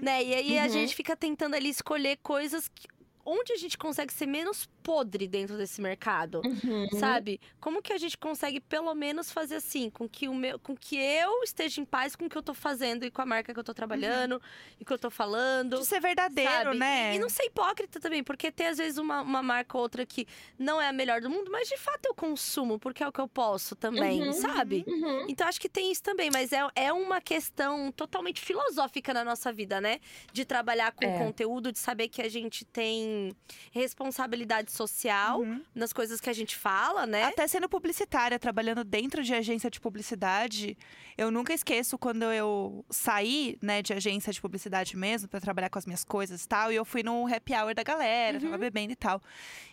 né? 0.01 0.23
E 0.25 0.35
aí 0.35 0.59
a 0.59 0.63
Uhum. 0.65 0.69
gente 0.69 0.95
fica 0.95 1.17
tentando 1.17 1.55
ali 1.55 1.69
escolher 1.69 2.19
coisas 2.23 2.69
que- 2.69 2.89
onde 3.25 3.53
a 3.53 3.57
gente 3.57 3.77
consegue 3.77 4.13
ser 4.13 4.27
menos 4.27 4.69
podre 4.89 5.29
dentro 5.29 5.59
desse 5.59 5.83
mercado. 5.83 6.41
Uhum. 6.43 6.89
Sabe? 6.99 7.39
Como 7.61 7.83
que 7.83 7.93
a 7.93 7.99
gente 7.99 8.17
consegue 8.17 8.59
pelo 8.59 8.95
menos 8.95 9.31
fazer 9.31 9.57
assim, 9.57 9.91
com 9.91 10.09
que 10.09 10.27
o 10.29 10.35
meu, 10.35 10.59
com 10.59 10.75
que 10.75 10.97
eu 10.97 11.43
esteja 11.43 11.79
em 11.79 11.85
paz 11.85 12.17
com 12.17 12.25
o 12.25 12.29
que 12.31 12.39
eu 12.39 12.43
tô 12.43 12.55
fazendo 12.55 13.05
e 13.05 13.11
com 13.11 13.21
a 13.21 13.27
marca 13.27 13.53
que 13.53 13.61
eu 13.61 13.65
tô 13.65 13.75
trabalhando 13.75 14.41
e 14.81 14.87
que 14.87 14.91
eu 14.91 14.99
tô 14.99 15.11
falando. 15.11 15.79
De 15.79 15.85
ser 15.85 16.01
verdadeiro, 16.01 16.51
sabe? 16.71 16.79
né? 16.79 17.13
E, 17.13 17.17
e 17.17 17.19
não 17.19 17.29
ser 17.29 17.45
hipócrita 17.45 18.01
também, 18.01 18.25
porque 18.25 18.51
tem 18.51 18.69
às 18.69 18.79
vezes 18.79 18.97
uma, 18.97 19.21
uma 19.21 19.43
marca 19.43 19.77
ou 19.77 19.83
outra 19.83 20.07
que 20.07 20.27
não 20.59 20.81
é 20.81 20.89
a 20.89 20.93
melhor 20.93 21.21
do 21.21 21.29
mundo, 21.29 21.51
mas 21.51 21.69
de 21.69 21.77
fato 21.77 22.07
eu 22.07 22.15
consumo, 22.15 22.79
porque 22.79 23.03
é 23.03 23.07
o 23.09 23.13
que 23.13 23.21
eu 23.21 23.29
posso 23.29 23.77
também, 23.77 24.23
Uhum, 24.23 24.33
sabe? 24.33 24.85
Uhum. 24.89 25.27
Então 25.29 25.47
acho 25.47 25.61
que 25.61 25.69
tem 25.69 25.93
isso 25.93 26.03
também, 26.03 26.31
mas 26.33 26.51
é, 26.51 26.67
é 26.75 26.91
uma 26.95 27.21
questão 27.21 27.93
totalmente 27.93 28.41
filosófica 28.41 29.13
na 29.13 29.23
nossa 29.23 29.53
vida, 29.53 29.83
né? 29.83 30.01
De 30.33 30.47
trabalhar 30.47 30.93
com 30.93 31.05
É. 31.05 31.19
conteúdo, 31.19 31.71
de 31.71 31.79
saber 31.79 32.09
que 32.09 32.23
a 32.23 32.29
gente 32.31 32.65
tem 32.65 33.37
responsabilidade 33.71 34.71
social 34.79 35.41
Uhum. 35.41 35.63
nas 35.75 35.93
coisas 35.93 36.21
que 36.21 36.31
a 36.31 36.33
gente 36.33 36.57
fala, 36.57 37.07
né? 37.07 37.25
Até 37.25 37.47
sendo 37.49 37.69
publicitária, 37.69 38.39
trabalhando 38.39 38.85
dentro 38.85 39.23
de 39.23 39.35
agência 39.35 39.69
de 39.71 39.81
publicidade, 39.81 40.79
eu 41.17 41.31
nunca 41.31 41.53
esqueço 41.53 41.99
quando 41.99 42.23
eu 42.25 42.85
saí, 42.89 43.59
né, 43.61 43.83
de 43.83 43.93
agência 43.93 44.33
de 44.33 44.41
publicidade 44.41 44.97
mesmo, 44.97 45.29
pra 45.29 45.41
trabalhar 45.41 45.69
com 45.69 45.79
as 45.79 45.85
minhas 45.87 46.05
coisas 46.05 46.45
e 46.45 46.49
tal, 46.49 46.71
e 46.73 46.77
eu 46.77 46.85
fui 46.85 47.03
no 47.03 47.27
happy 47.27 47.53
hour 47.55 47.75
da 47.75 47.83
galera, 47.83 48.41
tava 48.41 48.57
bebendo 48.57 48.93
e 48.93 48.97
tal. 48.97 49.21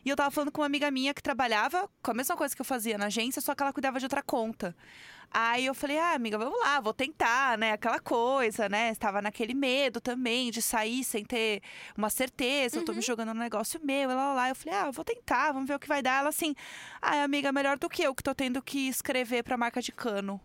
E 0.03 0.09
eu 0.09 0.15
tava 0.15 0.31
falando 0.31 0.51
com 0.51 0.61
uma 0.61 0.67
amiga 0.67 0.89
minha 0.89 1.13
que 1.13 1.21
trabalhava 1.21 1.87
com 2.01 2.11
a 2.11 2.13
mesma 2.13 2.35
coisa 2.35 2.55
que 2.55 2.61
eu 2.61 2.65
fazia 2.65 2.97
na 2.97 3.05
agência, 3.05 3.41
só 3.41 3.53
que 3.53 3.61
ela 3.61 3.71
cuidava 3.71 3.99
de 3.99 4.05
outra 4.05 4.23
conta. 4.23 4.75
Aí 5.31 5.65
eu 5.65 5.73
falei, 5.73 5.97
ah, 5.97 6.13
amiga, 6.13 6.37
vamos 6.37 6.59
lá, 6.59 6.79
vou 6.79 6.93
tentar, 6.93 7.57
né? 7.57 7.73
Aquela 7.73 7.99
coisa, 7.99 8.69
né? 8.69 8.91
Estava 8.91 9.21
naquele 9.21 9.53
medo 9.53 9.99
também 9.99 10.51
de 10.51 10.61
sair 10.61 11.03
sem 11.03 11.25
ter 11.25 11.61
uma 11.97 12.09
certeza, 12.09 12.77
eu 12.77 12.85
tô 12.85 12.93
me 12.93 13.01
jogando 13.01 13.33
no 13.33 13.39
negócio 13.39 13.79
meu, 13.83 14.09
lá, 14.09 14.15
lá, 14.15 14.33
lá. 14.33 14.49
Eu 14.49 14.55
falei, 14.55 14.79
ah, 14.79 14.91
vou 14.91 15.03
tentar, 15.05 15.51
vamos 15.51 15.67
ver 15.67 15.75
o 15.75 15.79
que 15.79 15.87
vai 15.87 16.01
dar. 16.01 16.19
Ela 16.19 16.29
assim, 16.29 16.55
ah, 17.01 17.23
amiga, 17.23 17.51
melhor 17.51 17.77
do 17.77 17.89
que 17.89 18.03
eu 18.03 18.15
que 18.15 18.23
tô 18.23 18.33
tendo 18.33 18.61
que 18.61 18.87
escrever 18.87 19.43
pra 19.43 19.57
marca 19.57 19.81
de 19.81 19.91
cano. 19.91 20.39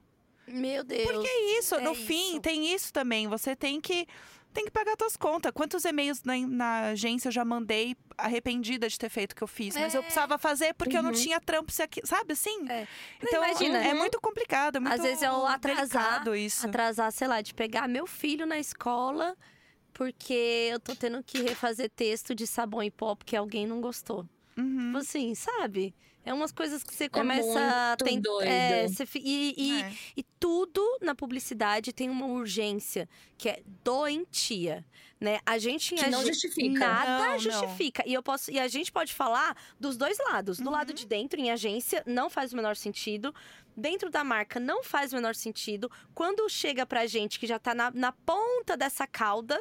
Meu 0.52 0.82
Deus. 0.82 1.02
Porque 1.04 1.28
é 1.28 1.58
isso, 1.58 1.76
é 1.76 1.80
no 1.80 1.94
fim, 1.94 2.32
isso. 2.32 2.40
tem 2.40 2.74
isso 2.74 2.92
também. 2.92 3.28
Você 3.28 3.54
tem 3.54 3.80
que. 3.80 4.06
Tem 4.52 4.64
que 4.64 4.70
pagar 4.70 4.96
suas 4.98 5.16
contas. 5.16 5.52
Quantos 5.54 5.84
e-mails 5.84 6.22
na, 6.24 6.36
na 6.46 6.80
agência 6.88 7.28
eu 7.28 7.32
já 7.32 7.44
mandei 7.44 7.96
arrependida 8.18 8.88
de 8.88 8.98
ter 8.98 9.08
feito 9.08 9.32
o 9.32 9.36
que 9.36 9.42
eu 9.42 9.46
fiz? 9.48 9.76
Mas 9.76 9.94
eu 9.94 10.00
É. 10.00 10.02
precisava 10.02 10.38
fazer 10.38 10.74
porque 10.74 10.96
eu 10.96 11.02
não 11.02 11.10
Uhum. 11.10 11.16
tinha 11.16 11.40
trampo, 11.40 11.70
se 11.70 11.82
aqui, 11.82 12.00
sabe 12.04 12.32
assim? 12.32 12.68
É. 12.68 12.86
Então, 13.22 13.44
imagina. 13.44 13.78
é 13.78 13.94
muito 13.94 14.20
complicado. 14.20 14.76
É 14.76 14.80
muito 14.80 14.92
Às 14.94 15.00
vezes 15.02 15.22
é 15.22 15.30
o 15.30 15.46
atrasar, 15.46 16.26
isso. 16.34 16.66
atrasar, 16.66 17.12
sei 17.12 17.28
lá, 17.28 17.40
de 17.40 17.54
pegar 17.54 17.86
meu 17.88 18.06
filho 18.06 18.44
na 18.44 18.58
escola 18.58 19.36
porque 19.92 20.68
eu 20.72 20.80
tô 20.80 20.94
tendo 20.94 21.22
que 21.22 21.42
refazer 21.42 21.90
texto 21.90 22.34
de 22.34 22.46
sabão 22.46 22.82
e 22.82 22.90
pó 22.90 23.14
porque 23.14 23.36
alguém 23.36 23.66
não 23.66 23.80
gostou. 23.80 24.26
Uhum. 24.56 24.86
Tipo 24.86 24.98
assim, 24.98 25.34
sabe? 25.34 25.94
É 26.24 26.34
umas 26.34 26.52
coisas 26.52 26.82
que 26.84 26.94
você 26.94 27.08
começa 27.08 27.58
a 27.58 27.96
muito 28.00 28.04
tentar. 28.04 28.44
É, 28.44 28.86
você 28.88 29.04
e, 29.16 29.54
e, 29.56 29.82
É. 29.82 29.92
e 30.18 30.22
tudo 30.38 30.82
na 31.00 31.14
publicidade 31.14 31.92
tem 31.94 32.10
uma 32.10 32.26
urgência 32.26 33.08
que 33.38 33.48
é 33.48 33.62
doentia, 33.82 34.84
né? 35.18 35.40
A 35.46 35.58
gente 35.58 35.94
em 35.94 35.98
Que 35.98 36.10
não 36.10 36.20
agi- 36.20 36.28
justifica. 36.32 36.78
Nada 36.78 37.18
Não, 37.18 37.30
não. 37.32 37.38
justifica. 37.38 38.02
E 38.06 38.12
eu 38.12 38.22
posso 38.22 38.50
e 38.50 38.58
a 38.60 38.68
gente 38.68 38.92
pode 38.92 39.14
falar 39.14 39.56
dos 39.78 39.96
dois 39.96 40.18
lados. 40.18 40.58
Do 40.58 40.66
Uhum. 40.66 40.72
lado 40.72 40.92
de 40.92 41.06
dentro, 41.06 41.40
em 41.40 41.50
agência, 41.50 42.02
não 42.06 42.28
faz 42.28 42.52
o 42.52 42.56
menor 42.56 42.76
sentido. 42.76 43.34
Dentro 43.76 44.10
da 44.10 44.22
marca 44.22 44.60
não 44.60 44.82
faz 44.84 45.12
o 45.12 45.16
menor 45.16 45.34
sentido. 45.34 45.90
Quando 46.14 46.46
chega 46.50 46.84
pra 46.84 47.06
gente 47.06 47.40
que 47.40 47.46
já 47.46 47.58
tá 47.58 47.74
na, 47.74 47.90
na 47.92 48.12
ponta 48.12 48.76
dessa 48.76 49.06
cauda, 49.06 49.58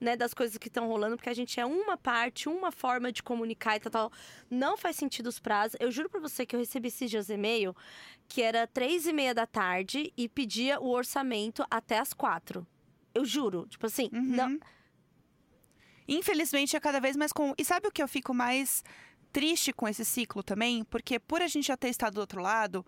né, 0.00 0.16
das 0.16 0.32
coisas 0.32 0.56
que 0.56 0.68
estão 0.68 0.86
rolando, 0.86 1.16
porque 1.16 1.28
a 1.28 1.34
gente 1.34 1.58
é 1.58 1.66
uma 1.66 1.96
parte, 1.96 2.48
uma 2.48 2.70
forma 2.70 3.10
de 3.10 3.22
comunicar 3.22 3.76
e 3.76 3.80
tal, 3.80 3.90
tal. 3.90 4.12
Não 4.50 4.76
faz 4.76 4.96
sentido 4.96 5.26
os 5.26 5.38
prazos. 5.38 5.76
Eu 5.80 5.90
juro 5.90 6.08
pra 6.08 6.20
você 6.20 6.46
que 6.46 6.54
eu 6.54 6.60
recebi 6.60 6.88
esses 6.88 7.10
dias 7.10 7.28
e-mail 7.28 7.74
que 8.28 8.42
era 8.42 8.66
três 8.66 9.06
e 9.06 9.12
meia 9.12 9.34
da 9.34 9.46
tarde 9.46 10.12
e 10.16 10.28
pedia 10.28 10.80
o 10.80 10.88
orçamento 10.90 11.64
até 11.70 11.98
as 11.98 12.12
quatro. 12.12 12.66
Eu 13.14 13.24
juro. 13.24 13.66
Tipo 13.68 13.86
assim, 13.86 14.08
Uhum. 14.12 14.20
não, 14.22 14.58
Infelizmente 16.06 16.74
é 16.76 16.80
cada 16.80 17.00
vez 17.00 17.16
mais 17.16 17.32
comum. 17.32 17.52
E 17.58 17.64
sabe 17.64 17.86
o 17.88 17.92
que 17.92 18.02
eu 18.02 18.08
fico 18.08 18.32
mais 18.32 18.82
triste 19.32 19.72
com 19.72 19.86
esse 19.86 20.04
ciclo 20.04 20.42
também? 20.42 20.84
Porque 20.84 21.18
por 21.18 21.42
a 21.42 21.46
gente 21.46 21.66
já 21.66 21.76
ter 21.76 21.88
estado 21.90 22.14
do 22.14 22.20
outro 22.20 22.40
lado, 22.40 22.84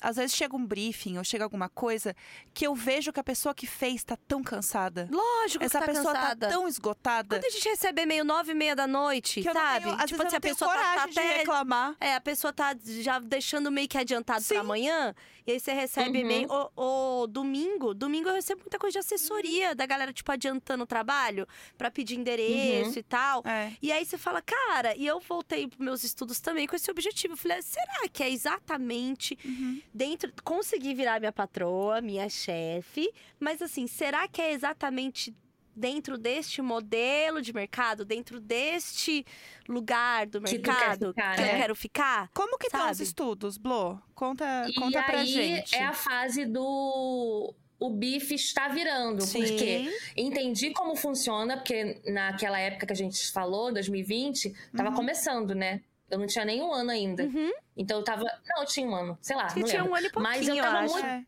às 0.00 0.16
vezes 0.16 0.34
chega 0.34 0.56
um 0.56 0.64
briefing 0.64 1.18
ou 1.18 1.24
chega 1.24 1.44
alguma 1.44 1.68
coisa 1.68 2.14
que 2.54 2.66
eu 2.66 2.74
vejo 2.74 3.12
que 3.12 3.20
a 3.20 3.24
pessoa 3.24 3.54
que 3.54 3.66
fez 3.66 4.02
tá 4.04 4.16
tão 4.28 4.42
cansada. 4.42 5.08
lógico 5.10 5.64
Essa 5.64 5.78
que 5.80 5.86
tá 5.86 5.92
pessoa 5.92 6.14
cansada. 6.14 6.46
tá 6.48 6.52
tão 6.52 6.66
esgotada 6.68 7.36
Quando 7.36 7.44
a 7.44 7.50
gente 7.50 7.68
recebe 7.68 8.02
e-mail 8.02 8.24
nove 8.24 8.52
e 8.52 8.54
meia 8.54 8.74
da 8.76 8.86
noite, 8.86 9.42
que 9.42 9.52
sabe? 9.52 9.84
tenho, 9.84 9.94
às 9.96 10.04
tipo 10.06 10.16
vezes 10.18 10.26
assim, 10.26 10.36
a 10.36 10.40
pessoa 10.40 10.72
tá, 10.74 10.94
tá 10.94 11.04
até. 11.04 11.36
reclamar. 11.38 11.96
É, 12.00 12.14
a 12.14 12.20
pessoa 12.20 12.52
tá 12.52 12.74
já 12.84 13.18
deixando 13.18 13.70
meio 13.70 13.88
que 13.88 13.98
adiantado 13.98 14.42
Sim. 14.42 14.54
pra 14.54 14.60
amanhã. 14.60 15.14
E 15.46 15.52
aí 15.52 15.60
você 15.60 15.72
recebe 15.72 16.10
Uhum. 16.10 16.24
e-mail. 16.24 16.48
O, 16.76 17.26
domingo, 17.26 17.94
domingo 17.94 18.28
eu 18.28 18.34
recebo 18.34 18.60
muita 18.62 18.78
coisa 18.78 18.92
de 18.94 18.98
assessoria 18.98 19.74
da 19.74 19.86
galera, 19.86 20.12
tipo, 20.12 20.30
adiantando 20.30 20.84
o 20.84 20.86
trabalho 20.86 21.46
pra 21.78 21.90
pedir 21.90 22.16
endereço 22.18 22.98
e 22.98 23.02
tal. 23.02 23.42
É. 23.46 23.72
E 23.82 23.90
aí 23.92 24.04
você 24.04 24.16
fala, 24.18 24.40
cara, 24.42 24.94
e 24.96 25.06
eu 25.06 25.20
voltei 25.20 25.66
pros 25.66 25.80
meus 25.80 26.04
estudos 26.04 26.40
também 26.40 26.66
com 26.66 26.76
esse 26.76 26.90
objetivo. 26.90 27.34
Eu 27.34 27.38
falei, 27.38 27.58
"Ah, 27.58 27.62
será 27.62 28.08
que 28.12 28.22
é 28.22 28.30
exatamente 28.30 29.38
Uhum. 29.44 29.80
dentro. 29.92 30.32
Consegui 30.44 30.94
virar 30.94 31.18
minha 31.20 31.32
patroa, 31.32 32.00
minha 32.00 32.28
chefe, 32.28 33.10
mas 33.38 33.60
assim, 33.62 33.86
será 33.86 34.26
que 34.28 34.40
é 34.40 34.52
exatamente 34.52 35.34
dentro 35.74 36.18
deste 36.18 36.60
modelo 36.62 37.40
de 37.40 37.52
mercado, 37.52 38.04
dentro 38.04 38.40
deste 38.40 39.24
lugar 39.68 40.26
do 40.26 40.40
Que 40.42 40.58
mercado 40.58 41.08
ficar, 41.08 41.34
que 41.36 41.40
eu 41.42 41.46
né? 41.46 41.58
quero 41.58 41.74
ficar? 41.74 42.30
Como 42.34 42.58
que 42.58 42.66
estão 42.66 42.90
os 42.90 43.00
estudos, 43.00 43.56
Blo? 43.56 44.00
Conta, 44.14 44.66
E 44.68 44.74
conta 44.74 45.02
pra 45.02 45.20
aí 45.20 45.26
gente. 45.26 45.74
é 45.74 45.84
a 45.84 45.92
fase 45.92 46.44
do 46.46 47.54
o 47.78 47.88
bife 47.90 48.34
está 48.34 48.68
virando, 48.68 49.22
Sim. 49.22 49.40
porque 49.42 49.90
entendi 50.14 50.70
como 50.70 50.94
funciona, 50.94 51.56
porque 51.56 52.02
naquela 52.06 52.58
época 52.58 52.86
que 52.86 52.92
a 52.92 52.96
gente 52.96 53.32
falou, 53.32 53.72
2020, 53.72 54.54
tava 54.76 54.90
Uhum. 54.90 54.96
começando, 54.96 55.54
né? 55.54 55.80
Eu 56.10 56.18
não 56.18 56.26
tinha 56.26 56.44
nem 56.44 56.60
um 56.60 56.72
ano 56.72 56.90
ainda. 56.90 57.22
Uhum. 57.22 57.50
Então 57.76 57.98
eu 58.00 58.04
tava. 58.04 58.24
Não, 58.24 58.62
eu 58.62 58.66
tinha 58.66 58.86
um 58.86 58.94
ano, 58.94 59.16
sei 59.22 59.34
lá. 59.36 59.46
Que 59.46 59.60
não 59.60 59.66
tinha 59.66 59.78
lembro. 59.82 59.92
um 59.92 59.96
ano 59.96 60.06
e 60.08 60.10
pouquinho, 60.10 60.34
Mas 60.36 60.48
eu 60.48 60.56
eu 60.56 60.62
tava 60.62 60.78
acho. 60.80 60.92
muito, 60.92 61.06
É. 61.06 61.24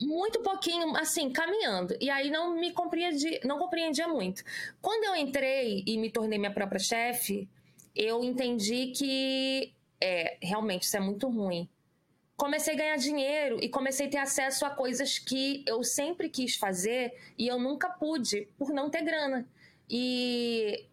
muito 0.00 0.40
pouquinho, 0.40 0.96
assim, 0.96 1.30
caminhando. 1.30 1.96
E 2.00 2.10
aí 2.10 2.30
não 2.30 2.54
me 2.54 2.72
compreendi, 2.72 3.40
não 3.44 3.58
compreendia 3.58 4.08
muito. 4.08 4.42
Quando 4.80 5.04
eu 5.04 5.16
entrei 5.16 5.84
e 5.86 5.96
me 5.96 6.10
tornei 6.10 6.38
minha 6.38 6.52
própria 6.52 6.80
chefe, 6.80 7.48
eu 7.94 8.24
entendi 8.24 8.88
que 8.88 9.72
é, 10.00 10.36
realmente 10.42 10.82
isso 10.82 10.96
é 10.96 11.00
muito 11.00 11.28
ruim. 11.28 11.68
Comecei 12.36 12.74
a 12.74 12.76
ganhar 12.76 12.96
dinheiro 12.96 13.58
e 13.62 13.68
comecei 13.68 14.06
a 14.06 14.10
ter 14.10 14.18
acesso 14.18 14.66
a 14.66 14.70
coisas 14.70 15.18
que 15.18 15.64
eu 15.66 15.84
sempre 15.84 16.28
quis 16.28 16.56
fazer 16.56 17.14
e 17.38 17.46
eu 17.46 17.60
nunca 17.60 17.88
pude 17.88 18.48
por 18.58 18.70
não 18.70 18.90
ter 18.90 19.02
grana. 19.02 19.48
E 19.88 20.86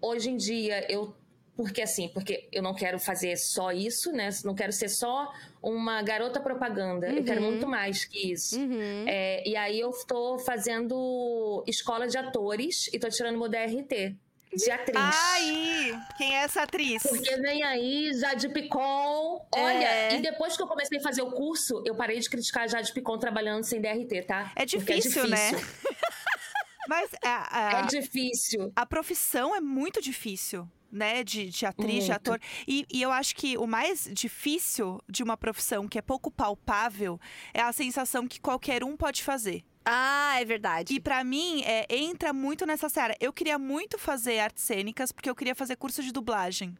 hoje 0.00 0.30
em 0.30 0.36
dia 0.36 0.90
eu 0.90 1.14
porque 1.56 1.80
assim, 1.82 2.08
porque 2.10 2.48
eu 2.52 2.62
não 2.62 2.74
quero 2.74 2.98
fazer 2.98 3.36
só 3.36 3.72
isso, 3.72 4.12
né? 4.12 4.28
Não 4.44 4.54
quero 4.54 4.72
ser 4.72 4.88
só 4.88 5.32
uma 5.62 6.02
garota 6.02 6.38
propaganda. 6.40 7.08
Eu 7.08 7.24
quero 7.24 7.40
Uhum. 7.42 7.50
muito 7.52 7.66
mais 7.66 8.04
que 8.04 8.32
isso. 8.32 8.58
Uhum. 8.60 9.04
É, 9.08 9.42
e 9.48 9.56
aí 9.56 9.80
eu 9.80 9.90
estou 9.90 10.38
fazendo 10.38 11.64
escola 11.66 12.06
de 12.06 12.18
atores 12.18 12.88
e 12.92 12.98
tô 12.98 13.08
tirando 13.08 13.38
meu 13.38 13.48
DRT 13.48 14.14
de 14.54 14.70
atriz. 14.70 15.16
Aí, 15.34 15.94
quem 16.16 16.34
é 16.36 16.42
essa 16.44 16.62
atriz? 16.62 17.02
Porque 17.02 17.36
vem 17.36 17.62
aí 17.62 18.12
Jade 18.14 18.48
Picon. 18.50 19.46
Olha, 19.54 19.84
É. 19.84 20.16
e 20.16 20.22
depois 20.22 20.56
que 20.56 20.62
eu 20.62 20.66
comecei 20.66 20.98
a 20.98 21.02
fazer 21.02 21.22
o 21.22 21.30
curso, 21.32 21.82
eu 21.86 21.94
parei 21.94 22.18
de 22.20 22.28
criticar 22.30 22.64
a 22.64 22.66
Jade 22.66 22.92
Picon 22.92 23.18
trabalhando 23.18 23.64
sem 23.64 23.80
DRT, 23.80 24.22
tá? 24.22 24.52
É 24.56 24.64
Porque 24.64 24.94
difícil, 24.94 25.26
né? 25.28 25.50
Mas 26.88 27.10
a, 27.22 27.78
a- 27.78 27.80
É 27.80 27.86
difícil. 27.86 28.72
a 28.76 28.86
profissão 28.86 29.54
é 29.54 29.60
muito 29.60 30.00
difícil, 30.00 30.68
né? 30.96 31.22
De, 31.22 31.48
de 31.48 31.66
atriz, 31.66 32.04
de 32.04 32.10
Muito. 32.10 32.12
ator. 32.12 32.40
E, 32.66 32.86
e 32.92 33.02
eu 33.02 33.12
acho 33.12 33.34
que 33.36 33.56
o 33.56 33.66
mais 33.66 34.08
difícil 34.12 35.00
de 35.08 35.22
uma 35.22 35.36
profissão 35.36 35.86
que 35.86 35.98
é 35.98 36.02
pouco 36.02 36.30
palpável 36.30 37.20
é 37.54 37.60
a 37.60 37.72
sensação 37.72 38.26
que 38.26 38.40
qualquer 38.40 38.82
um 38.82 38.96
pode 38.96 39.22
fazer. 39.22 39.62
Ah, 39.84 40.34
é 40.40 40.44
verdade. 40.44 40.92
E 40.92 40.98
pra 40.98 41.22
mim, 41.22 41.62
é, 41.62 41.86
entra 41.88 42.32
muito 42.32 42.66
nessa 42.66 42.88
seara. 42.88 43.14
Eu 43.20 43.32
queria 43.32 43.56
muito 43.56 43.96
fazer 43.96 44.40
artes 44.40 44.64
cênicas, 44.64 45.12
porque 45.12 45.30
eu 45.30 45.34
queria 45.34 45.54
fazer 45.54 45.76
curso 45.76 46.02
de 46.02 46.10
dublagem. 46.10 46.76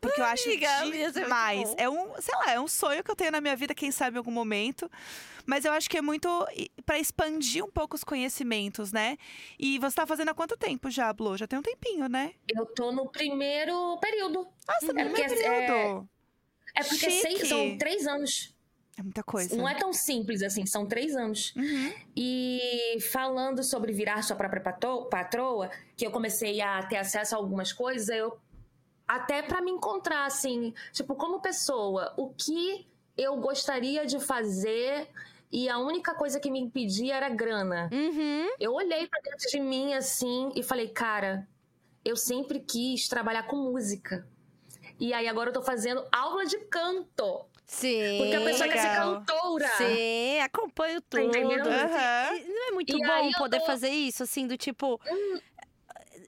Porque 0.00 0.20
eu 0.20 0.24
acho 0.24 0.48
Amiga, 0.48 0.84
muito 0.84 1.12
demais. 1.12 1.74
É 1.76 1.88
um, 1.88 2.20
sei 2.20 2.34
lá, 2.36 2.52
é 2.52 2.60
um 2.60 2.68
sonho 2.68 3.02
que 3.02 3.10
eu 3.10 3.16
tenho 3.16 3.32
na 3.32 3.40
minha 3.40 3.56
vida, 3.56 3.74
quem 3.74 3.90
sabe 3.90 4.16
em 4.16 4.18
algum 4.18 4.30
momento. 4.30 4.90
Mas 5.44 5.64
eu 5.64 5.72
acho 5.72 5.88
que 5.88 5.96
é 5.96 6.02
muito 6.02 6.28
para 6.84 6.98
expandir 6.98 7.64
um 7.64 7.70
pouco 7.70 7.96
os 7.96 8.04
conhecimentos, 8.04 8.92
né? 8.92 9.16
E 9.58 9.78
você 9.78 9.96
tá 9.96 10.06
fazendo 10.06 10.28
há 10.28 10.34
quanto 10.34 10.56
tempo 10.56 10.90
já, 10.90 11.12
Blo? 11.12 11.36
Já 11.36 11.46
tem 11.46 11.58
um 11.58 11.62
tempinho, 11.62 12.08
né? 12.08 12.34
Eu 12.54 12.66
tô 12.66 12.92
no 12.92 13.08
primeiro 13.08 13.96
período. 13.98 14.46
Nossa, 14.66 14.86
É 14.86 15.04
no 15.04 15.10
porque, 15.10 15.24
primeiro 15.24 15.34
é, 15.34 15.66
período. 15.66 16.08
É 16.74 16.84
porque 16.84 17.10
Chique. 17.10 17.22
seis, 17.22 17.48
são 17.48 17.78
três 17.78 18.06
anos. 18.06 18.54
É 18.98 19.02
muita 19.02 19.22
coisa. 19.22 19.56
Não 19.56 19.68
é 19.68 19.74
tão 19.74 19.92
simples 19.92 20.42
assim, 20.42 20.66
são 20.66 20.84
três 20.84 21.14
anos. 21.16 21.54
Uhum. 21.54 21.92
E 22.16 22.98
falando 23.12 23.62
sobre 23.62 23.92
virar 23.92 24.22
sua 24.22 24.36
própria 24.36 24.60
patroa, 24.60 25.70
que 25.96 26.04
eu 26.04 26.10
comecei 26.10 26.60
a 26.60 26.82
ter 26.82 26.96
acesso 26.96 27.34
a 27.36 27.38
algumas 27.38 27.72
coisas, 27.72 28.08
eu 28.08 28.36
até 29.08 29.40
pra 29.42 29.60
me 29.62 29.70
encontrar 29.70 30.26
assim, 30.26 30.74
tipo, 30.92 31.14
como 31.16 31.40
pessoa, 31.40 32.12
o 32.16 32.28
que 32.34 32.86
eu 33.16 33.36
gostaria 33.38 34.04
de 34.06 34.20
fazer 34.20 35.08
e 35.50 35.68
a 35.68 35.78
única 35.78 36.14
coisa 36.14 36.38
que 36.38 36.50
me 36.50 36.60
impedia 36.60 37.16
era 37.16 37.28
grana. 37.30 37.88
Uhum. 37.90 38.48
Eu 38.60 38.74
olhei 38.74 39.06
pra 39.08 39.20
dentro 39.22 39.48
de 39.50 39.58
mim 39.58 39.94
assim 39.94 40.52
e 40.54 40.62
falei, 40.62 40.88
cara, 40.88 41.48
eu 42.04 42.16
sempre 42.16 42.60
quis 42.60 43.08
trabalhar 43.08 43.44
com 43.44 43.56
música. 43.56 44.26
E 45.00 45.14
aí 45.14 45.26
agora 45.26 45.48
eu 45.50 45.54
tô 45.54 45.62
fazendo 45.62 46.04
aula 46.12 46.44
de 46.44 46.58
canto. 46.66 47.46
Sim. 47.64 48.18
Porque 48.18 48.34
a 48.34 48.40
pessoa 48.40 48.68
quer 48.68 48.78
ser 48.78 48.88
legal. 48.88 49.14
cantora. 49.26 49.68
Sim, 49.76 50.40
acompanho 50.40 51.00
tudo. 51.02 51.22
entendendo? 51.22 51.68
E 51.68 52.48
Não 52.48 52.68
é 52.68 52.70
muito 52.72 52.96
E 52.96 53.06
bom 53.06 53.32
poder 53.38 53.60
tô- 53.60 53.66
fazer 53.66 53.90
isso, 53.90 54.22
assim, 54.22 54.46
do 54.46 54.56
tipo. 54.56 54.98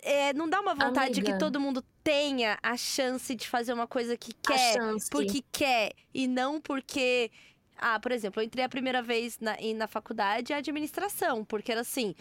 É, 0.02 0.32
não 0.32 0.48
dá 0.48 0.60
uma 0.60 0.74
vontade 0.74 1.20
que 1.20 1.30
Amiga. 1.30 1.38
todo 1.38 1.60
mundo 1.60 1.84
tenha 2.02 2.58
a 2.62 2.76
chance 2.76 3.34
de 3.34 3.48
fazer 3.48 3.72
uma 3.72 3.86
coisa 3.86 4.16
que 4.16 4.32
A 4.46 4.52
quer, 4.52 4.78
porque 5.10 5.44
quer, 5.52 5.92
e 6.14 6.26
não 6.26 6.60
porque. 6.60 7.30
Ah, 7.76 7.98
por 7.98 8.12
exemplo, 8.12 8.42
eu 8.42 8.46
entrei 8.46 8.64
a 8.64 8.68
primeira 8.68 9.00
vez 9.00 9.38
na, 9.38 9.56
na 9.74 9.86
faculdade 9.86 10.52
em 10.52 10.56
administração, 10.56 11.44
porque 11.44 11.72
era 11.72 11.80
assim. 11.80 12.14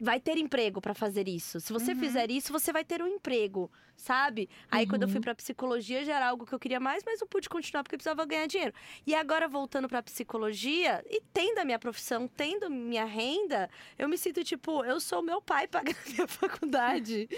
Vai 0.00 0.18
ter 0.18 0.36
emprego 0.36 0.80
pra 0.80 0.92
fazer 0.92 1.28
isso. 1.28 1.60
Se 1.60 1.72
você 1.72 1.92
Uhum. 1.92 1.98
fizer 2.00 2.30
isso, 2.30 2.52
você 2.52 2.72
vai 2.72 2.84
ter 2.84 3.00
um 3.00 3.06
emprego, 3.06 3.70
sabe? 3.96 4.48
Aí 4.70 4.86
quando 4.86 5.02
eu 5.04 5.08
fui 5.08 5.18
Uhum. 5.18 5.22
pra 5.22 5.34
psicologia 5.36 6.04
já 6.04 6.16
era 6.16 6.28
algo 6.28 6.44
que 6.44 6.52
eu 6.52 6.58
queria 6.58 6.80
mais, 6.80 7.02
mas 7.06 7.20
eu 7.20 7.26
pude 7.28 7.48
continuar 7.48 7.82
porque 7.84 7.94
eu 7.94 7.98
precisava 7.98 8.24
ganhar 8.26 8.46
dinheiro. 8.46 8.74
E 9.06 9.14
agora 9.14 9.46
voltando 9.46 9.88
pra 9.88 10.02
psicologia 10.02 11.02
e 11.08 11.22
tendo 11.32 11.58
a 11.60 11.64
minha 11.64 11.78
profissão, 11.78 12.26
tendo 12.26 12.68
minha 12.68 13.04
renda, 13.04 13.70
eu 13.96 14.08
me 14.08 14.18
sinto 14.18 14.42
tipo, 14.42 14.84
eu 14.84 14.98
sou 15.00 15.20
o 15.20 15.22
meu 15.22 15.40
pai 15.40 15.68
pagando 15.94 15.96
minha 16.08 16.26
faculdade. 16.26 17.28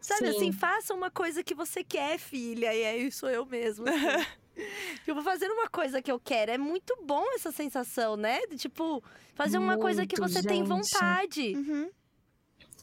Sabe 0.00 0.30
Sim. 0.32 0.36
assim, 0.36 0.52
faça 0.52 0.92
uma 0.94 1.10
coisa 1.10 1.42
que 1.42 1.54
você 1.54 1.82
quer, 1.82 2.18
filha. 2.18 2.74
E 2.74 2.84
aí 2.84 3.10
sou 3.12 3.30
eu 3.30 3.46
mesmo. 3.46 3.86
assim. 3.88 4.26
tipo, 5.04 5.22
fazendo 5.22 5.52
uma 5.52 5.68
coisa 5.68 6.02
que 6.02 6.12
eu 6.12 6.20
quero. 6.20 6.50
É 6.50 6.58
muito 6.58 6.94
bom 7.04 7.24
essa 7.34 7.50
sensação, 7.52 8.16
né? 8.16 8.40
De, 8.48 8.56
tipo, 8.56 9.02
fazer 9.34 9.56
uma 9.58 9.78
coisa 9.78 10.04
que 10.06 10.20
Muito, 10.20 10.32
você 10.32 10.42
tem 10.42 10.58
gente. 10.58 10.68
vontade. 10.68 11.54
Uhum. 11.56 11.90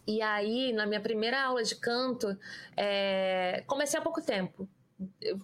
E 0.10 0.24
aí, 0.24 0.74
na 0.74 0.88
minha 0.88 1.00
primeira 1.00 1.40
aula 1.40 1.62
de 1.62 1.76
canto, 1.76 2.36
é, 2.76 3.64
comecei 3.68 4.00
há 4.00 4.02
pouco 4.02 4.20
tempo, 4.24 4.68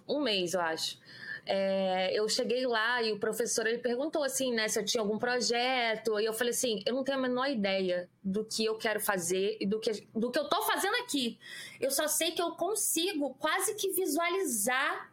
um 0.08 0.20
mês, 0.20 0.54
eu 0.54 0.60
acho. 0.60 0.98
É, 1.46 2.12
eu 2.12 2.28
cheguei 2.28 2.66
lá 2.66 3.00
e 3.00 3.12
o 3.12 3.20
professor 3.20 3.64
ele 3.64 3.78
perguntou 3.78 4.24
assim, 4.24 4.52
né, 4.52 4.66
se 4.66 4.76
eu 4.76 4.84
tinha 4.84 5.00
algum 5.00 5.20
projeto. 5.20 6.18
E 6.18 6.24
eu 6.24 6.32
falei 6.32 6.50
assim, 6.50 6.82
eu 6.84 6.92
não 6.96 7.04
tenho 7.04 7.16
a 7.16 7.20
menor 7.20 7.48
ideia 7.48 8.10
do 8.20 8.44
que 8.44 8.64
eu 8.64 8.76
quero 8.76 8.98
fazer 8.98 9.56
e 9.60 9.66
do 9.66 9.78
que, 9.78 10.04
do 10.12 10.32
que 10.32 10.38
eu 10.40 10.48
tô 10.48 10.60
fazendo 10.62 10.96
aqui. 10.96 11.38
Eu 11.80 11.92
só 11.92 12.08
sei 12.08 12.32
que 12.32 12.42
eu 12.42 12.50
consigo 12.56 13.34
quase 13.38 13.76
que 13.76 13.92
visualizar 13.92 15.12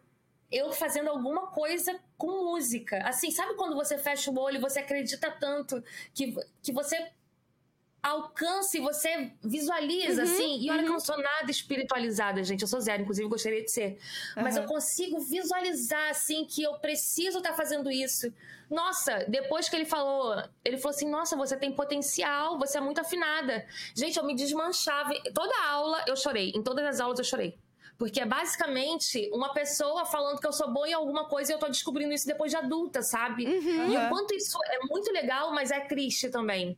eu 0.51 0.71
fazendo 0.71 1.09
alguma 1.09 1.47
coisa 1.51 1.99
com 2.17 2.45
música. 2.45 2.97
Assim, 3.07 3.29
sabe 3.29 3.53
quando 3.53 3.75
você 3.75 3.99
fecha 3.99 4.31
o 4.31 4.39
olho 4.39 4.57
e 4.57 4.61
você 4.61 4.79
acredita 4.79 5.29
tanto 5.29 5.83
que, 6.11 6.35
que 6.63 6.71
você 6.71 7.11
alcance, 8.03 8.79
você 8.81 9.31
visualiza, 9.41 10.23
Uhum, 10.23 10.29
assim. 10.29 10.59
E 10.59 10.69
olha 10.69 10.83
que 10.83 10.89
eu 10.89 10.93
não 10.93 10.99
sou 10.99 11.17
nada 11.17 11.49
espiritualizada, 11.49 12.43
gente. 12.43 12.61
Eu 12.61 12.67
sou 12.67 12.81
zero, 12.81 13.01
inclusive 13.01 13.29
gostaria 13.29 13.63
de 13.63 13.71
ser. 13.71 13.97
Mas 14.35 14.57
eu 14.57 14.65
consigo 14.65 15.19
visualizar, 15.19 16.09
assim, 16.09 16.45
que 16.45 16.61
eu 16.61 16.73
preciso 16.79 17.37
estar 17.37 17.53
fazendo 17.53 17.89
isso. 17.89 18.31
Nossa, 18.69 19.25
depois 19.29 19.69
que 19.69 19.75
ele 19.75 19.85
falou, 19.85 20.35
ele 20.65 20.77
falou 20.77 20.93
assim: 20.93 21.09
Nossa, 21.09 21.37
você 21.37 21.55
tem 21.55 21.71
potencial, 21.71 22.59
você 22.59 22.77
é 22.77 22.81
muito 22.81 22.99
afinada. 22.99 23.65
Gente, 23.95 24.17
eu 24.17 24.25
me 24.25 24.35
desmanchava. 24.35 25.13
Toda 25.33 25.53
aula 25.69 26.03
eu 26.05 26.15
chorei. 26.17 26.51
Em 26.53 26.61
todas 26.61 26.85
as 26.85 26.99
aulas 26.99 27.19
eu 27.19 27.25
chorei. 27.25 27.57
Porque 27.97 28.19
é 28.19 28.25
basicamente 28.25 29.29
uma 29.31 29.53
pessoa 29.53 30.05
falando 30.05 30.39
que 30.39 30.47
eu 30.47 30.51
sou 30.51 30.73
boa 30.73 30.89
em 30.89 30.93
alguma 30.93 31.29
coisa 31.29 31.51
e 31.51 31.55
eu 31.55 31.59
tô 31.59 31.67
descobrindo 31.67 32.11
isso 32.13 32.25
depois 32.25 32.51
de 32.51 32.57
adulta, 32.57 33.01
sabe? 33.01 33.45
Uhum. 33.45 33.93
E 33.93 33.97
o 33.97 34.09
quanto 34.09 34.33
isso 34.33 34.57
é 34.65 34.79
muito 34.89 35.11
legal, 35.11 35.53
mas 35.53 35.71
é 35.71 35.79
triste 35.81 36.29
também. 36.29 36.77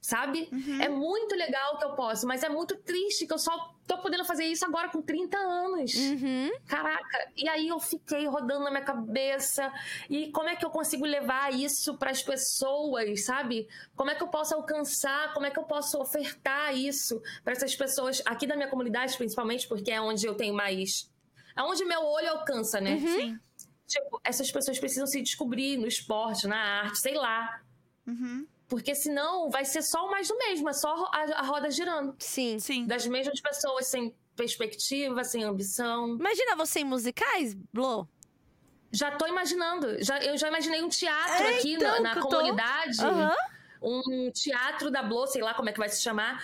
Sabe? 0.00 0.48
Uhum. 0.52 0.80
É 0.80 0.88
muito 0.88 1.34
legal 1.34 1.76
que 1.76 1.84
eu 1.84 1.94
posso, 1.94 2.26
mas 2.26 2.42
é 2.44 2.48
muito 2.48 2.76
triste 2.76 3.26
que 3.26 3.32
eu 3.32 3.38
só 3.38 3.74
tô 3.84 3.98
podendo 3.98 4.24
fazer 4.24 4.44
isso 4.44 4.64
agora 4.64 4.88
com 4.90 5.02
30 5.02 5.36
anos. 5.36 5.92
Uhum. 5.94 6.50
Caraca, 6.66 7.32
e 7.36 7.48
aí 7.48 7.66
eu 7.68 7.80
fiquei 7.80 8.26
rodando 8.26 8.64
na 8.64 8.70
minha 8.70 8.84
cabeça. 8.84 9.72
E 10.08 10.30
como 10.30 10.48
é 10.48 10.54
que 10.54 10.64
eu 10.64 10.70
consigo 10.70 11.04
levar 11.04 11.52
isso 11.52 11.96
para 11.98 12.10
as 12.10 12.22
pessoas, 12.22 13.24
sabe? 13.24 13.66
Como 13.96 14.10
é 14.10 14.14
que 14.14 14.22
eu 14.22 14.28
posso 14.28 14.54
alcançar? 14.54 15.34
Como 15.34 15.46
é 15.46 15.50
que 15.50 15.58
eu 15.58 15.64
posso 15.64 15.98
ofertar 16.00 16.76
isso 16.76 17.20
para 17.42 17.54
essas 17.54 17.74
pessoas 17.74 18.22
aqui 18.24 18.46
da 18.46 18.54
minha 18.54 18.68
comunidade, 18.68 19.16
principalmente, 19.16 19.66
porque 19.66 19.90
é 19.90 20.00
onde 20.00 20.24
eu 20.26 20.34
tenho 20.34 20.54
mais. 20.54 21.10
É 21.56 21.62
onde 21.62 21.84
meu 21.84 22.04
olho 22.04 22.30
alcança, 22.30 22.80
né? 22.80 23.00
Sim. 23.00 23.38
Tipo, 23.86 24.20
essas 24.22 24.52
pessoas 24.52 24.78
precisam 24.78 25.06
se 25.06 25.20
descobrir 25.22 25.78
no 25.78 25.88
esporte, 25.88 26.46
na 26.46 26.82
arte, 26.82 26.98
sei 26.98 27.14
lá. 27.14 27.62
Uhum. 28.06 28.46
Porque 28.68 28.94
senão 28.94 29.48
vai 29.48 29.64
ser 29.64 29.80
só 29.82 30.06
o 30.06 30.10
mais 30.10 30.28
do 30.28 30.36
mesmo, 30.36 30.68
é 30.68 30.72
só 30.74 30.88
a, 31.12 31.22
a 31.38 31.42
roda 31.42 31.70
girando. 31.70 32.14
Sim. 32.18 32.58
Sim. 32.58 32.86
Das 32.86 33.06
mesmas 33.06 33.40
pessoas, 33.40 33.86
sem 33.86 34.14
perspectiva, 34.36 35.24
sem 35.24 35.42
ambição. 35.42 36.16
Imagina 36.16 36.54
você 36.54 36.80
em 36.80 36.84
musicais, 36.84 37.54
Blo. 37.72 38.06
Já 38.92 39.10
tô 39.10 39.26
imaginando. 39.26 40.02
Já, 40.02 40.18
eu 40.22 40.36
já 40.36 40.48
imaginei 40.48 40.82
um 40.82 40.88
teatro 40.88 41.44
É, 41.46 41.56
aqui 41.58 41.74
então, 41.74 42.02
na, 42.02 42.14
na 42.14 42.20
tô- 42.20 42.28
comunidade. 42.28 43.00
Aham. 43.00 43.34
Um 43.80 44.30
teatro 44.32 44.90
da 44.90 45.02
Blow, 45.02 45.26
sei 45.26 45.40
lá 45.42 45.54
como 45.54 45.68
é 45.68 45.72
que 45.72 45.78
vai 45.78 45.88
se 45.88 46.02
chamar. 46.02 46.42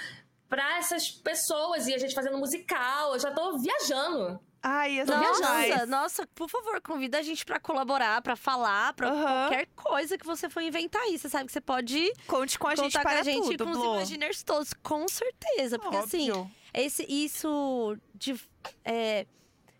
Pra 0.49 0.79
essas 0.79 1.11
pessoas 1.11 1.87
e 1.89 1.95
a 1.95 1.99
gente 1.99 2.15
fazendo 2.15 2.39
musical. 2.39 3.15
Eu 3.15 3.19
já 3.19 3.31
tô 3.33 3.59
viajando. 3.59 4.39
Ai, 4.67 4.99
essa 4.99 5.15
Nossa, 5.15 5.47
viagem. 5.47 5.71
Nossa, 5.73 5.87
nossa, 5.87 6.27
por 6.35 6.49
favor, 6.49 6.81
convida 6.81 7.19
a 7.19 7.23
gente 7.23 7.45
pra 7.45 7.61
colaborar, 7.61 8.23
pra 8.23 8.35
falar, 8.35 8.95
pra 8.95 9.11
Aham. 9.11 9.49
qualquer 9.49 9.67
coisa 9.77 10.17
que 10.17 10.25
você 10.25 10.49
for 10.49 10.63
inventar 10.63 11.03
aí. 11.03 11.19
Você 11.19 11.29
sabe 11.29 11.45
que 11.45 11.53
você 11.53 11.61
pode 11.61 12.11
Conte 12.27 12.59
com 12.59 12.69
a 12.69 12.75
gente 12.75 12.85
contar 12.95 13.01
com 13.01 13.09
para 13.11 13.21
a 13.21 13.23
gente 13.23 13.59
tudo, 13.59 13.65
com 13.67 13.71
os. 13.73 13.79
Imaginers 14.09 14.43
todos, 14.43 14.73
com 14.83 15.07
certeza. 15.07 15.79
Porque 15.79 15.99
assim, 15.99 16.31
Óbvio. 16.31 16.51
esse, 16.73 17.05
isso 17.07 17.95
de 18.15 18.41
é, 18.87 19.27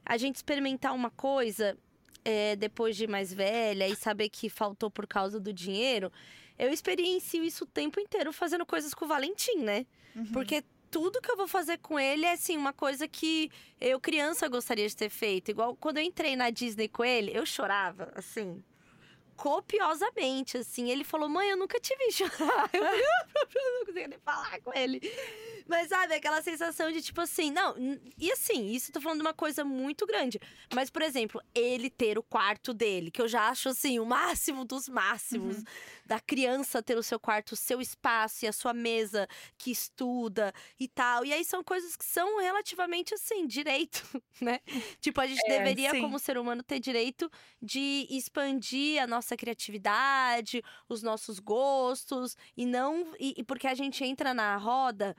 a 0.05 0.19
gente 0.19 0.37
experimentar 0.37 0.95
uma 0.95 1.09
coisa 1.09 1.79
é, 2.23 2.55
depois 2.55 2.95
de 2.95 3.07
mais 3.07 3.33
velha 3.33 3.89
e 3.89 3.97
saber 3.97 4.29
que 4.29 4.51
faltou 4.51 4.91
por 4.91 5.07
causa 5.07 5.41
do 5.41 5.51
dinheiro, 5.51 6.13
eu 6.59 6.71
experiencio 6.71 7.43
isso 7.43 7.65
o 7.65 7.67
tempo 7.67 7.99
inteiro 7.99 8.35
fazendo 8.35 8.67
coisas 8.67 8.93
com 8.93 9.07
o 9.07 9.09
Valentim, 9.09 9.61
né? 9.61 9.87
Uhum. 10.15 10.27
Porque 10.27 10.63
tudo 10.95 11.21
que 11.21 11.29
eu 11.29 11.37
vou 11.37 11.49
fazer 11.49 11.79
com 11.79 11.99
ele 11.99 12.25
é 12.25 12.35
assim, 12.35 12.57
uma 12.57 12.73
coisa 12.73 13.09
que 13.09 13.51
eu, 13.81 13.99
criança, 13.99 14.47
gostaria 14.47 14.89
de 14.89 14.95
ter 14.95 15.09
feito. 15.09 15.51
Igual 15.51 15.75
quando 15.75 15.99
eu 15.99 16.05
entrei 16.05 16.37
na 16.37 16.51
Disney 16.51 16.87
com 16.87 17.05
ele, 17.05 17.37
eu 17.37 17.45
chorava, 17.45 18.13
assim. 18.15 18.63
Copiosamente, 19.37 20.59
assim. 20.59 20.91
Ele 20.91 21.05
falou, 21.05 21.29
mãe, 21.29 21.49
eu 21.49 21.57
nunca 21.57 21.79
te 21.81 21.95
vi 21.97 22.13
chorar. 22.13 22.71
Eu 23.35 23.49
falei, 23.51 23.67
eu 23.67 23.73
não 23.73 23.81
conseguia 23.81 24.09
nem 24.09 24.19
falar 24.19 24.61
com 24.61 24.73
ele. 24.75 25.01
Mas 25.67 25.89
sabe, 25.89 26.15
aquela 26.15 26.43
sensação 26.43 26.91
de 26.93 27.01
tipo 27.01 27.21
assim, 27.21 27.51
não. 27.51 27.75
E 28.19 28.31
assim, 28.31 28.71
isso 28.71 28.91
eu 28.91 28.95
tô 28.95 29.01
falando 29.01 29.19
de 29.19 29.27
uma 29.27 29.35
coisa 29.35 29.65
muito 29.65 30.07
grande. 30.07 30.41
Mas, 30.75 30.91
por 30.91 31.03
exemplo, 31.03 31.41
ele 31.55 31.89
ter 31.89 32.19
o 32.19 32.23
quarto 32.23 32.75
dele, 32.75 33.11
que 33.11 33.21
eu 33.21 33.29
já 33.29 33.49
acho 33.49 33.69
assim, 33.69 33.99
o 33.99 34.05
máximo 34.05 34.65
dos 34.65 34.89
máximos. 34.89 35.63
Da 36.07 36.21
criança 36.21 36.83
ter 36.83 36.99
o 36.99 37.03
seu 37.03 37.19
quarto, 37.19 37.53
o 37.53 37.57
seu 37.57 37.81
espaço 37.81 38.45
e 38.45 38.49
a 38.49 38.53
sua 38.53 38.75
mesa 38.75 39.27
que 39.57 39.71
estuda 39.71 40.53
e 40.79 40.87
tal. 40.87 41.25
E 41.25 41.33
aí 41.33 41.43
são 41.45 41.65
coisas 41.65 41.97
que 41.97 42.05
são 42.05 42.41
relativamente 42.41 43.15
assim, 43.15 43.47
direito, 43.47 44.03
né? 44.41 44.61
Tipo, 45.01 45.23
a 45.23 45.27
gente 45.27 45.43
deveria, 45.49 45.93
sim. 45.93 46.03
como 46.03 46.19
ser 46.19 46.37
humano, 46.37 46.63
ter 46.63 46.79
direito 46.79 47.31
de 47.61 48.07
expandir 48.11 49.03
a 49.03 49.07
nossa 49.07 49.24
criatividade, 49.37 50.63
os 50.89 51.03
nossos 51.03 51.39
gostos, 51.39 52.37
e 52.57 52.67
não. 52.67 53.15
E, 53.19 53.35
e 53.39 53.45
porque 53.45 53.67
a 53.67 53.75
gente 53.75 54.05
entra 54.05 54.35
na 54.35 54.57
roda 54.57 55.17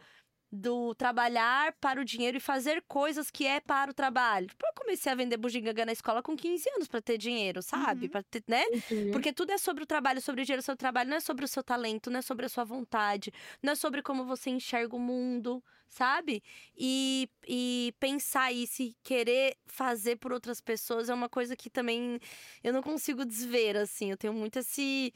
do 0.56 0.95
trabalhar 0.95 1.74
para 1.80 2.01
o 2.01 2.06
dinheiro 2.06 2.38
e 2.38 2.39
fazer 2.39 2.84
coisas 2.88 3.30
que 3.30 3.45
é 3.45 3.60
para 3.60 3.91
o 3.91 3.93
trabalho. 3.93 4.47
Tipo, 4.47 4.66
eu 4.66 4.74
comecei 4.74 5.12
a 5.12 5.16
vender 5.16 5.38
bugiganga 5.38 5.86
na 5.86 5.91
escola 5.91 6.24
com 6.24 6.36
15 6.36 6.70
anos 6.76 6.88
para 6.88 7.01
ter 7.01 7.18
dinheiro, 7.18 7.62
sabe? 7.62 8.10
Uhum. 8.14 8.24
Ter, 8.30 8.43
né? 8.47 8.64
Uhum. 8.91 9.12
Porque 9.12 9.34
tudo 9.34 9.51
é 9.51 9.58
sobre 9.58 9.84
o 9.84 9.88
trabalho, 9.88 10.22
sobre 10.22 10.41
o 10.41 10.45
dinheiro, 10.45 10.64
sobre 10.64 10.76
o 10.76 10.80
trabalho, 10.80 11.10
não 11.10 11.18
é 11.18 11.20
sobre 11.20 11.45
o 11.45 11.47
seu 11.47 11.64
talento, 11.64 12.10
não 12.10 12.20
é 12.20 12.22
sobre 12.22 12.45
a 12.45 12.49
sua 12.49 12.64
vontade, 12.64 13.32
não 13.62 13.74
é 13.74 13.76
sobre 13.76 14.01
como 14.01 14.26
você 14.26 14.49
enxerga 14.49 14.95
o 14.95 14.99
mundo, 14.99 15.64
sabe? 15.89 16.43
E, 16.78 17.30
e 17.47 17.93
pensar 17.99 18.51
isso 18.51 18.84
e 18.84 18.95
querer 19.03 19.56
fazer 19.66 20.18
por 20.18 20.32
outras 20.34 20.60
pessoas 20.60 21.10
é 21.10 21.14
uma 21.14 21.30
coisa 21.30 21.56
que 21.56 21.70
também 21.70 22.20
eu 22.64 22.74
não 22.74 22.82
consigo 22.82 23.26
desver, 23.26 23.78
assim. 23.78 24.12
Eu 24.12 24.18
tenho 24.18 24.34
muito 24.34 24.60
esse. 24.60 25.14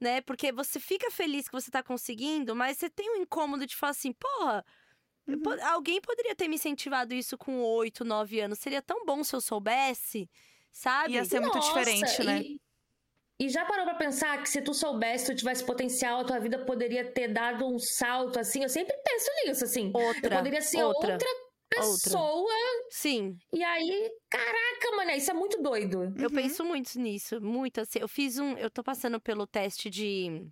Né? 0.00 0.20
Porque 0.20 0.52
você 0.52 0.78
fica 0.78 1.10
feliz 1.10 1.48
que 1.48 1.52
você 1.52 1.70
tá 1.70 1.82
conseguindo, 1.82 2.54
mas 2.54 2.78
você 2.78 2.88
tem 2.88 3.10
um 3.10 3.22
incômodo 3.22 3.66
de 3.66 3.74
falar 3.74 3.90
assim, 3.90 4.12
porra. 4.12 4.64
Uhum. 5.36 5.40
po- 5.42 5.60
Alguém 5.62 6.00
poderia 6.00 6.34
ter 6.34 6.48
me 6.48 6.54
incentivado 6.56 7.14
isso 7.14 7.36
com 7.36 7.60
8, 7.62 8.04
9 8.04 8.40
anos. 8.40 8.58
Seria 8.58 8.80
tão 8.82 9.04
bom 9.04 9.22
se 9.22 9.34
eu 9.36 9.40
soubesse, 9.40 10.28
sabe? 10.72 11.14
Ia 11.14 11.24
ser 11.24 11.40
muito 11.40 11.56
Nossa, 11.56 11.68
diferente, 11.68 12.24
né? 12.24 12.40
E, 12.40 12.60
e 13.40 13.48
já 13.48 13.64
parou 13.66 13.84
pra 13.84 13.94
pensar 13.94 14.42
que 14.42 14.48
se 14.48 14.60
tu 14.62 14.72
soubesse, 14.74 15.26
tu 15.26 15.36
tivesse 15.36 15.64
potencial, 15.64 16.20
a 16.20 16.24
tua 16.24 16.38
vida 16.40 16.64
poderia 16.64 17.10
ter 17.12 17.28
dado 17.28 17.66
um 17.66 17.78
salto, 17.78 18.38
assim? 18.38 18.62
Eu 18.62 18.68
sempre 18.68 18.96
penso 19.04 19.30
nisso, 19.44 19.64
assim. 19.64 19.92
Outra. 19.94 20.34
Eu 20.34 20.36
poderia 20.38 20.62
ser 20.62 20.82
outra. 20.82 21.12
outra, 21.12 21.28
pessoa. 21.68 22.50
Sim, 22.90 23.36
E 23.52 23.62
aí, 23.62 24.10
caraca, 24.30 24.96
mano, 24.96 25.10
isso 25.12 25.30
é 25.30 25.34
muito 25.34 25.60
doido. 25.62 26.02
eu 26.16 26.28
Uhum. 26.28 26.34
penso 26.34 26.64
muito 26.64 26.98
nisso. 26.98 27.40
Muito 27.40 27.80
assim. 27.80 27.98
Eu 28.00 28.08
fiz 28.08 28.38
um. 28.38 28.56
Eu 28.56 28.70
tô 28.70 28.82
passando 28.82 29.20
pelo 29.20 29.46
teste 29.46 29.88
de. 29.90 30.48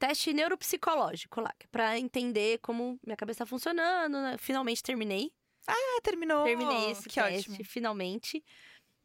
Teste 0.00 0.32
neuropsicológico 0.32 1.40
lá, 1.40 1.52
é 1.60 1.66
pra 1.70 1.98
entender 1.98 2.58
como 2.58 2.98
minha 3.04 3.16
cabeça 3.16 3.40
tá 3.40 3.46
funcionando. 3.46 4.14
né? 4.20 4.36
Finalmente 4.38 4.82
terminei. 4.82 5.30
Ah, 5.66 6.00
terminou. 6.02 6.42
Terminei 6.42 6.90
esse 6.90 7.08
que 7.08 7.20
teste, 7.20 7.50
ótimo. 7.52 7.64
finalmente. 7.64 8.42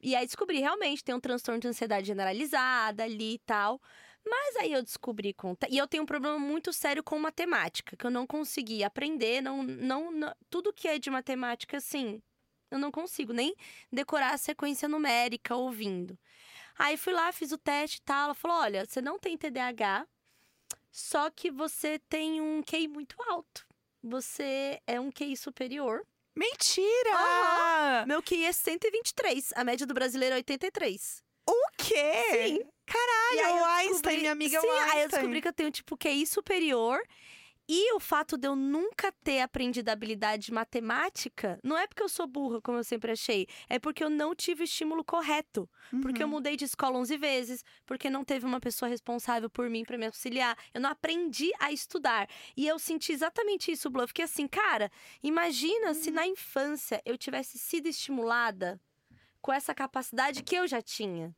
E 0.01 0.15
aí 0.15 0.25
descobri 0.25 0.59
realmente 0.59 1.03
tem 1.03 1.13
um 1.13 1.19
transtorno 1.19 1.59
de 1.59 1.67
ansiedade 1.67 2.07
generalizada 2.07 3.03
ali 3.03 3.35
e 3.35 3.39
tal. 3.39 3.81
Mas 4.25 4.55
aí 4.55 4.71
eu 4.73 4.81
descobri 4.81 5.33
com. 5.33 5.55
E 5.69 5.77
eu 5.77 5.87
tenho 5.87 6.03
um 6.03 6.05
problema 6.05 6.39
muito 6.39 6.73
sério 6.73 7.03
com 7.03 7.19
matemática, 7.19 7.95
que 7.95 8.05
eu 8.05 8.09
não 8.09 8.25
consegui 8.25 8.83
aprender, 8.83 9.41
não, 9.41 9.61
não, 9.61 10.11
não- 10.11 10.35
tudo 10.49 10.73
que 10.73 10.87
é 10.87 10.97
de 10.97 11.09
matemática, 11.11 11.77
assim, 11.77 12.21
eu 12.71 12.79
não 12.79 12.89
consigo 12.91 13.33
nem 13.33 13.53
decorar 13.91 14.33
a 14.33 14.37
sequência 14.37 14.87
numérica 14.87 15.55
ouvindo. 15.55 16.17
Aí 16.77 16.97
fui 16.97 17.13
lá, 17.13 17.31
fiz 17.31 17.51
o 17.51 17.57
teste 17.57 17.97
e 17.97 18.01
tal. 18.01 18.25
Ela 18.25 18.33
falou: 18.33 18.57
olha, 18.57 18.85
você 18.85 19.01
não 19.01 19.19
tem 19.19 19.37
TDAH, 19.37 20.07
só 20.97 21.29
que 21.29 21.51
você 21.51 21.99
tem 22.07 22.39
um 22.39 22.63
QI 22.63 22.87
muito 22.87 23.15
alto. 23.29 23.65
Você 24.01 24.79
é 24.87 24.97
um 24.97 25.11
QI 25.11 25.35
superior. 25.35 26.05
Mentira! 26.33 28.05
Meu 28.07 28.21
QI 28.21 28.45
é 28.45 28.51
123. 28.53 29.51
A 29.55 29.63
média 29.63 29.85
do 29.85 29.93
brasileiro 29.93 30.35
é 30.35 30.37
83. 30.37 31.21
O 31.49 31.53
quê? 31.77 32.13
Sim. 32.31 32.59
Caralho, 32.85 33.61
o 33.61 33.65
Einstein, 33.65 33.91
descobri- 33.91 34.17
minha 34.19 34.31
amiga 34.31 34.57
é 34.57 34.61
Sim, 34.61 34.67
o 34.67 34.71
Einstein. 34.71 34.91
aí 34.97 35.03
eu 35.03 35.09
descobri 35.09 35.41
que 35.41 35.47
eu 35.47 35.53
tenho, 35.53 35.71
tipo, 35.71 35.97
QI 35.97 36.25
superior. 36.25 36.99
E 37.67 37.93
o 37.95 37.99
fato 37.99 38.37
de 38.37 38.47
eu 38.47 38.55
nunca 38.55 39.11
ter 39.23 39.41
aprendido 39.41 39.89
a 39.89 39.93
habilidade 39.93 40.51
matemática, 40.53 41.59
não 41.63 41.75
é 41.77 41.87
porque 41.87 42.03
eu 42.03 42.09
sou 42.09 42.27
burra, 42.27 42.61
como 42.61 42.77
eu 42.77 42.83
sempre 42.83 43.11
achei. 43.11 43.47
É 43.67 43.79
porque 43.79 44.03
eu 44.03 44.09
não 44.09 44.35
tive 44.35 44.61
o 44.61 44.65
estímulo 44.65 45.03
correto. 45.03 45.67
Porque 46.01 46.21
eu 46.21 46.27
Uhum. 46.27 46.33
mudei 46.33 46.55
de 46.55 46.65
escola 46.65 46.97
11 46.99 47.17
vezes, 47.17 47.63
porque 47.85 48.09
não 48.09 48.23
teve 48.23 48.45
uma 48.45 48.59
pessoa 48.59 48.87
responsável 48.89 49.49
por 49.49 49.67
mim 49.69 49.83
pra 49.83 49.97
me 49.97 50.05
auxiliar. 50.05 50.55
Eu 50.73 50.81
não 50.81 50.91
aprendi 50.91 51.51
a 51.59 51.71
estudar. 51.71 52.29
E 52.55 52.67
eu 52.67 52.77
senti 52.77 53.11
exatamente 53.11 53.71
isso, 53.71 53.89
Blue. 53.89 54.03
Eu 54.03 54.07
fiquei 54.07 54.25
assim, 54.25 54.47
cara, 54.47 54.91
imagina 55.23 55.93
se 55.95 56.09
Uhum. 56.09 56.15
na 56.15 56.27
infância 56.27 57.01
eu 57.03 57.17
tivesse 57.17 57.57
sido 57.57 57.87
estimulada 57.87 58.79
com 59.41 59.51
essa 59.51 59.73
capacidade 59.73 60.43
que 60.43 60.55
eu 60.55 60.67
já 60.67 60.81
tinha 60.81 61.35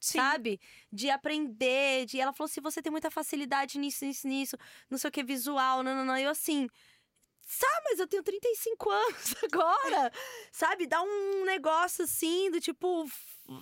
Sim. 0.00 0.18
sabe? 0.18 0.60
De 0.92 1.10
aprender, 1.10 2.06
de 2.06 2.18
ela 2.20 2.32
falou 2.32 2.46
assim, 2.50 2.60
você 2.60 2.80
tem 2.82 2.90
muita 2.90 3.10
facilidade 3.10 3.78
nisso, 3.78 4.04
nisso, 4.04 4.26
nisso, 4.26 4.56
não 4.88 4.98
sei 4.98 5.08
o 5.08 5.12
que, 5.12 5.22
visual, 5.22 5.82
não, 5.82 5.94
não, 5.94 6.04
não. 6.04 6.16
Eu 6.16 6.30
assim, 6.30 6.68
sabe, 7.42 7.82
mas 7.84 7.98
eu 8.00 8.06
tenho 8.08 8.22
35 8.22 8.88
anos 8.90 9.34
agora, 9.44 10.12
sabe? 10.52 10.86
Dá 10.86 11.02
um 11.02 11.44
negócio 11.44 12.04
assim, 12.04 12.50
do 12.50 12.60
tipo, 12.60 13.06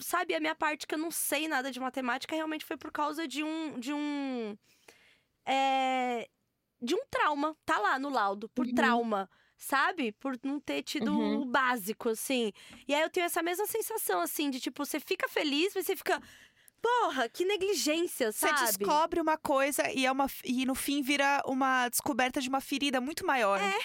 sabe, 0.00 0.34
a 0.34 0.40
minha 0.40 0.54
parte 0.54 0.86
que 0.86 0.94
eu 0.94 0.98
não 0.98 1.10
sei 1.10 1.48
nada 1.48 1.70
de 1.70 1.80
matemática 1.80 2.34
realmente 2.36 2.64
foi 2.64 2.76
por 2.76 2.92
causa 2.92 3.26
de 3.26 3.42
um, 3.42 3.78
de 3.80 3.92
um, 3.92 4.56
é, 5.46 6.28
de 6.80 6.94
um 6.94 7.04
trauma, 7.10 7.56
tá 7.64 7.78
lá 7.78 7.98
no 7.98 8.08
laudo, 8.10 8.48
por 8.50 8.66
Uhum. 8.66 8.74
trauma. 8.74 9.30
Sabe? 9.60 10.12
Por 10.12 10.38
não 10.44 10.60
ter 10.60 10.82
tido 10.84 11.10
Uhum. 11.10 11.40
o 11.42 11.44
básico, 11.44 12.10
assim. 12.10 12.52
E 12.86 12.94
aí 12.94 13.02
eu 13.02 13.10
tenho 13.10 13.26
essa 13.26 13.42
mesma 13.42 13.66
sensação, 13.66 14.20
assim, 14.20 14.50
de 14.50 14.60
tipo, 14.60 14.86
você 14.86 15.00
fica 15.00 15.28
feliz, 15.28 15.72
mas 15.74 15.84
você 15.84 15.96
fica. 15.96 16.22
Porra, 16.80 17.28
que 17.28 17.44
negligência, 17.44 18.30
Você 18.30 18.46
sabe? 18.48 18.60
descobre 18.78 19.20
uma 19.20 19.36
coisa 19.36 19.90
e, 19.92 20.06
é 20.06 20.12
uma, 20.12 20.26
e 20.44 20.64
no 20.64 20.76
fim 20.76 21.02
vira 21.02 21.42
uma 21.44 21.88
descoberta 21.88 22.40
de 22.40 22.48
uma 22.48 22.60
ferida 22.60 23.00
muito 23.00 23.26
maior. 23.26 23.60
É, 23.60 23.76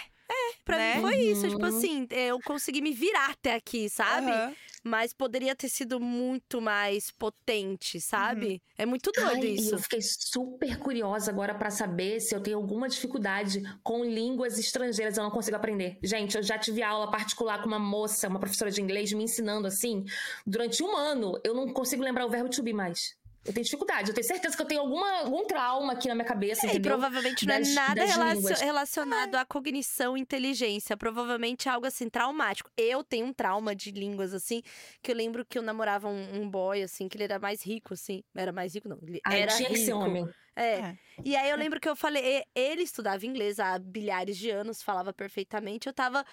Pra 0.66 0.78
né? 0.78 0.96
mim 0.96 1.02
foi 1.02 1.16
isso. 1.32 1.48
Tipo 1.50 1.66
Uhum. 1.66 1.78
assim, 1.78 2.08
eu 2.12 2.40
consegui 2.42 2.82
me 2.82 2.92
virar 2.94 3.32
até 3.32 3.54
aqui, 3.56 3.90
sabe? 3.90 4.32
Aham. 4.32 4.56
Mas 4.86 5.14
poderia 5.14 5.56
ter 5.56 5.70
sido 5.70 6.00
muito 6.00 6.62
mais 6.62 7.10
potente, 7.12 8.00
sabe? 8.02 8.62
É 8.78 8.86
muito 8.86 9.12
doido 9.14 9.46
Ai, 9.46 9.50
E 9.52 9.56
isso. 9.56 9.76
eu 9.76 9.80
fiquei 9.80 10.02
super 10.02 10.78
curiosa 10.80 11.32
agora 11.32 11.54
pra 11.56 11.70
saber 11.70 12.20
se 12.20 12.36
eu 12.36 12.42
tenho 12.42 12.58
alguma 12.58 12.90
dificuldade 12.90 13.62
com 13.84 14.04
línguas 14.04 14.58
estrangeiras, 14.60 15.18
eu 15.18 15.24
não 15.24 15.32
consigo 15.32 15.56
aprender. 15.56 15.98
Gente, 16.04 16.36
eu 16.36 16.44
já 16.44 16.58
tive 16.58 16.82
aula 16.84 17.10
particular 17.10 17.62
com 17.62 17.68
uma 17.68 17.80
moça, 17.80 18.28
uma 18.28 18.40
professora 18.40 18.72
de 18.72 18.82
inglês, 18.82 19.12
me 19.14 19.24
ensinando 19.24 19.68
assim. 19.68 20.04
Durante 20.46 20.84
um 20.84 20.96
ano, 20.96 21.40
eu 21.44 21.54
não 21.54 21.72
consigo 21.72 22.04
lembrar 22.04 22.26
o 22.26 22.30
verbo 22.30 22.50
to 22.50 22.64
be 22.64 22.74
mais. 22.74 23.16
Eu 23.46 23.54
tenho 23.54 23.64
dificuldade. 23.66 24.10
Eu 24.10 24.14
tenho 24.16 24.26
certeza 24.26 24.56
que 24.56 24.62
eu 24.62 24.66
tenho 24.66 24.82
alguma, 24.82 25.20
algum 25.20 25.46
trauma 25.46 25.94
aqui 25.94 26.08
na 26.08 26.16
minha 26.16 26.26
cabeça, 26.26 26.66
É, 26.66 26.76
e 26.76 26.80
provavelmente 26.80 27.46
não 27.46 27.54
é 27.56 27.60
Das- 27.60 27.74
nada 27.74 27.96
das 27.96 28.12
relacio- 28.12 28.36
línguas. 28.42 28.62
relacionado 28.62 29.36
à 29.36 29.46
cognição 29.46 30.18
e 30.18 30.22
inteligência. 30.22 30.96
Provavelmente 30.96 31.68
é 31.68 31.72
algo 31.72 31.86
assim, 31.86 32.10
traumático. 32.10 32.70
Eu 32.78 33.04
tenho 33.04 33.26
um 33.26 33.34
trauma 33.34 33.76
de 33.76 33.92
línguas, 33.92 34.34
assim, 34.34 34.62
que 35.02 35.12
eu 35.12 35.16
lembro 35.16 35.46
que 35.46 35.58
eu 35.58 35.62
namorava 35.62 36.08
um, 36.08 36.42
um 36.42 36.50
boy, 36.50 36.82
assim, 36.84 37.10
que 37.10 37.18
ele 37.18 37.26
era 37.26 37.38
mais 37.40 37.62
rico, 37.66 37.94
assim. 37.94 38.24
Era 38.34 38.52
mais 38.54 38.74
rico, 38.74 38.88
não. 38.88 38.98
Ele 39.02 39.20
Ai, 39.26 39.42
era 39.42 39.52
tinha 39.56 39.70
que 39.70 39.78
ser 39.78 39.86
rico. 39.94 39.98
homem. 39.98 40.30
É. 40.56 40.64
É. 40.76 40.98
E 41.26 41.36
aí 41.36 41.50
eu 41.50 41.58
lembro 41.58 41.80
que 41.80 41.90
eu 41.90 41.96
falei, 41.96 42.44
ele 42.56 42.84
estudava 42.84 43.26
inglês 43.26 43.60
há 43.60 43.78
bilhares 43.80 44.38
de 44.38 44.52
anos, 44.52 44.82
falava 44.84 45.12
perfeitamente. 45.12 45.88
Eu 45.88 45.94
tava 45.94 46.24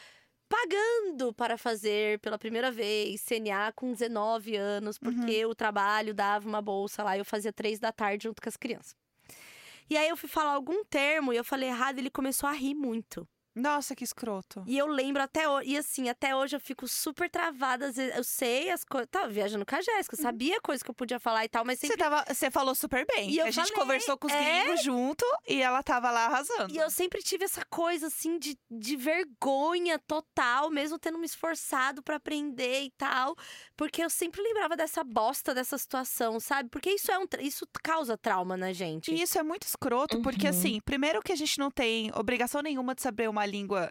pagando 0.50 1.32
para 1.32 1.56
fazer 1.56 2.18
pela 2.18 2.36
primeira 2.36 2.72
vez 2.72 3.22
CNA 3.22 3.72
com 3.72 3.92
19 3.92 4.56
anos, 4.56 4.98
porque 4.98 5.46
o 5.46 5.54
trabalho 5.54 6.12
dava 6.12 6.48
uma 6.48 6.60
bolsa 6.60 7.04
lá 7.04 7.16
e 7.16 7.20
eu 7.20 7.24
fazia 7.24 7.52
três 7.52 7.78
da 7.78 7.92
tarde 7.92 8.24
junto 8.24 8.42
com 8.42 8.48
as 8.48 8.56
crianças. 8.56 8.96
E 9.88 9.96
aí 9.96 10.08
eu 10.08 10.16
fui 10.16 10.28
falar 10.28 10.52
algum 10.52 10.84
termo 10.84 11.32
e 11.32 11.36
eu 11.36 11.44
falei 11.44 11.68
errado, 11.68 11.98
e 11.98 12.00
ele 12.00 12.10
começou 12.10 12.48
a 12.48 12.52
rir 12.52 12.74
muito. 12.74 13.26
Nossa, 13.60 13.94
que 13.94 14.04
escroto. 14.04 14.62
E 14.66 14.76
eu 14.78 14.86
lembro 14.86 15.22
até 15.22 15.48
hoje, 15.48 15.70
e 15.70 15.76
assim, 15.76 16.08
até 16.08 16.34
hoje 16.34 16.56
eu 16.56 16.60
fico 16.60 16.88
super 16.88 17.30
travada. 17.30 17.86
Às 17.86 17.96
vezes, 17.96 18.16
eu 18.16 18.24
sei 18.24 18.70
as 18.70 18.84
coisas. 18.84 19.08
Tava 19.10 19.28
viajando 19.28 19.64
com 19.66 19.74
a 19.74 19.80
Jéssica, 19.80 20.16
eu 20.16 20.22
sabia 20.22 20.60
coisas 20.60 20.82
que 20.82 20.90
eu 20.90 20.94
podia 20.94 21.20
falar 21.20 21.44
e 21.44 21.48
tal, 21.48 21.64
mas 21.64 21.78
sempre 21.78 21.96
Você, 21.96 22.02
tava, 22.02 22.24
você 22.28 22.50
falou 22.50 22.74
super 22.74 23.06
bem. 23.06 23.30
E 23.30 23.38
eu 23.38 23.46
a 23.46 23.50
gente 23.50 23.68
falei, 23.68 23.80
conversou 23.80 24.16
com 24.16 24.26
os 24.26 24.32
é. 24.32 24.62
gringos 24.64 24.82
junto 24.82 25.24
e 25.48 25.60
ela 25.60 25.82
tava 25.82 26.10
lá 26.10 26.26
arrasando. 26.26 26.72
E 26.72 26.78
eu 26.78 26.90
sempre 26.90 27.22
tive 27.22 27.44
essa 27.44 27.64
coisa, 27.66 28.06
assim, 28.08 28.38
de, 28.38 28.58
de 28.70 28.96
vergonha 28.96 29.98
total, 29.98 30.70
mesmo 30.70 30.98
tendo 30.98 31.18
me 31.18 31.26
esforçado 31.26 32.02
pra 32.02 32.16
aprender 32.16 32.82
e 32.82 32.90
tal. 32.90 33.36
Porque 33.76 34.02
eu 34.02 34.10
sempre 34.10 34.42
lembrava 34.42 34.76
dessa 34.76 35.02
bosta 35.04 35.54
dessa 35.54 35.76
situação, 35.78 36.38
sabe? 36.40 36.68
Porque 36.68 36.90
isso 36.90 37.10
é 37.10 37.18
um. 37.18 37.24
Isso 37.40 37.66
causa 37.82 38.16
trauma 38.16 38.56
na 38.56 38.72
gente. 38.72 39.10
E 39.12 39.22
isso 39.22 39.38
é 39.38 39.42
muito 39.42 39.66
escroto, 39.66 40.20
porque 40.22 40.46
Uhum. 40.46 40.50
assim, 40.50 40.80
primeiro 40.84 41.22
que 41.22 41.32
a 41.32 41.36
gente 41.36 41.58
não 41.58 41.70
tem 41.70 42.10
obrigação 42.14 42.62
nenhuma 42.62 42.94
de 42.94 43.02
saber 43.02 43.28
uma 43.28 43.44
língua 43.50 43.90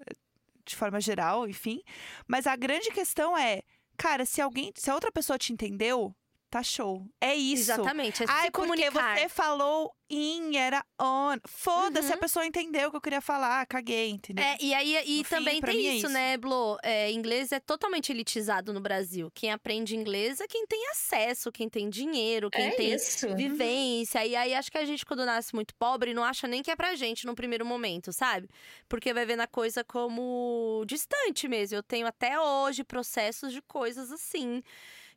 de 0.65 0.75
forma 0.75 1.01
geral, 1.01 1.47
enfim. 1.47 1.81
Mas 2.27 2.47
a 2.47 2.55
grande 2.55 2.91
questão 2.91 3.37
é, 3.37 3.63
cara, 3.97 4.25
se 4.25 4.41
alguém, 4.41 4.71
se 4.75 4.89
a 4.89 4.93
outra 4.93 5.11
pessoa 5.11 5.37
te 5.37 5.51
entendeu, 5.51 6.15
tá 6.49 6.63
show. 6.63 7.05
É 7.21 7.35
isso. 7.35 7.71
Exatamente. 7.71 8.23
É 8.23 8.25
se 8.27 8.31
Ai, 8.31 8.49
porque 8.51 8.67
comunicar. 8.67 9.17
você 9.17 9.29
falou 9.29 9.93
in, 10.09 10.57
era 10.57 10.83
on. 10.99 11.37
Foda-se, 11.47 12.07
Uhum. 12.07 12.13
a 12.15 12.17
pessoa 12.17 12.45
entendeu 12.45 12.87
o 12.87 12.91
que 12.91 12.97
eu 12.97 13.01
queria 13.01 13.21
falar, 13.21 13.63
caguei, 13.67 14.09
entendeu? 14.09 14.43
É, 14.43 14.57
e 14.59 14.73
aí 14.73 14.95
e 15.05 15.17
No 15.19 15.23
fim, 15.23 15.35
também 15.35 15.61
pra 15.61 15.71
tem 15.71 15.87
é 15.87 15.93
isso, 15.93 16.05
isso. 16.07 16.09
né, 16.09 16.35
Blo? 16.37 16.77
É, 16.81 17.11
inglês 17.11 17.51
é 17.51 17.59
totalmente 17.59 18.11
elitizado 18.11 18.73
no 18.73 18.81
Brasil. 18.81 19.29
Quem 19.35 19.51
aprende 19.51 19.95
inglês 19.95 20.39
é 20.41 20.47
quem 20.47 20.65
tem 20.65 20.87
acesso, 20.89 21.51
quem 21.51 21.69
tem 21.69 21.87
dinheiro, 21.89 22.49
quem 22.49 22.67
é 22.69 22.71
tem 22.71 22.93
isso. 22.93 23.35
vivência. 23.35 24.25
E 24.25 24.35
aí 24.35 24.55
acho 24.55 24.71
que 24.71 24.77
a 24.79 24.85
gente, 24.85 25.05
quando 25.05 25.23
nasce 25.25 25.53
muito 25.53 25.75
pobre, 25.75 26.13
não 26.13 26.23
acha 26.23 26.47
nem 26.47 26.63
que 26.63 26.71
é 26.71 26.75
pra 26.75 26.95
gente 26.95 27.27
no 27.27 27.35
primeiro 27.35 27.63
momento, 27.65 28.11
sabe? 28.11 28.49
Porque 28.87 29.13
vai 29.13 29.25
vendo 29.25 29.41
a 29.41 29.47
coisa 29.47 29.83
como 29.83 30.83
distante 30.87 31.47
mesmo. 31.47 31.77
Eu 31.77 31.83
tenho 31.83 32.07
até 32.07 32.39
hoje 32.39 32.83
processos 32.83 33.53
de 33.53 33.61
coisas 33.61 34.11
assim. 34.11 34.63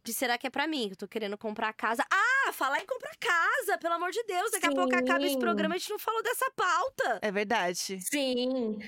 De 0.04 0.12
será 0.12 0.36
que 0.36 0.46
é 0.46 0.50
pra 0.50 0.66
mim? 0.66 0.88
Eu 0.90 0.96
tô 0.96 1.06
querendo 1.06 1.38
comprar 1.38 1.72
casa. 1.72 2.04
Ah, 2.12 2.52
falar 2.52 2.80
em 2.80 2.86
comprar 2.86 3.12
casa, 3.20 3.78
pelo 3.78 3.94
amor 3.94 4.10
de 4.10 4.22
Deus. 4.24 4.50
Daqui 4.50 4.66
a 4.66 4.72
pouco 4.72 4.94
acaba 4.96 5.24
esse 5.24 5.34
Sim. 5.34 5.38
programa, 5.38 5.76
a 5.76 5.78
gente 5.78 5.90
não 5.90 5.98
falou 5.98 6.20
dessa 6.24 6.50
pauta. 6.56 7.18
É 7.22 7.30
verdade. 7.30 8.00
Sim. 8.00 8.78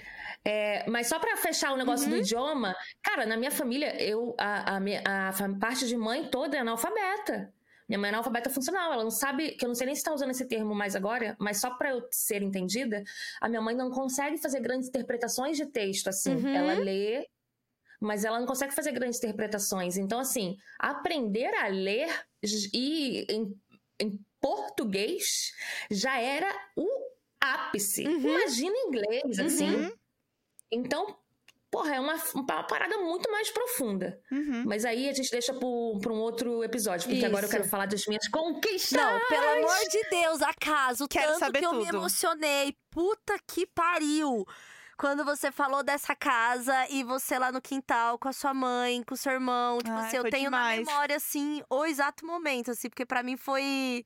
É, 0.45 0.89
mas 0.91 1.07
só 1.07 1.21
pra 1.21 1.37
fechar 1.37 1.73
o 1.73 1.77
negócio 1.77 2.09
do 2.09 2.15
Uhum. 2.17 2.21
idioma, 2.21 2.75
cara, 3.01 3.25
na 3.27 3.37
minha 3.37 3.53
família, 3.53 3.95
eu, 4.03 4.35
a, 4.39 4.77
a, 4.77 4.81
minha- 4.81 5.03
a 5.07 5.33
parte 5.61 5.87
de 5.87 5.97
mãe 5.97 6.29
toda 6.29 6.57
é 6.57 6.61
analfabeta. 6.61 7.53
Minha 7.89 7.99
mãe 7.99 8.09
é 8.11 8.15
analfabeta 8.15 8.51
funcional, 8.51 8.93
ela 8.93 9.05
não 9.05 9.11
sabe, 9.11 9.53
que 9.53 9.65
eu 9.65 9.69
não 9.69 9.75
sei 9.75 9.87
nem 9.87 9.95
se 9.95 10.03
tá 10.03 10.13
usando 10.13 10.31
esse 10.31 10.47
termo 10.49 10.75
mais 10.75 10.97
agora, 10.97 11.37
mas 11.39 11.61
só 11.61 11.71
pra 11.75 11.91
eu 11.91 12.03
ser 12.11 12.43
entendida, 12.43 13.05
a 13.41 13.49
minha 13.49 13.61
mãe 13.61 13.75
não 13.77 13.91
consegue 13.91 14.39
fazer 14.39 14.59
grandes 14.61 14.89
interpretações 14.89 15.57
de 15.57 15.67
texto, 15.67 16.09
assim. 16.09 16.35
Uhum. 16.35 16.49
Ela 16.55 16.75
lê, 16.75 17.27
mas 18.05 18.25
ela 18.25 18.39
não 18.39 18.47
consegue 18.47 18.75
fazer 18.75 18.93
grandes 18.93 19.19
interpretações. 19.19 19.97
Então, 19.97 20.21
assim, 20.21 20.57
aprender 20.79 21.53
a 21.55 21.69
ler 21.69 22.09
e 22.73 23.27
em, 23.31 23.55
em 23.99 24.21
português 24.41 25.53
já 25.91 26.21
era 26.21 26.55
o 26.77 26.87
ápice. 27.41 28.07
Uhum. 28.07 28.21
Imagina 28.21 28.75
inglês, 28.87 29.39
assim. 29.39 29.75
Uhum. 29.75 29.93
Então, 30.71 31.19
porra, 31.71 31.97
é 31.97 32.01
uma, 32.01 32.15
uma 32.35 32.63
parada 32.65 32.99
muito 32.99 33.31
mais 33.33 33.51
profunda. 33.51 34.21
Uhum. 34.31 34.65
Mas 34.67 34.85
aí 34.85 35.09
a 35.09 35.13
gente 35.15 35.31
deixa 35.31 35.55
para 35.55 35.67
um 35.67 36.21
outro 36.21 36.63
episódio, 36.63 37.09
porque 37.09 37.25
agora 37.25 37.47
eu 37.47 37.49
Isso. 37.49 37.57
quero 37.57 37.69
falar 37.69 37.87
das 37.87 38.07
minhas 38.07 38.29
conquistas. 38.29 38.93
Não, 38.93 39.19
pelo 39.29 39.49
amor 39.49 39.89
de 39.91 40.11
Deus, 40.11 40.43
acaso, 40.43 41.09
Quero 41.09 41.29
tanto 41.29 41.39
saber 41.39 41.61
que 41.61 41.65
eu 41.65 41.73
me 41.73 41.87
tudo. 41.87 41.97
emocionei. 41.97 42.77
Puta 42.91 43.39
que 43.47 43.67
pariu. 43.67 44.45
Quando 44.97 45.25
você 45.25 45.51
falou 45.51 45.83
dessa 45.83 46.15
casa 46.15 46.89
e 46.89 47.03
você 47.03 47.39
lá 47.39 47.51
no 47.51 47.61
quintal 47.61 48.19
com 48.19 48.29
a 48.29 48.33
sua 48.33 48.55
mãe, 48.55 49.03
com 49.03 49.15
o 49.15 49.17
seu 49.17 49.33
irmão, 49.33 49.79
tipo 49.79 49.91
Ai, 49.91 50.07
assim, 50.07 50.17
eu 50.17 50.31
tenho 50.31 50.45
demais. 50.45 50.81
na 50.87 50.93
memória 50.93 51.17
assim 51.17 51.63
o 51.69 51.85
exato 51.85 52.25
momento, 52.25 52.71
assim, 52.71 52.89
porque 52.89 53.05
pra 53.05 53.23
mim 53.23 53.37
foi 53.37 54.05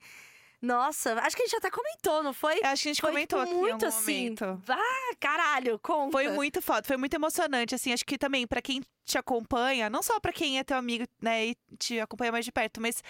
nossa, 0.60 1.14
acho 1.20 1.36
que 1.36 1.42
a 1.42 1.46
gente 1.46 1.56
até 1.56 1.70
comentou, 1.70 2.20
não 2.20 2.32
foi? 2.32 2.54
Acho 2.64 2.82
que 2.82 2.88
a 2.88 2.92
gente 2.92 3.00
Foi, 3.00 3.10
comentou 3.10 3.38
tipo, 3.44 3.52
aqui 3.52 3.60
muito 3.60 3.86
assim. 3.86 4.22
momento. 4.24 4.62
Ah, 4.68 5.14
caralho, 5.20 5.78
conta. 5.78 6.10
Foi 6.10 6.28
muito 6.30 6.60
foda, 6.60 6.82
foi 6.84 6.96
muito 6.96 7.14
emocionante, 7.14 7.76
assim, 7.76 7.92
acho 7.92 8.04
que 8.04 8.18
também 8.18 8.44
pra 8.44 8.60
quem 8.60 8.82
te 9.04 9.16
acompanha, 9.16 9.88
não 9.88 10.02
só 10.02 10.18
pra 10.18 10.32
quem 10.32 10.58
é 10.58 10.64
teu 10.64 10.76
amigo, 10.76 11.04
né, 11.22 11.46
e 11.46 11.56
te 11.78 12.00
acompanha 12.00 12.32
mais 12.32 12.44
de 12.44 12.50
perto, 12.50 12.80
mas 12.80 13.02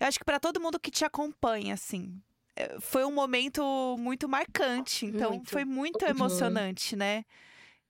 eu 0.00 0.08
acho 0.08 0.18
que 0.18 0.24
pra 0.24 0.40
todo 0.40 0.60
mundo 0.60 0.80
que 0.80 0.90
te 0.90 1.04
acompanha, 1.04 1.74
assim, 1.74 2.20
foi 2.80 3.04
um 3.04 3.12
momento 3.12 3.96
muito 3.98 4.28
marcante, 4.28 5.06
então 5.06 5.30
Muito. 5.32 5.50
foi 5.50 5.64
muito 5.64 6.02
Uhum. 6.04 6.10
emocionante, 6.10 6.96
né, 6.96 7.24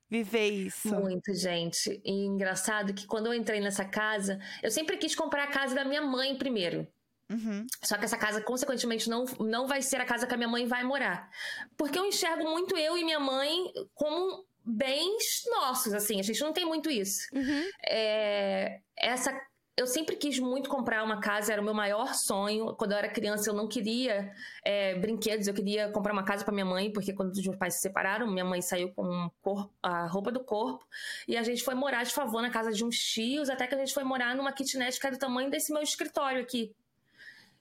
viver 0.09 0.47
isso. 0.49 0.89
Muito, 0.95 1.33
gente. 1.33 2.01
E 2.03 2.25
engraçado 2.25 2.93
que 2.93 3.05
quando 3.05 3.27
eu 3.27 3.33
entrei 3.33 3.59
nessa 3.59 3.85
casa, 3.85 4.39
eu 4.63 4.71
sempre 4.71 4.97
quis 4.97 5.15
comprar 5.15 5.43
a 5.45 5.47
casa 5.51 5.75
da 5.75 5.83
minha 5.85 6.01
mãe 6.01 6.37
primeiro. 6.37 6.87
Uhum. 7.29 7.65
Só 7.83 7.97
que 7.97 8.05
essa 8.05 8.17
casa, 8.17 8.41
consequentemente, 8.41 9.09
não, 9.09 9.25
não 9.39 9.67
vai 9.67 9.81
ser 9.81 9.99
a 9.99 10.05
casa 10.05 10.25
que 10.25 10.33
a 10.33 10.37
minha 10.37 10.47
mãe 10.47 10.65
vai 10.65 10.83
morar. 10.83 11.29
Porque 11.75 11.99
eu 11.99 12.05
enxergo 12.05 12.49
muito 12.49 12.77
eu 12.77 12.97
e 12.97 13.03
minha 13.03 13.19
mãe 13.19 13.65
como 13.93 14.45
bens 14.63 15.43
nossos, 15.47 15.93
assim. 15.93 16.19
A 16.19 16.23
gente 16.23 16.39
não 16.41 16.53
tem 16.53 16.65
muito 16.65 16.89
isso. 16.89 17.27
Uhum. 17.33 17.69
É, 17.85 18.79
essa 18.97 19.37
eu 19.77 19.85
sempre 19.85 20.15
quis 20.15 20.39
muito 20.39 20.69
comprar 20.69 21.03
uma 21.03 21.19
casa, 21.21 21.53
era 21.53 21.61
o 21.61 21.63
meu 21.65 21.73
maior 21.73 22.15
sonho. 22.15 22.73
Quando 22.75 22.93
eu 22.93 22.97
era 22.97 23.07
criança, 23.07 23.49
eu 23.49 23.53
não 23.53 23.67
queria 23.67 24.33
é, 24.65 24.95
brinquedos, 24.95 25.47
eu 25.47 25.53
queria 25.53 25.89
comprar 25.91 26.11
uma 26.13 26.23
casa 26.23 26.43
para 26.43 26.51
minha 26.53 26.65
mãe, 26.65 26.91
porque 26.91 27.13
quando 27.13 27.31
os 27.31 27.43
meus 27.45 27.55
pais 27.55 27.75
se 27.75 27.81
separaram, 27.81 28.25
minha 28.25 28.43
mãe 28.43 28.61
saiu 28.61 28.91
com 28.93 29.03
um 29.05 29.29
cor- 29.41 29.69
a 29.83 30.07
roupa 30.07 30.31
do 30.31 30.39
corpo 30.43 30.83
e 31.27 31.37
a 31.37 31.43
gente 31.43 31.63
foi 31.63 31.75
morar 31.75 32.03
de 32.03 32.11
favor 32.11 32.41
na 32.41 32.49
casa 32.49 32.71
de 32.71 32.83
uns 32.83 32.97
tios, 32.97 33.49
até 33.49 33.67
que 33.67 33.75
a 33.75 33.77
gente 33.77 33.93
foi 33.93 34.03
morar 34.03 34.35
numa 34.35 34.51
kitnet 34.51 34.99
que 34.99 35.05
era 35.05 35.15
do 35.15 35.19
tamanho 35.19 35.51
desse 35.51 35.71
meu 35.71 35.83
escritório 35.83 36.41
aqui. 36.41 36.73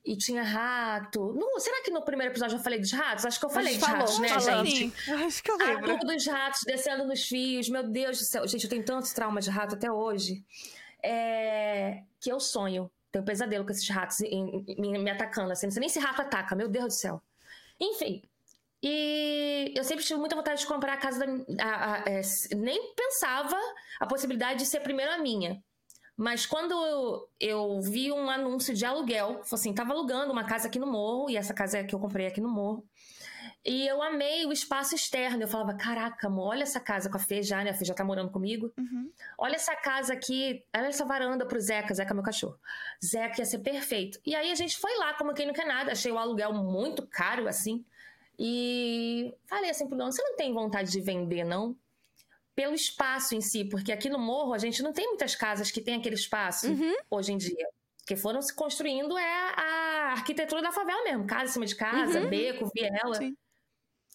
E 0.03 0.17
tinha 0.17 0.43
rato. 0.45 1.33
Não, 1.35 1.59
será 1.59 1.83
que 1.83 1.91
no 1.91 2.01
primeiro 2.01 2.33
episódio 2.33 2.57
eu 2.57 2.63
falei 2.63 2.79
dos 2.79 2.93
ratos? 2.93 3.27
Acho 3.27 3.41
que 3.41 3.45
eu 3.45 3.51
falei 3.51 3.75
dos 3.77 3.85
falou, 3.85 3.99
ratos, 4.07 4.19
né, 4.21 4.29
gente? 4.41 4.91
Sim, 4.97 5.13
acho 5.25 5.43
que 5.43 5.51
eu 5.51 5.57
A 5.61 5.65
lembro. 5.65 5.99
turma 5.99 6.15
dos 6.15 6.27
ratos 6.29 6.61
descendo 6.65 7.05
nos 7.05 7.27
fios, 7.27 7.69
meu 7.69 7.83
Deus 7.83 8.19
do 8.19 8.25
céu. 8.25 8.47
Gente, 8.47 8.63
eu 8.65 8.71
tenho 8.71 8.85
tantos 8.85 9.13
traumas 9.13 9.45
de 9.45 9.51
rato 9.51 9.75
até 9.75 9.91
hoje. 9.91 10.45
É, 11.03 12.03
Que 12.21 12.31
eu 12.31 12.41
sonho. 12.41 12.91
Tenho 13.13 13.25
pesadelo 13.25 13.65
com 13.65 13.71
esses 13.71 13.89
ratos 13.89 14.19
me, 14.21 15.11
atacando, 15.11 15.53
assim. 15.53 15.67
Não 15.67 15.73
sei 15.73 15.81
nem 15.81 15.89
se 15.89 15.99
rato 15.99 16.21
ataca, 16.23 16.55
meu 16.55 16.69
Deus 16.69 16.87
do 16.87 16.93
céu. 16.93 17.23
Enfim. 17.81 18.23
E 18.83 19.73
eu 19.77 19.83
sempre 19.85 20.05
tive 20.05 20.19
muita 20.21 20.37
vontade 20.37 20.61
de 20.61 20.67
comprar 20.67 20.93
a 20.95 20.97
casa 20.99 21.19
da. 21.27 21.65
a- 21.65 21.95
a- 21.95 22.05
é, 22.07 22.21
nem 22.55 22.95
pensava 22.95 23.57
a 23.99 24.07
possibilidade 24.07 24.61
de 24.61 24.67
ser 24.67 24.81
primeiro 24.81 25.13
a 25.13 25.19
minha. 25.19 25.63
Mas 26.17 26.47
quando 26.47 26.73
eu, 26.73 27.29
eu 27.39 27.81
vi 27.81 28.11
um 28.11 28.31
anúncio 28.31 28.75
de 28.75 28.85
aluguel, 28.87 29.41
assim, 29.53 29.75
tava 29.75 29.93
alugando 29.93 30.33
uma 30.33 30.45
casa 30.45 30.67
aqui 30.67 30.79
no 30.79 30.87
morro, 30.87 31.29
e 31.29 31.37
essa 31.37 31.53
casa 31.53 31.79
é 31.79 31.85
que 31.85 31.95
eu 31.95 31.99
comprei 31.99 32.27
aqui 32.27 32.41
no 32.41 32.49
morro. 32.49 32.87
E 33.69 33.85
eu 33.87 34.01
amei 34.01 34.47
o 34.47 34.53
espaço 34.53 34.95
externo. 34.95 35.43
Eu 35.43 35.49
falava, 35.49 35.75
caraca, 35.75 36.29
amor, 36.29 36.51
olha 36.51 36.63
essa 36.63 36.79
casa 36.79 37.11
com 37.11 37.17
a 37.17 37.21
Fê 37.21 37.43
já, 37.43 37.65
né? 37.65 37.71
A 37.71 37.75
Fê 37.75 37.85
já 37.85 37.95
tá 37.95 38.05
morando 38.05 38.31
comigo. 38.31 38.73
Uhum. 38.79 39.11
Olha 39.37 39.57
essa 39.57 39.75
casa 39.75 40.13
aqui, 40.13 40.65
olha 40.75 40.87
essa 40.87 41.05
varanda 41.05 41.45
pro 41.45 41.61
Zeca, 41.61 41.93
Zeca 41.93 42.13
é 42.13 42.15
meu 42.15 42.23
cachorro. 42.23 42.57
Zeca 43.05 43.41
ia 43.41 43.45
ser 43.45 43.59
perfeito. 43.59 44.21
E 44.25 44.37
aí 44.37 44.53
a 44.53 44.55
gente 44.55 44.79
foi 44.79 44.97
lá, 44.99 45.15
como 45.15 45.35
quem 45.35 45.47
não 45.47 45.53
quer 45.53 45.67
nada. 45.67 45.91
Achei 45.91 46.13
o 46.13 46.17
aluguel 46.19 46.53
muito 46.53 47.05
caro, 47.09 47.49
assim. 47.49 47.85
E 48.39 49.35
falei 49.47 49.71
assim 49.71 49.89
pro 49.89 49.97
dono, 49.99 50.13
você 50.13 50.23
não 50.23 50.37
tem 50.37 50.53
vontade 50.55 50.93
de 50.93 51.01
vender, 51.01 51.43
não? 51.43 51.75
Pelo 52.55 52.75
espaço 52.75 53.35
em 53.35 53.41
si, 53.41 53.65
porque 53.65 53.91
aqui 53.91 54.09
no 54.09 54.19
morro 54.19 54.55
a 54.55 54.59
gente 54.59 54.83
não 54.83 54.93
tem 54.93 55.09
muitas 55.09 55.35
casas 55.35 55.71
que 55.71 55.81
tem 55.81 55.95
aquele 55.97 56.15
espaço 56.15 56.69
Uhum. 56.69 56.95
hoje 57.11 57.33
em 57.33 57.37
dia. 57.37 57.69
Que 58.07 58.15
foram 58.15 58.41
se 58.41 58.55
construindo 58.55 59.19
é 59.19 59.53
a 59.57 60.13
arquitetura 60.13 60.63
da 60.63 60.71
favela 60.71 61.03
mesmo. 61.03 61.27
Casa 61.27 61.45
em 61.51 61.53
cima 61.53 61.67
de 61.67 61.75
casa, 61.75 62.21
Uhum. 62.21 62.29
beco, 62.29 62.71
viela. 62.73 63.15
Sim. 63.17 63.37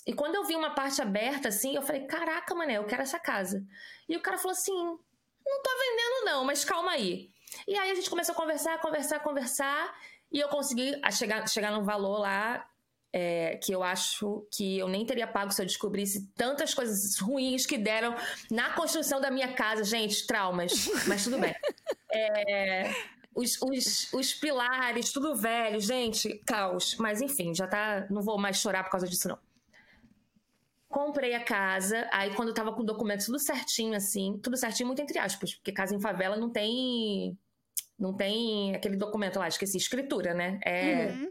E 0.06 0.14
quando 0.14 0.36
eu 0.36 0.44
vi 0.44 0.56
uma 0.56 0.74
parte 0.74 1.02
aberta 1.02 1.50
assim, 1.50 1.76
eu 1.76 1.82
falei: 1.82 2.06
caraca, 2.06 2.56
mané, 2.56 2.78
eu 2.78 2.86
quero 2.86 3.02
essa 3.02 3.20
casa. 3.20 3.64
E 4.10 4.16
o 4.16 4.22
cara 4.22 4.38
falou 4.38 4.54
assim: 4.54 4.74
não 4.74 5.62
tô 5.62 5.70
vendendo, 5.70 6.26
não, 6.26 6.44
mas 6.44 6.66
calma 6.66 6.92
aí. 6.92 7.30
E 7.68 7.78
aí 7.78 7.92
a 7.92 7.96
gente 7.96 8.10
começou 8.10 8.34
a 8.34 8.36
conversar, 8.36 8.80
conversar, 8.80 9.20
conversar. 9.20 9.96
E 10.32 10.40
eu 10.40 10.48
consegui 10.48 11.00
chegar, 11.12 11.48
chegar 11.48 11.72
num 11.72 11.84
valor 11.84 12.20
lá 12.20 12.66
é, 13.14 13.58
que 13.58 13.74
eu 13.74 13.84
acho 13.84 14.48
que 14.52 14.78
eu 14.80 14.88
nem 14.88 15.06
teria 15.06 15.28
pago 15.28 15.52
se 15.52 15.62
eu 15.62 15.66
descobrisse 15.66 16.32
tantas 16.36 16.74
coisas 16.74 17.20
ruins 17.20 17.66
que 17.66 17.78
deram 17.78 18.16
na 18.50 18.72
construção 18.74 19.20
da 19.20 19.30
minha 19.30 19.54
casa. 19.54 19.84
Gente, 19.84 20.26
traumas, 20.26 20.90
mas 21.08 21.24
tudo 21.24 21.38
bem. 21.38 21.54
É, 22.14 22.94
os, 23.34 23.58
os, 23.62 24.12
os 24.12 24.34
pilares, 24.34 25.14
tudo 25.14 25.34
velho, 25.34 25.80
gente, 25.80 26.42
caos. 26.46 26.98
Mas 26.98 27.22
enfim, 27.22 27.56
já 27.56 27.66
tá. 27.66 28.06
Não 28.10 28.22
vou 28.22 28.38
mais 28.38 28.58
chorar 28.58 28.84
por 28.84 28.90
causa 28.90 29.08
disso, 29.08 29.30
não. 29.30 29.40
Comprei 30.92 31.34
a 31.34 31.44
casa, 31.44 32.08
aí 32.12 32.36
quando 32.36 32.50
eu 32.50 32.54
tava 32.54 32.74
com 32.76 32.84
documentos 32.84 33.26
tudo 33.26 33.40
certinho, 33.40 33.96
assim, 33.96 34.38
tudo 34.44 34.58
certinho, 34.58 34.88
muito 34.88 35.02
entre 35.02 35.18
aspas, 35.18 35.56
porque 35.56 35.72
casa 35.72 35.96
em 35.96 36.02
favela 36.02 36.36
não 36.36 36.52
tem. 36.52 37.38
Não 37.98 38.16
tem 38.16 38.76
aquele 38.76 38.98
documento 38.98 39.40
lá, 39.40 39.48
esqueci, 39.48 39.78
escritura, 39.78 40.34
né? 40.34 40.60
É 40.66 41.12
Uhum. 41.14 41.30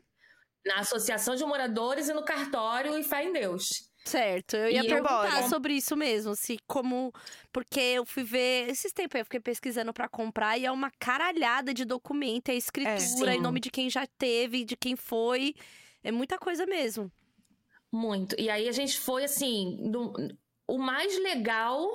na 0.64 0.80
associação 0.80 1.34
de 1.34 1.44
moradores 1.44 2.08
e 2.08 2.14
no 2.14 2.24
cartório 2.24 2.96
e 2.98 3.02
fé 3.02 3.24
em 3.24 3.32
Deus. 3.32 3.66
Certo, 4.04 4.56
eu 4.56 4.70
ia 4.70 4.82
E 4.82 4.86
eu 4.86 4.88
perguntar 4.88 5.30
bora. 5.30 5.48
sobre 5.48 5.74
isso 5.74 5.96
mesmo, 5.96 6.34
se 6.34 6.58
como. 6.66 7.12
Porque 7.52 7.80
eu 7.80 8.06
fui 8.06 8.22
ver. 8.24 8.70
Esses 8.70 8.92
tempos 8.92 9.16
aí 9.16 9.20
eu 9.20 9.24
fiquei 9.24 9.40
pesquisando 9.40 9.92
pra 9.92 10.08
comprar 10.08 10.56
e 10.58 10.64
é 10.64 10.70
uma 10.72 10.90
caralhada 10.98 11.74
de 11.74 11.84
documento, 11.84 12.48
é 12.50 12.54
escritura, 12.54 13.34
em 13.34 13.36
Sim. 13.36 13.42
nome 13.42 13.60
de 13.60 13.70
quem 13.70 13.90
já 13.90 14.06
teve, 14.06 14.64
de 14.64 14.76
quem 14.76 14.96
foi. 14.96 15.54
É 16.02 16.10
muita 16.10 16.38
coisa 16.38 16.64
mesmo. 16.66 17.10
Muito. 17.92 18.36
E 18.38 18.48
aí 18.48 18.68
a 18.68 18.72
gente 18.72 18.98
foi 18.98 19.24
assim, 19.24 19.76
no- 19.80 20.12
o 20.68 20.78
mais 20.78 21.18
legal 21.18 21.88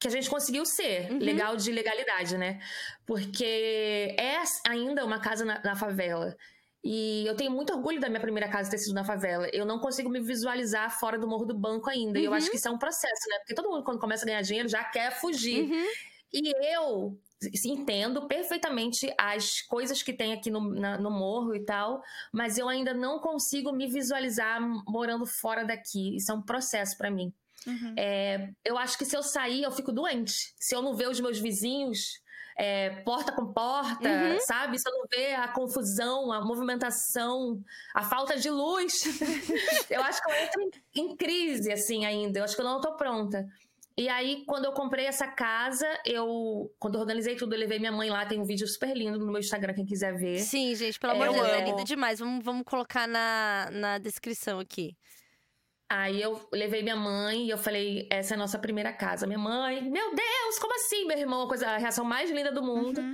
que 0.00 0.08
a 0.08 0.10
gente 0.10 0.30
conseguiu 0.30 0.64
ser. 0.64 1.10
Uhum. 1.10 1.18
Legal 1.18 1.56
de 1.56 1.70
legalidade, 1.72 2.38
né? 2.38 2.60
Porque 3.06 4.14
é 4.18 4.36
ainda 4.66 5.04
uma 5.04 5.20
casa 5.20 5.44
na, 5.44 5.60
na 5.62 5.76
favela. 5.76 6.34
E 6.82 7.26
eu 7.26 7.36
tenho 7.36 7.50
muito 7.50 7.72
orgulho 7.74 8.00
da 8.00 8.08
minha 8.08 8.20
primeira 8.20 8.48
casa 8.48 8.70
ter 8.70 8.78
sido 8.78 8.94
na 8.94 9.04
favela. 9.04 9.46
Eu 9.52 9.66
não 9.66 9.78
consigo 9.78 10.08
me 10.08 10.20
visualizar 10.20 10.98
fora 10.98 11.18
do 11.18 11.28
Morro 11.28 11.44
do 11.44 11.58
Banco 11.58 11.90
ainda. 11.90 12.18
E 12.18 12.24
eu 12.24 12.30
Uhum. 12.30 12.36
acho 12.38 12.48
que 12.50 12.56
isso 12.56 12.68
é 12.68 12.70
um 12.70 12.78
processo, 12.78 13.28
né? 13.28 13.38
Porque 13.40 13.54
todo 13.54 13.68
mundo, 13.68 13.84
quando 13.84 13.98
começa 14.00 14.24
a 14.24 14.26
ganhar 14.26 14.40
dinheiro, 14.42 14.68
já 14.68 14.82
quer 14.84 15.10
fugir. 15.20 15.70
Uhum. 15.70 15.86
E 16.32 16.52
eu 16.74 17.18
entendo 17.64 18.26
perfeitamente 18.26 19.12
as 19.18 19.62
coisas 19.62 20.02
que 20.02 20.12
tem 20.12 20.32
aqui 20.32 20.50
no, 20.50 20.60
na- 20.74 20.98
no 20.98 21.10
morro 21.10 21.54
e 21.54 21.64
tal, 21.64 22.02
mas 22.32 22.58
eu 22.58 22.68
ainda 22.68 22.92
não 22.92 23.18
consigo 23.18 23.72
me 23.72 23.86
visualizar 23.88 24.60
morando 24.86 25.24
fora 25.26 25.64
daqui. 25.64 26.16
Isso 26.16 26.30
é 26.30 26.34
um 26.34 26.42
processo 26.42 26.96
pra 26.98 27.10
mim. 27.10 27.32
Uhum. 27.66 27.94
É, 27.96 28.50
eu 28.64 28.78
acho 28.78 28.96
que 28.96 29.04
se 29.04 29.16
eu 29.16 29.22
sair, 29.22 29.62
eu 29.62 29.70
fico 29.72 29.92
doente. 29.92 30.54
Se 30.58 30.74
eu 30.74 30.82
não 30.82 30.94
ver 30.94 31.08
os 31.08 31.20
meus 31.20 31.38
vizinhos 31.38 32.20
é, 32.58 32.90
porta 33.04 33.32
com 33.32 33.52
porta, 33.54 34.06
Uhum. 34.06 34.38
sabe? 34.40 34.78
Se 34.78 34.86
eu 34.86 34.92
não 34.92 35.06
ver 35.10 35.34
a 35.34 35.48
confusão, 35.48 36.30
a 36.32 36.44
movimentação, 36.44 37.62
a 37.94 38.02
falta 38.02 38.36
de 38.38 38.50
luz, 38.50 39.02
eu 39.90 40.02
acho 40.02 40.22
que 40.22 40.30
eu 40.30 40.34
entro 40.36 40.60
em, 40.62 40.70
em 41.02 41.16
crise, 41.16 41.72
assim, 41.72 42.04
ainda. 42.04 42.38
Eu 42.40 42.44
acho 42.44 42.54
que 42.54 42.60
eu 42.60 42.66
não 42.66 42.80
tô 42.80 42.96
pronta. 42.96 43.46
E 44.00 44.08
aí, 44.08 44.44
quando 44.46 44.64
eu 44.64 44.72
comprei 44.72 45.04
essa 45.04 45.26
casa, 45.26 45.86
eu. 46.06 46.74
Quando 46.78 46.94
eu 46.94 47.02
organizei 47.02 47.36
tudo, 47.36 47.54
eu 47.54 47.58
levei 47.58 47.78
minha 47.78 47.92
mãe 47.92 48.08
lá. 48.08 48.24
Tem 48.24 48.40
um 48.40 48.46
vídeo 48.46 48.66
super 48.66 48.96
lindo 48.96 49.18
no 49.18 49.26
meu 49.26 49.38
Instagram, 49.38 49.74
quem 49.74 49.84
quiser 49.84 50.16
ver. 50.16 50.38
Sim, 50.38 50.74
gente, 50.74 50.98
pelo 50.98 51.12
amor 51.12 51.26
É, 51.26 51.28
de 51.28 51.36
eu 51.36 51.44
Deus, 51.44 51.54
é 51.54 51.64
lindo 51.66 51.84
demais. 51.84 52.18
Vamos, 52.18 52.42
vamos 52.42 52.62
colocar 52.64 53.06
na, 53.06 53.68
na 53.70 53.98
descrição 53.98 54.58
aqui. 54.58 54.96
Aí 55.86 56.22
eu 56.22 56.40
levei 56.50 56.82
minha 56.82 56.96
mãe 56.96 57.44
e 57.44 57.50
eu 57.50 57.58
falei: 57.58 58.08
essa 58.10 58.32
é 58.32 58.36
a 58.36 58.38
nossa 58.38 58.58
primeira 58.58 58.90
casa. 58.90 59.26
Minha 59.26 59.38
mãe, 59.38 59.82
meu 59.82 60.14
Deus, 60.14 60.58
como 60.58 60.74
assim, 60.76 61.04
meu 61.04 61.18
irmão? 61.18 61.42
A, 61.42 61.48
coisa, 61.48 61.68
a 61.68 61.76
reação 61.76 62.02
mais 62.02 62.30
linda 62.30 62.50
do 62.50 62.62
mundo. 62.62 63.02
Uhum. 63.02 63.12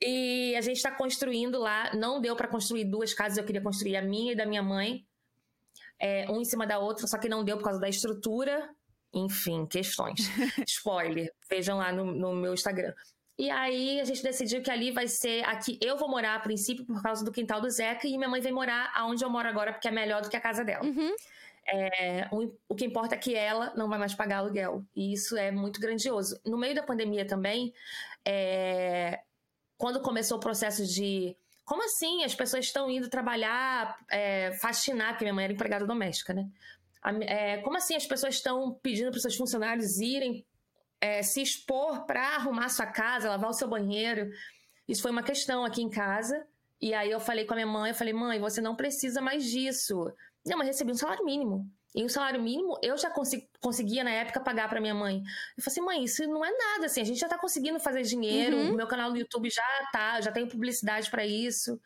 E 0.00 0.54
a 0.54 0.60
gente 0.60 0.80
tá 0.80 0.92
construindo 0.92 1.58
lá. 1.58 1.92
Não 1.96 2.20
deu 2.20 2.36
pra 2.36 2.46
construir 2.46 2.84
duas 2.84 3.12
casas, 3.12 3.38
eu 3.38 3.44
queria 3.44 3.60
construir 3.60 3.96
a 3.96 4.02
minha 4.02 4.34
e 4.34 4.36
da 4.36 4.46
minha 4.46 4.62
mãe. 4.62 5.04
É, 5.98 6.30
um 6.30 6.40
em 6.40 6.44
cima 6.44 6.64
da 6.64 6.78
outra, 6.78 7.08
só 7.08 7.18
que 7.18 7.28
não 7.28 7.42
deu 7.42 7.56
por 7.56 7.64
causa 7.64 7.80
da 7.80 7.88
estrutura. 7.88 8.70
Enfim, 9.12 9.66
questões. 9.66 10.20
Spoiler. 10.66 11.32
Vejam 11.48 11.78
lá 11.78 11.92
no, 11.92 12.04
no 12.04 12.34
meu 12.34 12.54
Instagram. 12.54 12.94
E 13.38 13.50
aí 13.50 14.00
a 14.00 14.04
gente 14.04 14.22
decidiu 14.22 14.62
que 14.62 14.70
ali 14.70 14.90
vai 14.90 15.08
ser. 15.08 15.44
Aqui 15.44 15.78
eu 15.82 15.96
vou 15.96 16.08
morar 16.08 16.36
a 16.36 16.40
princípio 16.40 16.84
por 16.84 17.02
causa 17.02 17.24
do 17.24 17.32
quintal 17.32 17.60
do 17.60 17.70
Zeca 17.70 18.06
e 18.06 18.16
minha 18.16 18.28
mãe 18.28 18.40
vem 18.40 18.52
morar 18.52 18.92
aonde 18.94 19.24
eu 19.24 19.30
moro 19.30 19.48
agora, 19.48 19.72
porque 19.72 19.88
é 19.88 19.90
melhor 19.90 20.22
do 20.22 20.30
que 20.30 20.36
a 20.36 20.40
casa 20.40 20.64
dela. 20.64 20.84
Uhum. 20.84 21.14
É, 21.66 22.28
o, 22.30 22.52
o 22.68 22.74
que 22.74 22.84
importa 22.84 23.14
é 23.14 23.18
que 23.18 23.34
ela 23.34 23.72
não 23.76 23.88
vai 23.88 23.98
mais 23.98 24.14
pagar 24.14 24.38
aluguel. 24.38 24.84
E 24.94 25.12
isso 25.12 25.36
é 25.36 25.50
muito 25.50 25.80
grandioso. 25.80 26.40
No 26.44 26.58
meio 26.58 26.74
da 26.74 26.82
pandemia 26.82 27.26
também, 27.26 27.72
é, 28.24 29.20
quando 29.76 30.00
começou 30.00 30.36
o 30.36 30.40
processo 30.40 30.86
de. 30.86 31.36
Como 31.64 31.84
assim? 31.84 32.24
As 32.24 32.34
pessoas 32.34 32.66
estão 32.66 32.90
indo 32.90 33.08
trabalhar, 33.08 33.96
é, 34.10 34.52
faxinar, 34.60 35.10
porque 35.10 35.24
minha 35.24 35.34
mãe 35.34 35.44
era 35.44 35.52
empregada 35.52 35.86
doméstica, 35.86 36.34
né? 36.34 36.48
É, 37.22 37.58
como 37.58 37.76
assim 37.76 37.96
as 37.96 38.06
pessoas 38.06 38.34
estão 38.34 38.74
pedindo 38.82 39.10
para 39.10 39.16
os 39.16 39.22
seus 39.22 39.36
funcionários 39.36 39.98
irem 40.00 40.46
é, 41.00 41.22
se 41.22 41.42
expor 41.42 42.04
para 42.06 42.36
arrumar 42.36 42.68
sua 42.68 42.86
casa, 42.86 43.28
lavar 43.28 43.50
o 43.50 43.54
seu 43.54 43.68
banheiro? 43.68 44.30
Isso 44.86 45.02
foi 45.02 45.10
uma 45.10 45.22
questão 45.22 45.64
aqui 45.64 45.82
em 45.82 45.90
casa. 45.90 46.46
E 46.80 46.94
aí 46.94 47.10
eu 47.10 47.20
falei 47.20 47.44
com 47.44 47.54
a 47.54 47.56
minha 47.56 47.66
mãe, 47.66 47.90
eu 47.90 47.94
falei, 47.94 48.12
mãe, 48.12 48.40
você 48.40 48.60
não 48.60 48.74
precisa 48.76 49.20
mais 49.20 49.44
disso. 49.44 50.12
Não, 50.44 50.58
mas 50.58 50.66
recebi 50.68 50.90
um 50.92 50.96
salário 50.96 51.24
mínimo. 51.24 51.68
E 51.94 52.02
o 52.04 52.08
salário 52.08 52.42
mínimo 52.42 52.78
eu 52.82 52.96
já 52.96 53.12
conseguia 53.60 54.02
na 54.02 54.10
época 54.10 54.40
pagar 54.40 54.68
para 54.68 54.80
minha 54.80 54.94
mãe. 54.94 55.16
Eu 55.56 55.62
falei 55.62 55.66
assim, 55.66 55.80
mãe, 55.80 56.04
isso 56.04 56.26
não 56.26 56.44
é 56.44 56.50
nada, 56.50 56.86
assim, 56.86 57.00
a 57.00 57.04
gente 57.04 57.20
já 57.20 57.28
tá 57.28 57.38
conseguindo 57.38 57.78
fazer 57.78 58.02
dinheiro, 58.02 58.56
Uhum. 58.56 58.72
o 58.72 58.76
meu 58.76 58.86
canal 58.86 59.10
no 59.10 59.16
YouTube 59.16 59.50
já 59.50 59.62
tá, 59.92 60.20
já 60.20 60.32
tenho 60.32 60.48
publicidade 60.48 61.10
para 61.10 61.24
isso. 61.26 61.78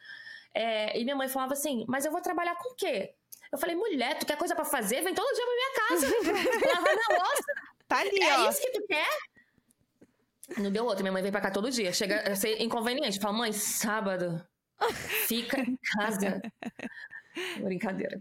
É, 0.54 0.98
e 0.98 1.04
minha 1.04 1.16
mãe 1.16 1.28
falava 1.28 1.52
assim, 1.54 1.84
mas 1.88 2.04
eu 2.06 2.12
vou 2.12 2.20
trabalhar 2.22 2.54
com 2.56 2.72
o 2.72 2.74
quê? 2.76 3.14
Eu 3.52 3.58
falei, 3.58 3.74
mulher, 3.76 4.18
tu 4.18 4.26
quer 4.26 4.36
coisa 4.36 4.54
para 4.54 4.64
fazer? 4.64 5.02
Vem 5.02 5.14
todo 5.14 5.34
dia 5.34 5.44
pra 5.44 5.54
minha 5.54 5.72
casa. 5.88 6.06
Lavar 6.76 6.94
minha 6.94 7.18
louça. 7.22 7.44
Tá 7.88 7.98
ali, 8.00 8.20
É 8.20 8.38
ó. 8.38 8.50
isso 8.50 8.60
que 8.60 8.70
tu 8.72 8.86
quer? 8.86 9.08
Não 10.58 10.70
deu 10.70 10.84
outra. 10.84 11.02
Minha 11.02 11.12
mãe 11.12 11.22
vem 11.22 11.32
pra 11.32 11.40
cá 11.40 11.50
todo 11.50 11.70
dia. 11.70 11.92
Chega 11.92 12.20
a 12.32 12.36
ser 12.36 12.60
inconveniente. 12.60 13.20
Fala, 13.20 13.36
mãe, 13.36 13.52
sábado, 13.52 14.44
fica 15.26 15.60
em 15.60 15.76
casa. 15.96 16.40
Brincadeira. 17.60 18.18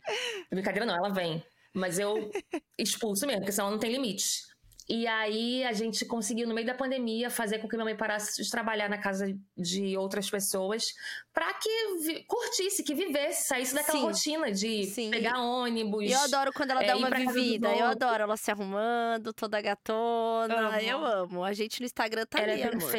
Brincadeira 0.52 0.86
não, 0.86 0.96
ela 0.96 1.10
vem. 1.10 1.44
Mas 1.74 2.00
eu 2.00 2.32
expulso 2.78 3.26
mesmo, 3.26 3.42
porque 3.42 3.52
senão 3.52 3.72
não 3.72 3.80
tem 3.80 3.92
limite. 3.92 4.44
E 4.88 5.08
aí 5.08 5.64
a 5.64 5.74
gente 5.74 6.06
conseguiu, 6.06 6.48
no 6.48 6.54
meio 6.54 6.68
da 6.68 6.76
pandemia, 6.76 7.30
fazer 7.30 7.58
com 7.58 7.68
que 7.68 7.76
minha 7.76 7.86
mãe 7.86 7.98
parasse 7.98 8.42
de 8.42 8.50
trabalhar 8.50 8.88
na 8.88 9.00
casa 9.00 9.26
de 9.58 9.98
outras 9.98 10.30
pessoas 10.30 10.94
pra 11.34 11.52
que 11.56 12.24
curtisse, 12.28 12.84
que 12.84 12.94
vivesse, 12.94 13.48
saísse 13.48 13.74
daquela 13.74 13.98
Sim. 13.98 14.06
rotina 14.06 14.52
de 14.52 14.86
Sim. 14.86 15.10
pegar 15.10 15.40
ônibus. 15.42 16.12
Eu 16.12 16.20
adoro 16.20 16.52
quando 16.54 16.72
ela 16.72 16.84
é, 16.84 16.88
dá 16.88 16.98
uma 16.98 17.10
vivida. 17.10 17.74
Eu 17.76 17.86
adoro 17.86 18.24
ela 18.24 18.38
se 18.38 18.52
arrumando, 18.52 19.34
toda 19.34 19.60
gatona. 19.60 20.68
Amo. 20.68 20.80
Eu 20.80 21.06
amo. 21.06 21.44
A 21.44 21.54
gente 21.54 21.80
no 21.80 21.86
Instagram 21.86 22.26
tá 22.28 22.40
Ela 22.40 22.54
ali, 22.54 22.62
é 22.62 22.68
amor. 22.68 22.92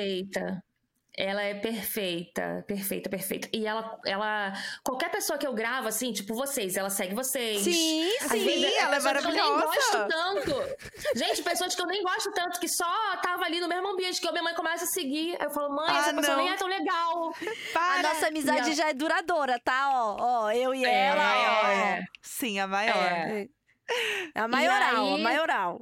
Ela 1.19 1.43
é 1.45 1.55
perfeita, 1.55 2.63
perfeita, 2.67 3.09
perfeita. 3.09 3.49
E 3.51 3.67
ela, 3.67 3.99
ela. 4.05 4.53
Qualquer 4.85 5.11
pessoa 5.11 5.39
que 5.39 5.47
eu 5.47 5.55
gravo, 5.55 5.89
assim, 5.89 6.13
tipo 6.13 6.35
vocês, 6.35 6.77
ela 6.77 6.91
segue 6.91 7.15
vocês. 7.15 7.63
Sim, 7.63 8.07
Às 8.21 8.33
sim. 8.33 8.45
vezes, 8.45 8.77
ela 8.77 8.97
é 8.97 9.01
pessoas 9.01 9.21
que 9.23 9.27
eu 9.29 9.33
nem 9.33 9.43
maravilhosa. 9.43 9.67
gosto 9.67 10.09
tanto. 10.09 11.19
Gente, 11.19 11.43
pessoas 11.43 11.75
que 11.75 11.81
eu 11.81 11.87
nem 11.87 12.03
gosto 12.03 12.31
tanto, 12.33 12.61
que 12.61 12.69
só 12.69 13.17
tava 13.23 13.45
ali 13.47 13.61
no 13.61 13.67
mesmo 13.69 13.89
ambiente 13.89 14.21
que 14.21 14.29
eu, 14.29 14.33
minha 14.33 14.45
mãe 14.45 14.55
começa 14.55 14.85
a 14.85 14.89
seguir. 14.89 15.37
Aí 15.41 15.47
eu 15.47 15.51
falo, 15.51 15.75
mãe, 15.75 15.87
Ah, 15.89 15.99
essa 16.01 16.13
pessoa 16.15 16.37
não. 16.37 16.45
nem 16.45 16.53
é 16.53 16.57
tão 16.59 16.69
legal. 16.69 17.29
A 17.31 17.73
Para! 17.73 18.03
nossa 18.03 18.27
amizade 18.29 18.69
Não. 18.69 18.77
já 18.77 18.91
é 18.91 18.93
duradoura, 18.93 19.59
tá? 19.59 19.89
Ó, 19.95 20.17
ó, 20.21 20.51
eu 20.53 20.75
e 20.75 20.85
ela, 20.85 21.63
ó. 21.63 21.67
É, 21.69 22.05
Sim, 22.21 22.59
a 22.59 22.67
maior. 22.67 22.95
é. 22.95 23.49
É 24.35 24.41
a 24.41 24.49
maioral, 24.49 25.13
a 25.13 25.15
aí- 25.17 25.23
maioral. 25.23 25.81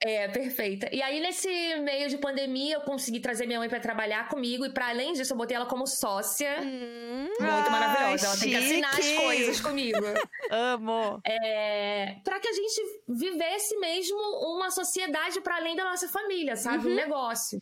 É, 0.00 0.28
perfeita. 0.28 0.88
E 0.92 1.02
aí, 1.02 1.18
nesse 1.18 1.48
meio 1.80 2.08
de 2.08 2.18
pandemia, 2.18 2.76
eu 2.76 2.80
consegui 2.82 3.18
trazer 3.18 3.46
minha 3.46 3.58
mãe 3.58 3.68
pra 3.68 3.80
trabalhar 3.80 4.28
comigo. 4.28 4.64
E 4.64 4.70
pra 4.72 4.90
além 4.90 5.12
disso, 5.12 5.32
eu 5.32 5.36
botei 5.36 5.56
ela 5.56 5.66
como 5.66 5.86
sócia. 5.88 6.60
Hum, 6.62 7.26
Muito 7.26 7.42
Ai, 7.42 7.70
maravilhosa. 7.70 8.26
Ela 8.26 8.36
tem 8.36 8.50
que 8.50 8.56
assinar 8.56 8.90
as 8.90 9.04
chique. 9.04 9.16
coisas 9.16 9.60
comigo. 9.60 9.98
Amo. 10.50 11.20
É, 11.26 12.16
para 12.22 12.38
que 12.38 12.46
a 12.46 12.52
gente 12.52 12.80
vivesse 13.08 13.76
mesmo 13.78 14.18
uma 14.54 14.70
sociedade 14.70 15.40
para 15.40 15.56
além 15.56 15.74
da 15.74 15.84
nossa 15.84 16.08
família, 16.08 16.54
sabe? 16.54 16.86
Uhum. 16.86 16.92
Um 16.92 16.96
negócio. 16.96 17.60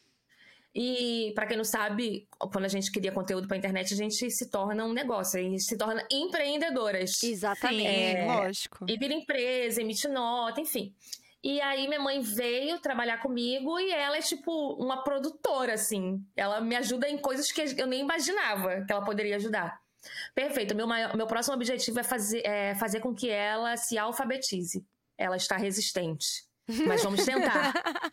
E 0.78 1.32
para 1.34 1.46
quem 1.46 1.56
não 1.56 1.64
sabe, 1.64 2.28
quando 2.38 2.66
a 2.66 2.68
gente 2.68 2.92
cria 2.92 3.10
conteúdo 3.10 3.48
para 3.48 3.56
internet, 3.56 3.94
a 3.94 3.96
gente 3.96 4.30
se 4.30 4.50
torna 4.50 4.84
um 4.84 4.92
negócio, 4.92 5.40
a 5.40 5.42
gente 5.42 5.62
se 5.62 5.74
torna 5.74 6.06
empreendedoras. 6.12 7.22
Exatamente. 7.22 7.86
É. 8.18 8.26
lógico. 8.26 8.84
E 8.86 8.98
vira 8.98 9.14
empresa, 9.14 9.80
emite 9.80 10.06
nota, 10.06 10.60
enfim. 10.60 10.94
E 11.48 11.60
aí 11.60 11.86
minha 11.86 12.00
mãe 12.00 12.20
veio 12.20 12.80
trabalhar 12.80 13.18
comigo 13.22 13.78
e 13.78 13.92
ela 13.92 14.16
é 14.16 14.20
tipo 14.20 14.50
uma 14.82 15.04
produtora, 15.04 15.74
assim. 15.74 16.20
Ela 16.34 16.60
me 16.60 16.74
ajuda 16.74 17.08
em 17.08 17.16
coisas 17.16 17.52
que 17.52 17.60
eu 17.80 17.86
nem 17.86 18.00
imaginava 18.00 18.84
que 18.84 18.92
ela 18.92 19.04
poderia 19.04 19.36
ajudar. 19.36 19.78
Perfeito. 20.34 20.74
Meu, 20.74 20.88
maior- 20.88 21.16
meu 21.16 21.26
próximo 21.28 21.54
objetivo 21.54 22.00
é 22.00 22.02
fazer, 22.02 22.42
é 22.44 22.74
fazer 22.74 22.98
com 22.98 23.14
que 23.14 23.30
ela 23.30 23.76
se 23.76 23.96
alfabetize. 23.96 24.84
Ela 25.16 25.36
está 25.36 25.56
resistente. 25.56 26.26
Mas 26.84 27.04
vamos 27.04 27.24
tentar. 27.24 27.72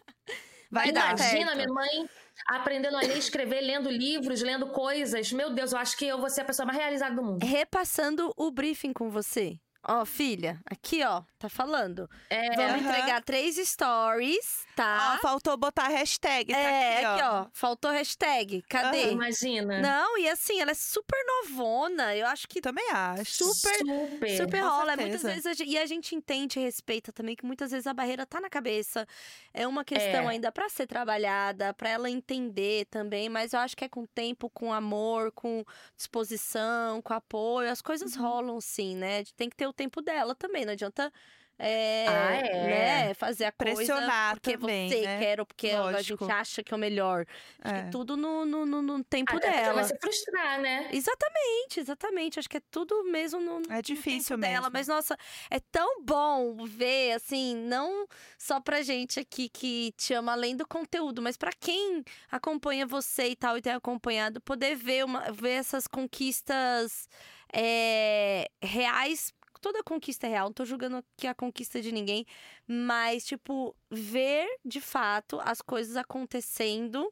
Vai 0.69 0.91
dar. 0.91 1.15
Imagina 1.17 1.55
minha 1.55 1.67
mãe 1.73 2.07
aprendendo 2.47 2.97
a 2.97 2.99
ler, 3.01 3.17
escrever, 3.17 3.61
lendo 3.61 3.89
livros, 3.89 4.43
lendo 4.43 4.71
coisas. 4.71 5.31
Meu 5.31 5.51
Deus, 5.55 5.71
eu 5.71 5.79
acho 5.79 5.97
que 5.97 6.05
eu 6.05 6.19
vou 6.19 6.29
ser 6.29 6.41
a 6.41 6.45
pessoa 6.45 6.67
mais 6.67 6.77
realizada 6.77 7.15
do 7.15 7.23
mundo. 7.23 7.43
Repassando 7.43 8.31
o 8.37 8.51
briefing 8.51 8.93
com 8.93 9.09
você. 9.09 9.57
Ó, 9.85 10.05
filha, 10.05 10.61
aqui, 10.65 11.03
ó, 11.03 11.23
tá 11.37 11.49
falando. 11.49 12.09
É, 12.29 12.55
Vamos 12.55 12.71
Aham. 12.71 12.89
entregar 12.89 13.21
três 13.21 13.57
stories, 13.57 14.65
tá? 14.77 15.15
Ó, 15.17 15.21
faltou 15.21 15.57
botar 15.57 15.87
a 15.87 15.89
hashtag. 15.89 16.53
Tá 16.53 16.57
é, 16.57 17.03
aqui, 17.05 17.21
ó. 17.23 17.45
Faltou 17.51 17.91
hashtag. 17.91 18.61
Cadê? 18.69 19.03
Aham. 19.03 19.11
imagina. 19.11 19.81
Não, 19.81 20.17
e 20.17 20.29
assim, 20.29 20.61
ela 20.61 20.71
é 20.71 20.73
super 20.73 21.17
novona. 21.25 22.15
Eu 22.15 22.27
acho 22.27 22.47
que 22.47 22.61
Também 22.61 22.89
acho. 22.91 23.43
super- 23.43 23.77
Super. 23.79 24.37
Super 24.37 24.59
rola. 24.63 24.93
é 24.93 24.95
Muitas 24.95 25.21
vezes 25.23 25.45
a 25.45 25.53
gente, 25.53 25.69
e 25.69 25.77
a 25.77 25.85
gente 25.85 26.15
entende 26.15 26.59
e 26.59 26.63
respeita 26.63 27.11
também 27.11 27.35
que 27.35 27.45
muitas 27.45 27.71
vezes 27.71 27.85
a 27.85 27.93
barreira 27.93 28.25
tá 28.25 28.39
na 28.39 28.49
cabeça. 28.49 29.05
É 29.53 29.67
uma 29.67 29.83
questão 29.83 30.23
É. 30.23 30.27
ainda 30.29 30.49
pra 30.49 30.69
ser 30.69 30.87
trabalhada, 30.87 31.73
pra 31.73 31.89
ela 31.89 32.09
entender 32.09 32.85
também, 32.85 33.27
mas 33.27 33.51
eu 33.51 33.59
acho 33.59 33.75
que 33.75 33.83
é 33.83 33.89
com 33.89 34.05
tempo, 34.05 34.49
com 34.49 34.71
amor, 34.71 35.31
com 35.33 35.65
disposição, 35.97 37.01
com 37.01 37.13
apoio, 37.13 37.69
as 37.69 37.81
coisas 37.81 38.15
Uhum. 38.15 38.21
rolam 38.23 38.61
sim, 38.61 38.95
né? 38.95 39.23
Tem 39.35 39.49
que 39.49 39.55
ter 39.57 39.67
o 39.67 39.72
tempo 39.73 40.01
dela 40.01 40.35
também, 40.35 40.65
não 40.65 40.73
adianta 40.73 41.11
é, 41.59 42.05
Ah, 42.07 42.35
é. 42.35 43.07
né, 43.07 43.13
fazer 43.13 43.45
a 43.45 43.51
Pressionar 43.51 44.31
coisa 44.31 44.41
porque 44.41 44.57
também, 44.57 44.89
você 44.89 45.01
né? 45.01 45.19
quer 45.19 45.39
ou 45.39 45.45
porque 45.45 45.69
a 45.69 45.81
Lógico. 45.83 46.25
gente 46.25 46.33
acha 46.33 46.63
que 46.63 46.73
é 46.73 46.77
o 46.77 46.79
melhor. 46.79 47.25
Acho 47.61 47.75
É. 47.75 47.83
que 47.83 47.91
tudo 47.91 48.17
no, 48.17 48.43
no, 48.43 48.65
no- 48.65 48.81
no 48.81 49.03
tempo 49.03 49.37
Até 49.37 49.51
dela. 49.51 49.73
vai 49.75 49.83
se 49.83 49.95
frustrar, 50.01 50.59
né? 50.59 50.89
Exatamente, 50.91 51.79
exatamente. 51.79 52.39
Acho 52.39 52.49
que 52.49 52.57
é 52.57 52.61
tudo 52.71 53.03
mesmo 53.03 53.39
no, 53.39 53.61
É 53.71 53.83
difícil 53.83 54.35
tempo 54.35 54.41
mesmo. 54.41 54.55
dela. 54.61 54.69
Mas, 54.73 54.87
nossa, 54.87 55.15
é 55.49 55.59
tão 55.59 56.01
bom 56.03 56.55
ver, 56.65 57.13
assim, 57.13 57.55
não 57.55 58.07
só 58.37 58.59
pra 58.59 58.81
gente 58.81 59.19
aqui 59.19 59.47
que 59.47 59.93
te 59.95 60.11
ama 60.15 60.31
além 60.31 60.55
do 60.57 60.67
conteúdo, 60.67 61.21
mas 61.21 61.37
pra 61.37 61.51
quem 61.53 62.03
acompanha 62.31 62.87
você 62.87 63.27
e 63.29 63.35
tal 63.35 63.57
e 63.59 63.61
tem 63.61 63.73
acompanhado, 63.73 64.41
poder 64.41 64.75
ver, 64.75 65.05
uma, 65.05 65.31
ver 65.31 65.51
essas 65.51 65.85
conquistas 65.85 67.07
é, 67.53 68.49
reais. 68.61 69.31
Toda 69.63 69.81
conquista 69.81 70.27
é 70.27 70.31
real, 70.31 70.47
não 70.47 70.53
tô 70.53 70.65
julgando 70.65 70.97
aqui 70.97 71.25
a 71.25 71.33
conquista 71.33 71.81
de 71.81 71.89
ninguém, 71.89 72.25
mas, 72.67 73.25
tipo, 73.25 73.73
ver 73.89 74.45
de 74.65 74.81
fato 74.81 75.39
as 75.41 75.61
coisas 75.61 75.95
acontecendo 75.95 77.09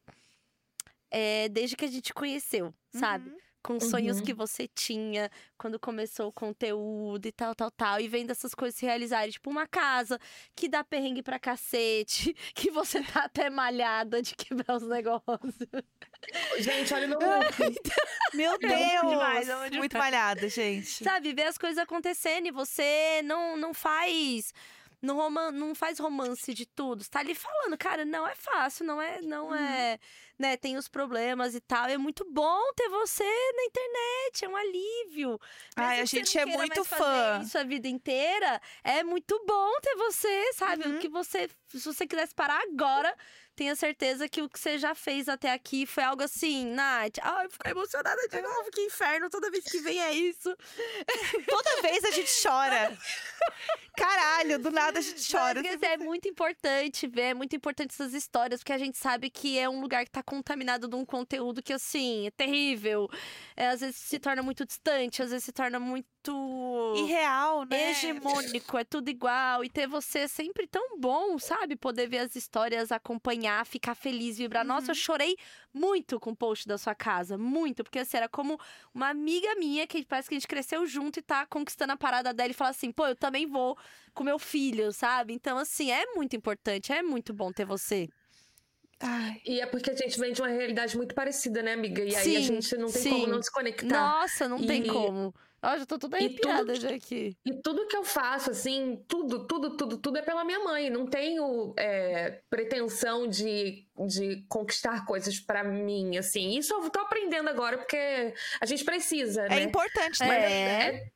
é, 1.09 1.47
desde 1.47 1.77
que 1.77 1.85
a 1.85 1.87
gente 1.87 2.13
conheceu, 2.13 2.73
sabe? 2.91 3.29
Uhum. 3.29 3.37
Com 3.63 3.79
sonhos 3.79 4.17
Uhum. 4.19 4.23
que 4.25 4.33
você 4.33 4.67
tinha 4.67 5.29
quando 5.57 5.79
começou 5.79 6.27
o 6.27 6.31
conteúdo 6.33 7.25
e 7.27 7.31
tal, 7.31 7.53
tal, 7.55 7.69
tal. 7.71 7.99
E 7.99 8.07
vendo 8.07 8.31
essas 8.31 8.53
coisas 8.55 8.77
se 8.79 8.85
realizarem. 8.85 9.31
Tipo, 9.31 9.49
uma 9.49 9.67
casa 9.67 10.19
que 10.55 10.67
dá 10.67 10.83
perrengue 10.83 11.21
pra 11.21 11.39
cacete, 11.39 12.33
que 12.55 12.71
você 12.71 13.01
tá 13.03 13.25
até 13.25 13.49
malhada 13.49 14.21
de 14.21 14.35
quebrar 14.35 14.75
os 14.77 14.83
negócios. 14.87 15.55
Gente, 16.59 16.93
olha 16.93 17.05
o 17.07 17.09
meu 17.17 17.19
look. 17.19 17.79
Meu 18.33 18.51
amo 18.51 18.59
Deus! 18.59 19.09
demais, 19.09 19.71
Muito 19.73 19.97
malhada, 19.97 20.47
gente. 20.49 21.03
Sabe? 21.03 21.33
Ver 21.33 21.43
as 21.47 21.57
coisas 21.57 21.77
acontecendo 21.77 22.47
e 22.47 22.51
você 22.51 23.21
não, 23.23 23.57
não 23.57 23.73
faz 23.73 24.53
não, 25.01 25.15
roman 25.15 25.51
não 25.51 25.73
faz 25.73 25.97
romance 25.97 26.53
de 26.53 26.65
tudo. 26.65 27.03
Você 27.03 27.09
tá 27.09 27.19
ali 27.21 27.33
falando, 27.33 27.75
cara, 27.77 28.05
não 28.05 28.27
é 28.27 28.35
fácil, 28.35 28.85
não 28.85 29.01
é, 29.01 29.19
não 29.21 29.47
Uhum. 29.47 29.55
é, 29.55 29.99
né, 30.41 30.57
tem 30.57 30.75
os 30.75 30.87
problemas 30.87 31.53
e 31.55 31.61
tal. 31.61 31.85
É 31.85 31.97
muito 31.97 32.25
bom 32.29 32.59
ter 32.75 32.89
você 32.89 33.23
na 33.23 33.63
internet, 33.63 34.45
é 34.45 34.49
um 34.49 34.55
alívio. 34.55 35.39
Ai, 35.75 36.01
a 36.01 36.05
gente 36.05 36.37
é 36.37 36.45
muito 36.45 36.83
fã. 36.83 37.41
Isso 37.43 37.57
a 37.57 37.63
vida 37.63 37.87
inteira, 37.87 38.59
é 38.83 39.03
muito 39.03 39.41
bom 39.45 39.71
ter 39.81 39.95
você, 39.95 40.53
sabe? 40.53 40.87
Uhum. 40.87 40.99
Que 40.99 41.07
você, 41.07 41.49
se 41.67 41.79
você 41.79 42.07
quisesse 42.07 42.33
parar 42.33 42.59
agora, 42.63 43.15
tenha 43.55 43.75
certeza 43.75 44.27
que 44.27 44.41
o 44.41 44.49
que 44.49 44.59
você 44.59 44.77
já 44.77 44.95
fez 44.95 45.29
até 45.29 45.51
aqui 45.51 45.85
foi 45.85 46.03
algo 46.03 46.23
assim, 46.23 46.65
Nath. 46.65 47.19
Ai, 47.21 47.47
fico 47.49 47.69
emocionada 47.69 48.27
de 48.27 48.41
novo, 48.41 48.71
que 48.71 48.81
inferno, 48.81 49.29
toda 49.29 49.51
vez 49.51 49.63
que 49.65 49.79
vem 49.79 50.01
é 50.01 50.13
isso. 50.13 50.55
Toda 51.47 51.81
vez 51.81 52.03
a 52.03 52.11
gente 52.11 52.31
chora. 52.41 52.97
Caralho, 53.97 54.57
do 54.57 54.71
nada 54.71 54.99
a 54.99 55.01
gente 55.01 55.29
chora. 55.29 55.61
Mas, 55.61 55.81
é 55.83 55.97
muito 55.97 56.27
importante 56.27 57.07
ver, 57.07 57.21
é 57.21 57.33
muito 57.33 57.55
importante 57.55 57.91
essas 57.91 58.13
histórias, 58.13 58.61
porque 58.61 58.73
a 58.73 58.77
gente 58.77 58.97
sabe 58.97 59.29
que 59.29 59.59
é 59.59 59.69
um 59.69 59.81
lugar 59.81 60.05
que 60.05 60.11
tá 60.11 60.23
contaminado 60.31 60.87
de 60.87 60.95
um 60.95 61.03
conteúdo 61.03 61.61
que, 61.61 61.73
assim, 61.73 62.25
é 62.25 62.31
terrível. 62.31 63.09
É, 63.53 63.67
às 63.67 63.81
vezes 63.81 63.97
se 63.97 64.17
torna 64.17 64.41
muito 64.41 64.65
distante, 64.65 65.21
às 65.21 65.29
vezes 65.29 65.43
se 65.43 65.51
torna 65.51 65.77
muito. 65.77 66.07
Irreal, 66.95 67.65
né? 67.65 67.91
Hegemônico, 67.91 68.77
é 68.77 68.85
tudo 68.85 69.09
igual. 69.09 69.65
E 69.65 69.69
ter 69.69 69.87
você 69.87 70.19
é 70.19 70.27
sempre 70.27 70.67
tão 70.67 70.97
bom, 70.97 71.37
sabe? 71.37 71.75
Poder 71.75 72.07
ver 72.07 72.19
as 72.19 72.35
histórias, 72.35 72.91
acompanhar, 72.91 73.65
ficar 73.65 73.93
feliz, 73.93 74.37
vibrar. 74.37 74.63
Nossa, 74.63 74.91
eu 74.91 74.95
chorei 74.95 75.35
muito 75.73 76.19
com 76.19 76.31
o 76.31 76.35
post 76.35 76.65
da 76.67 76.77
sua 76.77 76.95
casa. 76.95 77.37
Muito. 77.37 77.83
Porque 77.83 77.99
assim, 77.99 78.17
era 78.17 78.29
como 78.29 78.57
uma 78.93 79.09
amiga 79.09 79.53
minha 79.55 79.85
que 79.85 80.05
parece 80.05 80.29
que 80.29 80.35
a 80.35 80.37
gente 80.39 80.47
cresceu 80.47 80.85
junto 80.85 81.19
e 81.19 81.21
tá 81.23 81.45
conquistando 81.45 81.91
a 81.91 81.97
parada 81.97 82.33
dela 82.33 82.51
e 82.51 82.53
fala 82.53 82.69
assim: 82.69 82.91
pô, 82.91 83.07
eu 83.07 83.15
também 83.15 83.45
vou 83.47 83.77
com 84.13 84.23
meu 84.23 84.39
filho, 84.39 84.93
sabe? 84.93 85.33
Então, 85.33 85.57
assim, 85.57 85.91
é 85.91 86.05
muito 86.15 86.35
importante, 86.35 86.93
é 86.93 87.01
muito 87.01 87.33
bom 87.33 87.51
ter 87.51 87.65
você. 87.65 88.07
Ai. 89.01 89.41
E 89.45 89.59
é 89.59 89.65
porque 89.65 89.91
a 89.91 89.95
gente 89.95 90.19
vem 90.19 90.31
de 90.33 90.41
uma 90.41 90.49
realidade 90.49 90.95
muito 90.95 91.13
parecida, 91.15 91.61
né, 91.63 91.73
amiga? 91.73 92.01
E 92.03 92.15
aí 92.15 92.37
a 92.37 92.39
Sim, 92.39 92.41
gente 92.43 92.77
não 92.77 92.91
tem 92.91 93.01
sim. 93.01 93.09
como 93.09 93.27
não 93.27 93.41
se 93.41 93.51
conectar. 93.51 93.87
Nossa, 94.19 94.47
não 94.47 94.61
tem 94.65 94.83
E- 94.83 94.87
como. 94.87 95.33
Ó, 95.63 95.77
já 95.77 95.85
tô 95.85 95.99
toda 95.99 96.17
tudo 96.17 96.25
arrepiada 96.27 96.73
já 96.73 96.89
aqui. 96.89 97.35
E 97.45 97.53
tudo 97.61 97.85
que 97.87 97.95
eu 97.95 98.03
faço, 98.03 98.49
assim, 98.49 99.03
tudo, 99.07 99.45
tudo, 99.45 99.77
tudo, 99.77 99.97
tudo 99.99 100.17
é 100.17 100.21
pela 100.23 100.43
minha 100.43 100.57
mãe. 100.59 100.89
Não 100.89 101.05
tenho 101.05 101.71
é, 101.77 102.41
pretensão 102.49 103.27
de, 103.27 103.85
de 104.07 104.43
conquistar 104.49 105.05
coisas 105.05 105.39
pra 105.39 105.63
mim, 105.63 106.17
assim. 106.17 106.57
Isso 106.57 106.73
eu 106.73 106.89
tô 106.89 106.99
aprendendo 107.01 107.47
agora, 107.47 107.77
porque 107.77 108.33
a 108.59 108.65
gente 108.65 108.83
precisa, 108.83 109.43
É 109.45 109.49
né? 109.49 109.61
importante, 109.63 110.17
Mas 110.19 110.29
né? 110.29 110.51
É. 110.51 110.95
é, 110.95 111.11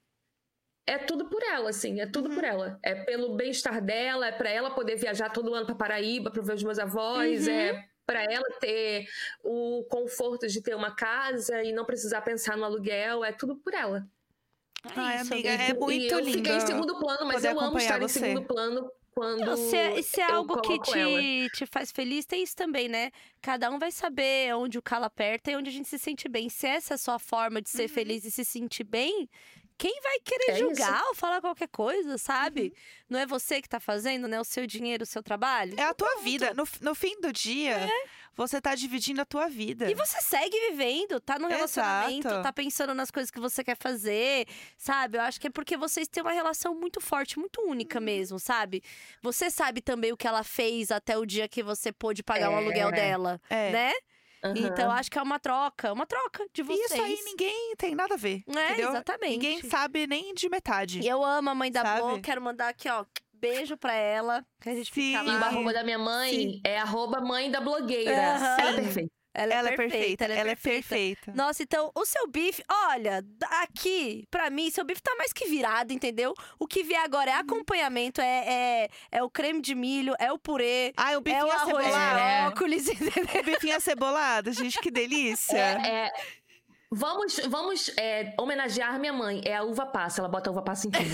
é 0.88 0.97
tudo 0.97 1.25
por 1.29 1.41
ela, 1.43 1.69
assim, 1.69 1.99
é 1.99 2.05
tudo 2.05 2.29
Uhum. 2.29 2.36
por 2.36 2.43
ela. 2.43 2.79
É 2.83 2.95
pelo 2.95 3.36
bem-estar 3.36 3.81
dela, 3.83 4.27
é 4.27 4.31
pra 4.31 4.49
ela 4.49 4.71
poder 4.71 4.95
viajar 4.95 5.29
todo 5.29 5.53
ano 5.53 5.65
pra 5.65 5.75
Paraíba 5.75 6.29
pra 6.31 6.41
ver 6.41 6.53
os 6.55 6.63
meus 6.63 6.79
avós, 6.79 7.47
Uhum. 7.47 7.53
é 7.53 7.86
pra 8.05 8.23
ela 8.23 8.47
ter 8.59 9.07
o 9.43 9.83
conforto 9.89 10.47
de 10.47 10.61
ter 10.61 10.75
uma 10.75 10.91
casa 10.95 11.63
e 11.63 11.71
não 11.73 11.86
precisar 11.86 12.21
pensar 12.21 12.55
no 12.55 12.63
aluguel, 12.63 13.23
é 13.23 13.31
tudo 13.31 13.55
por 13.57 13.73
ela. 13.73 14.07
Ai, 14.95 15.21
isso, 15.21 15.33
amiga, 15.33 15.49
é 15.49 15.73
muito 15.73 15.91
e 16.03 16.07
eu 16.07 16.19
lindo. 16.19 16.38
fiquei 16.38 16.55
em 16.57 16.59
segundo 16.59 16.99
plano, 16.99 17.25
mas 17.25 17.43
eu 17.43 17.51
amo 17.51 17.61
acompanhar 17.61 17.83
estar 17.86 17.97
em 17.97 18.01
você. 18.01 18.19
segundo 18.19 18.43
plano 18.43 18.91
quando 19.15 19.39
Não, 19.43 19.57
se, 19.57 19.75
é- 19.75 20.01
se 20.03 20.21
é 20.21 20.29
eu 20.29 20.36
algo 20.36 20.61
que 20.61 20.73
ela. 20.73 20.83
te, 20.83 21.49
te 21.55 21.65
faz 21.65 21.91
feliz, 21.91 22.25
tem 22.27 22.43
isso 22.43 22.55
também, 22.55 22.88
né? 22.88 23.09
Cada 23.41 23.71
um 23.71 23.79
vai 23.79 23.91
saber 23.91 24.53
onde 24.55 24.77
o 24.77 24.81
calo 24.83 25.05
aperta 25.05 25.49
e 25.49 25.55
onde 25.55 25.69
a 25.71 25.73
gente 25.73 25.88
se 25.89 25.97
sente 25.97 26.29
bem. 26.29 26.49
Se 26.49 26.67
essa 26.67 26.93
é 26.93 26.95
a 26.95 26.97
sua 26.99 27.17
forma 27.17 27.59
de 27.59 27.69
ser 27.71 27.88
feliz 27.88 28.23
e 28.25 28.29
se 28.29 28.45
sentir 28.45 28.83
bem, 28.83 29.27
quem 29.78 29.99
vai 30.01 30.19
querer 30.19 30.51
É 30.51 30.55
julgar 30.55 31.03
ou 31.07 31.15
falar 31.15 31.41
qualquer 31.41 31.67
coisa, 31.67 32.17
sabe? 32.17 32.73
Não 33.09 33.19
é 33.19 33.26
você 33.26 33.61
que 33.61 33.67
tá 33.69 33.80
fazendo, 33.80 34.28
né? 34.28 34.39
O 34.39 34.43
seu 34.45 34.65
dinheiro, 34.65 35.03
o 35.03 35.05
seu 35.05 35.21
trabalho. 35.21 35.76
É 35.80 35.84
a 35.84 35.93
tua 35.93 36.15
vida. 36.21 36.53
No, 36.53 36.67
no 36.82 36.95
fim 36.95 37.19
do 37.19 37.32
dia, 37.34 37.88
você 38.36 38.59
tá 38.61 38.73
dividindo 38.76 39.21
a 39.21 39.26
tua 39.26 39.47
vida. 39.49 39.89
E 39.89 39.93
você 39.93 40.19
segue 40.21 40.57
vivendo, 40.71 41.19
tá 41.19 41.38
no 41.38 41.47
relacionamento, 41.47 42.28
Exato. 42.28 42.43
tá 42.43 42.53
pensando 42.53 42.93
nas 42.93 43.11
coisas 43.11 43.30
que 43.30 43.39
você 43.39 43.63
quer 43.63 43.76
fazer, 43.78 44.47
sabe? 44.78 45.17
Eu 45.17 45.21
acho 45.23 45.39
que 45.39 45.47
é 45.47 45.49
porque 45.49 45.76
vocês 45.78 46.07
têm 46.07 46.23
uma 46.23 46.32
relação 46.32 46.73
muito 46.73 46.99
forte, 47.01 47.38
muito 47.38 47.61
única 47.61 47.99
Uhum. 47.99 48.05
mesmo, 48.05 48.39
sabe? 48.39 48.82
Você 49.21 49.49
sabe 49.51 49.82
também 49.82 50.11
o 50.11 50.17
que 50.17 50.28
ela 50.28 50.43
fez 50.43 50.91
até 50.91 51.17
o 51.17 51.26
dia 51.26 51.47
que 51.47 51.61
você 51.61 51.91
pôde 51.91 52.23
pagar 52.23 52.49
o 52.49 52.53
É. 52.53 52.57
aluguel 52.57 52.91
dela, 52.91 53.41
É. 53.49 53.71
né? 53.71 53.93
Aham. 54.45 54.57
Então 54.57 54.91
acho 54.91 55.09
que 55.11 55.17
é 55.17 55.21
uma 55.21 55.39
troca, 55.39 55.91
uma 55.93 56.05
troca 56.05 56.45
de 56.53 56.61
E 56.61 56.63
vocês. 56.63 56.91
isso 56.91 57.01
aí 57.01 57.19
ninguém 57.25 57.75
tem 57.77 57.95
nada 57.95 58.13
a 58.13 58.17
ver. 58.17 58.43
É, 58.47 58.71
entendeu? 58.71 58.89
exatamente. 58.89 59.31
Ninguém 59.31 59.61
sabe 59.63 60.07
nem 60.07 60.33
de 60.33 60.47
metade. 60.49 60.99
E 61.01 61.07
eu 61.07 61.23
amo 61.23 61.49
a 61.49 61.55
mãe 61.55 61.71
da 61.71 61.81
Sabe? 61.81 62.01
Blo, 62.01 62.21
quero 62.21 62.41
mandar 62.41 62.69
aqui, 62.69 62.87
ó, 62.89 63.05
beijo 63.33 63.77
pra 63.77 63.93
ela, 63.93 64.45
que 64.61 64.69
a 64.69 64.73
gente 64.75 64.91
fica 64.91 65.19
Sim. 65.19 65.25
E 65.25 65.29
o 65.35 65.39
lá. 65.39 65.47
arroba 65.47 65.73
da 65.73 65.83
minha 65.83 65.99
mãe 65.99 66.31
Sim. 66.31 66.61
é 66.63 66.79
arroba 66.79 67.21
mãe 67.21 67.49
da 67.51 67.59
blogueira. 67.61 68.11
Aham. 68.35 68.57
Ela 68.59 68.69
é 68.69 68.73
perfeita. 68.75 69.11
Ela 69.36 69.69
é 69.69 69.75
perfeita, 69.75 70.23
ela 70.25 70.33
é 70.33 70.43
perfeita. 70.55 70.89
perfeita. 70.89 71.33
Nossa, 71.33 71.61
então 71.63 71.91
o 71.93 72.05
seu 72.05 72.27
bife, 72.27 72.63
olha, 72.89 73.23
aqui, 73.61 74.25
pra 74.31 74.49
mim, 74.49 74.69
seu 74.71 74.83
bife 74.86 75.01
tá 75.01 75.13
mais 75.17 75.33
que 75.33 75.45
virado, 75.45 75.91
entendeu? 75.91 76.33
O 76.57 76.65
que 76.67 76.83
vier 76.83 77.03
agora 77.03 77.29
é 77.31 77.33
Uhum. 77.36 77.39
acompanhamento, 77.41 78.21
é, 78.21 78.43
é, 78.47 78.89
é 79.11 79.23
o 79.23 79.29
creme 79.29 79.61
de 79.61 79.75
milho, 79.75 80.15
é 80.19 80.31
o 80.31 80.39
purê, 80.39 80.93
Ai, 80.95 81.13
o 81.13 81.15
é 81.15 81.17
o 81.17 81.21
bifinho 81.21 81.51
arroz 81.51 81.86
acebolado. 81.86 82.19
É. 82.19 82.41
brócolis, 82.45 82.88
entendeu? 82.88 83.41
O 83.41 83.43
bifinho 83.43 83.75
acebolado, 83.75 84.51
gente, 84.53 84.79
que 84.79 84.89
delícia. 84.91 85.57
É, 85.57 85.88
é, 86.07 86.11
vamos 86.95 87.39
vamos 87.47 87.91
é, 87.97 88.33
homenagear 88.39 88.99
minha 88.99 89.13
mãe. 89.13 89.41
É 89.45 89.55
a 89.55 89.63
uva 89.63 89.85
passa. 89.85 90.21
Ela 90.21 90.29
bota 90.29 90.49
a 90.49 90.51
uva 90.51 90.61
passa 90.61 90.87
em 90.87 90.91
tudo. 90.91 91.05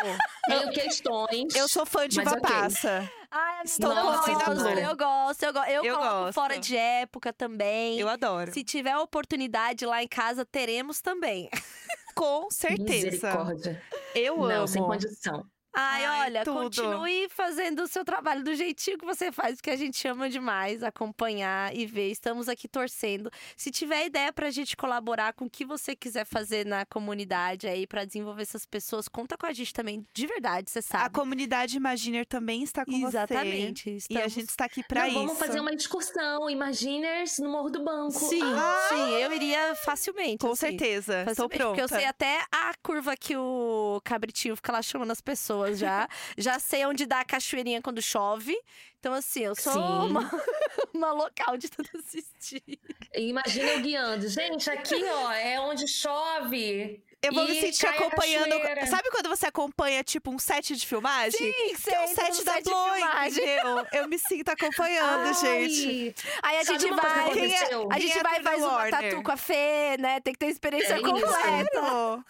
Amo. 0.00 0.18
Tenho 0.46 0.70
questões. 0.72 1.54
Eu 1.54 1.68
sou 1.68 1.86
fã 1.86 2.08
de 2.08 2.20
uva 2.20 2.30
ok. 2.32 2.40
passa. 2.42 3.10
Ai, 3.30 3.62
Estou 3.64 3.92
a 3.92 4.02
gosto, 4.02 4.30
eu 4.30 4.34
gosto, 4.96 5.42
eu 5.44 5.52
gosto. 5.52 5.70
Eu, 5.70 5.84
Eu 5.84 5.94
coloco 5.96 6.18
gosto. 6.24 6.32
fora 6.34 6.58
de 6.58 6.76
época 6.76 7.32
também. 7.32 7.98
Eu 7.98 8.08
adoro. 8.08 8.52
Se 8.52 8.64
tiver 8.64 8.96
oportunidade 8.98 9.86
lá 9.86 10.02
em 10.02 10.08
casa, 10.08 10.44
teremos 10.44 11.00
também. 11.00 11.48
Com 12.14 12.50
certeza. 12.50 13.06
Misericórdia. 13.10 13.82
Eu 14.14 14.36
Não, 14.38 14.50
amo. 14.50 14.68
sem 14.68 14.82
condição. 14.82 15.44
Ai, 15.72 16.04
Ai, 16.04 16.26
olha, 16.26 16.44
tudo. 16.44 16.56
continue 16.64 17.28
fazendo 17.28 17.82
o 17.82 17.86
seu 17.86 18.04
trabalho 18.04 18.42
do 18.42 18.54
jeitinho 18.54 18.98
que 18.98 19.04
você 19.04 19.30
faz, 19.30 19.56
porque 19.56 19.70
a 19.70 19.76
gente 19.76 20.06
ama 20.08 20.28
demais 20.28 20.82
acompanhar 20.82 21.74
e 21.76 21.86
ver. 21.86 22.10
Estamos 22.10 22.48
aqui 22.48 22.66
torcendo. 22.66 23.30
Se 23.56 23.70
tiver 23.70 24.06
ideia 24.06 24.32
pra 24.32 24.50
gente 24.50 24.76
colaborar 24.76 25.32
com 25.32 25.44
o 25.44 25.50
que 25.50 25.64
você 25.64 25.94
quiser 25.94 26.24
fazer 26.24 26.66
na 26.66 26.84
comunidade 26.86 27.68
aí 27.68 27.86
pra 27.86 28.04
desenvolver 28.04 28.42
essas 28.42 28.66
pessoas, 28.66 29.06
conta 29.08 29.36
com 29.36 29.46
a 29.46 29.52
gente 29.52 29.72
também, 29.72 30.04
de 30.12 30.26
verdade, 30.26 30.70
você 30.70 30.80
A 30.80 30.82
sabe. 30.82 31.14
comunidade 31.14 31.76
Imaginer 31.76 32.26
também 32.26 32.62
está 32.64 32.84
com 32.84 32.92
Exatamente. 32.92 33.84
você. 34.00 34.06
E 34.10 34.16
a 34.16 34.26
estamos- 34.26 34.32
gente 34.32 34.48
está 34.50 34.64
aqui 34.64 34.82
pra 34.82 35.02
Não, 35.02 35.08
isso. 35.08 35.18
Vamos 35.18 35.38
fazer 35.38 35.60
uma 35.60 35.72
excursão. 35.72 36.50
Imaginers 36.50 37.38
no 37.38 37.48
Morro 37.48 37.70
do 37.70 37.84
Banco. 37.84 38.10
Sim, 38.12 38.42
Ah, 38.42 38.86
sim, 38.88 39.10
eu 39.14 39.32
iria 39.32 39.74
facilmente. 39.76 40.38
Com 40.38 40.48
assim. 40.52 40.56
certeza. 40.68 41.20
Estou 41.20 41.48
Facilmente, 41.48 41.58
pronta. 41.58 41.68
Porque 41.70 41.80
eu 41.82 41.88
sei 41.88 42.06
até 42.06 42.40
a 42.50 42.72
curva 42.82 43.16
que 43.16 43.36
o 43.36 44.00
cabritinho 44.04 44.56
fica 44.56 44.72
lá 44.72 44.82
chamando 44.82 45.10
as 45.12 45.20
pessoas 45.20 45.59
já. 45.74 46.08
já 46.36 46.58
sei 46.58 46.84
onde 46.86 47.06
dá 47.06 47.20
a 47.20 47.24
cachoeirinha 47.24 47.82
quando 47.82 48.02
chove. 48.02 48.56
Então, 48.98 49.14
assim, 49.14 49.44
eu 49.44 49.54
sou 49.54 49.72
Sim. 49.72 49.78
uma, 49.78 50.30
uma 50.92 51.12
local 51.12 51.56
de 51.56 51.70
tanto 51.70 51.90
assistir. 51.96 52.62
Imagina 53.14 53.70
eu 53.70 53.80
guiando. 53.80 54.28
Gente, 54.28 54.70
aqui, 54.70 55.02
ó, 55.02 55.32
é 55.32 55.58
onde 55.60 55.88
chove. 55.88 57.02
Eu 57.22 57.34
vou 57.34 57.44
me 57.44 57.56
E 57.56 57.60
sentir 57.60 57.86
cai 57.86 57.96
a 57.96 58.00
acompanhando. 58.00 58.50
Sabe 58.86 59.10
quando 59.10 59.28
você 59.28 59.46
acompanha, 59.46 60.02
tipo, 60.02 60.30
um 60.30 60.38
set 60.38 60.74
de 60.74 60.86
filmagem? 60.86 61.52
Sim, 61.52 61.74
que 61.76 61.94
é 61.94 62.04
o 62.04 62.08
set 62.08 62.44
da 62.44 62.60
Blow, 62.60 62.96
entendeu? 63.26 63.86
Eu 63.92 64.08
me 64.08 64.18
sinto 64.18 64.48
acompanhando, 64.48 65.26
Ai, 65.26 65.34
gente. 65.34 66.14
Aí 66.42 66.58
a 66.58 66.64
gente 66.64 66.88
vai. 66.88 67.30
A 67.90 67.98
gente 67.98 68.22
vai 68.22 68.40
e 68.40 68.42
faz 68.42 68.62
uma 68.62 68.90
tatu 68.90 69.22
com 69.22 69.32
a 69.32 69.36
Fê, 69.36 69.96
né? 69.98 70.20
Tem 70.20 70.32
que 70.32 70.38
ter 70.38 70.46
experiência 70.46 70.94
É 70.94 71.00
completa. 71.00 72.24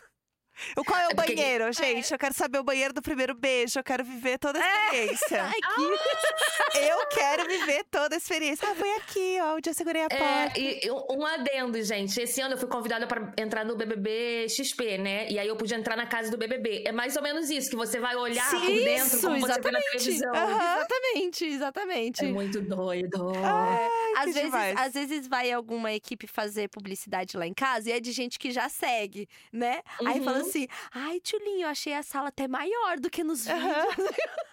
O 0.76 0.84
qual 0.84 0.98
é 1.00 1.06
o 1.08 1.10
É 1.10 1.14
porque- 1.14 1.34
banheiro, 1.34 1.72
gente? 1.72 2.12
Eu 2.12 2.18
quero 2.18 2.34
saber 2.34 2.58
o 2.58 2.62
banheiro 2.64 2.92
do 2.92 3.02
primeiro 3.02 3.34
beijo. 3.34 3.78
Eu 3.78 3.84
quero 3.84 4.04
viver 4.04 4.38
toda 4.38 4.58
a 4.58 4.84
experiência. 4.84 5.42
Aqui. 5.60 6.88
Eu 6.88 7.06
quero 7.08 7.46
viver 7.48 7.84
toda 7.90 8.14
a 8.14 8.18
experiência. 8.18 8.68
Ah, 8.70 8.74
foi 8.74 8.90
aqui, 8.96 9.38
ó, 9.42 9.56
onde 9.56 9.68
eu 9.70 9.74
segurei 9.74 10.02
a 10.02 10.06
É, 10.06 10.08
porta. 10.08 10.58
e, 10.60 10.80
e 10.86 10.90
um 10.90 11.24
adendo, 11.26 11.82
gente. 11.82 12.20
Esse 12.20 12.40
ano 12.40 12.54
eu 12.54 12.58
fui 12.58 12.68
convidada 12.68 13.06
para 13.06 13.32
entrar 13.38 13.64
no 13.64 13.76
BBB 13.76 14.46
XP, 14.48 14.98
né? 14.98 15.28
E 15.30 15.38
aí 15.38 15.48
eu 15.48 15.56
pude 15.56 15.74
entrar 15.74 15.96
na 15.96 16.06
casa 16.06 16.30
do 16.30 16.36
BBB. 16.36 16.84
É 16.86 16.92
mais 16.92 17.16
ou 17.16 17.22
menos 17.22 17.50
isso, 17.50 17.68
que 17.70 17.76
você 17.76 17.98
vai 17.98 18.14
olhar 18.16 18.48
por 18.50 18.60
dentro 18.60 19.06
Isso, 19.16 19.20
como 19.20 19.40
você 19.40 19.60
vê 19.60 19.70
na 19.70 19.78
exatamente. 19.78 19.98
televisão. 19.98 20.34
Aham. 20.34 20.76
Exatamente, 20.80 21.44
exatamente. 21.46 22.24
É 22.24 22.28
muito 22.28 22.60
doido. 22.60 23.32
Ai, 23.36 23.88
Às 24.20 24.34
vezes, 24.34 24.42
demais. 24.50 24.76
às 24.78 24.92
vezes 24.94 25.26
vai 25.26 25.50
alguma 25.52 25.92
equipe 25.92 26.26
fazer 26.26 26.68
publicidade 26.68 27.36
lá 27.36 27.46
em 27.46 27.54
casa 27.54 27.88
e 27.88 27.92
é 27.92 28.00
de 28.00 28.12
gente 28.12 28.38
que 28.38 28.50
já 28.50 28.68
segue, 28.68 29.28
né? 29.52 29.82
Aí 30.06 30.18
Uhum. 30.18 30.24
fala 30.24 30.38
assim: 30.38 30.66
ai, 30.92 31.20
Tchulinho, 31.20 31.62
eu 31.62 31.68
achei 31.68 31.94
a 31.94 32.02
sala 32.02 32.28
até 32.28 32.46
maior 32.48 32.98
do 32.98 33.10
que 33.10 33.22
nos 33.24 33.44
vídeos. 33.46 33.62
Aham. 33.64 33.86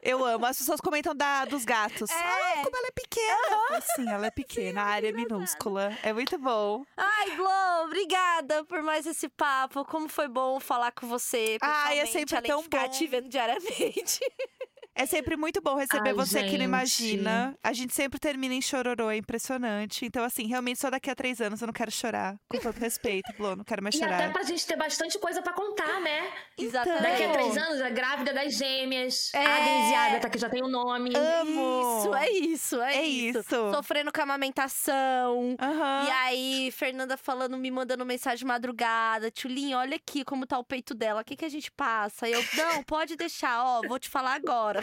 Eu 0.00 0.24
amo. 0.24 0.46
As 0.46 0.56
pessoas 0.56 0.80
comentam 0.80 1.12
da, 1.12 1.44
dos 1.44 1.64
gatos. 1.64 2.08
É. 2.08 2.14
Ah, 2.14 2.62
como 2.62 2.76
ela 2.76 2.86
é 2.86 2.92
pequena. 2.92 3.80
Sim, 3.96 4.08
ela 4.08 4.26
é 4.28 4.30
pequena, 4.30 4.80
a 4.80 4.84
área 4.86 5.08
é 5.08 5.12
minúscula. 5.12 5.92
É 6.04 6.12
muito 6.12 6.38
bom. 6.38 6.84
Ai, 6.96 7.34
Glo, 7.36 7.84
obrigada 7.84 8.64
por 8.64 8.80
mais 8.80 9.06
esse 9.06 9.28
papo. 9.28 9.84
Como 9.84 10.08
foi 10.08 10.28
bom 10.28 10.60
falar 10.60 10.92
com 10.92 11.08
você. 11.08 11.58
Ai, 11.60 11.98
é 11.98 12.06
sempre 12.06 12.36
além 12.36 12.48
tão 12.48 12.62
bom. 12.62 12.88
te 12.90 13.06
vendo 13.08 13.28
diariamente. 13.28 14.20
É 14.98 15.06
sempre 15.06 15.36
muito 15.36 15.60
bom 15.62 15.76
receber 15.76 16.08
Ai, 16.08 16.14
você 16.14 16.40
aqui 16.40 16.46
no 16.52 16.58
gente. 16.58 16.64
Imagina. 16.64 17.56
A 17.62 17.72
gente 17.72 17.94
sempre 17.94 18.18
termina 18.18 18.52
em 18.52 18.60
chororô, 18.60 19.08
é 19.10 19.16
impressionante. 19.16 20.04
Então, 20.04 20.24
assim, 20.24 20.46
realmente 20.48 20.80
só 20.80 20.90
daqui 20.90 21.08
a 21.08 21.14
três 21.14 21.40
anos 21.40 21.60
eu 21.60 21.66
não 21.66 21.72
quero 21.72 21.90
chorar. 21.90 22.36
Com 22.48 22.58
todo 22.58 22.74
respeito, 22.78 23.32
Blô, 23.38 23.54
não 23.54 23.62
quero 23.64 23.80
mais 23.82 23.94
E 23.94 24.02
até 24.02 24.16
chorar. 24.16 24.32
pra 24.32 24.42
gente 24.42 24.66
ter 24.66 24.76
bastante 24.76 25.16
coisa 25.18 25.40
pra 25.40 25.52
contar, 25.52 26.00
né? 26.00 26.30
Exatamente. 26.58 27.02
Daqui 27.02 27.22
a 27.22 27.32
três 27.32 27.56
anos, 27.56 27.80
a 27.80 27.90
grávida 27.90 28.32
das 28.34 28.54
gêmeas, 28.54 29.32
É. 29.34 29.38
a 29.46 29.56
Agnes 29.56 29.90
e 29.90 29.94
Agatha, 29.94 30.30
que 30.30 30.38
já 30.38 30.50
tem 30.50 30.62
o 30.64 30.68
nome. 30.68 31.12
Amo! 31.16 31.98
Isso, 32.00 32.14
é 32.14 32.30
isso, 32.30 32.80
é, 32.82 32.96
É 32.96 33.04
isso. 33.06 33.38
isso. 33.38 33.70
Sofrendo 33.72 34.10
com 34.12 34.20
a 34.20 34.24
amamentação. 34.24 35.56
Aham. 35.60 36.04
E 36.06 36.10
aí, 36.10 36.70
Fernanda 36.72 37.16
falando, 37.16 37.56
me 37.56 37.70
mandando 37.70 38.04
mensagem 38.04 38.38
de 38.38 38.44
madrugada. 38.44 39.30
Tchulinha, 39.30 39.78
olha 39.78 39.96
aqui 39.96 40.24
como 40.24 40.44
tá 40.46 40.58
o 40.58 40.64
peito 40.64 40.94
dela. 40.94 41.20
O 41.20 41.24
que, 41.24 41.36
que 41.36 41.44
a 41.44 41.48
gente 41.48 41.70
passa? 41.70 42.28
E 42.28 42.32
eu, 42.32 42.44
não, 42.54 42.82
pode 42.82 43.16
deixar, 43.16 43.62
ó, 43.64 43.80
vou 43.86 43.98
te 43.98 44.08
falar 44.08 44.34
agora. 44.34 44.82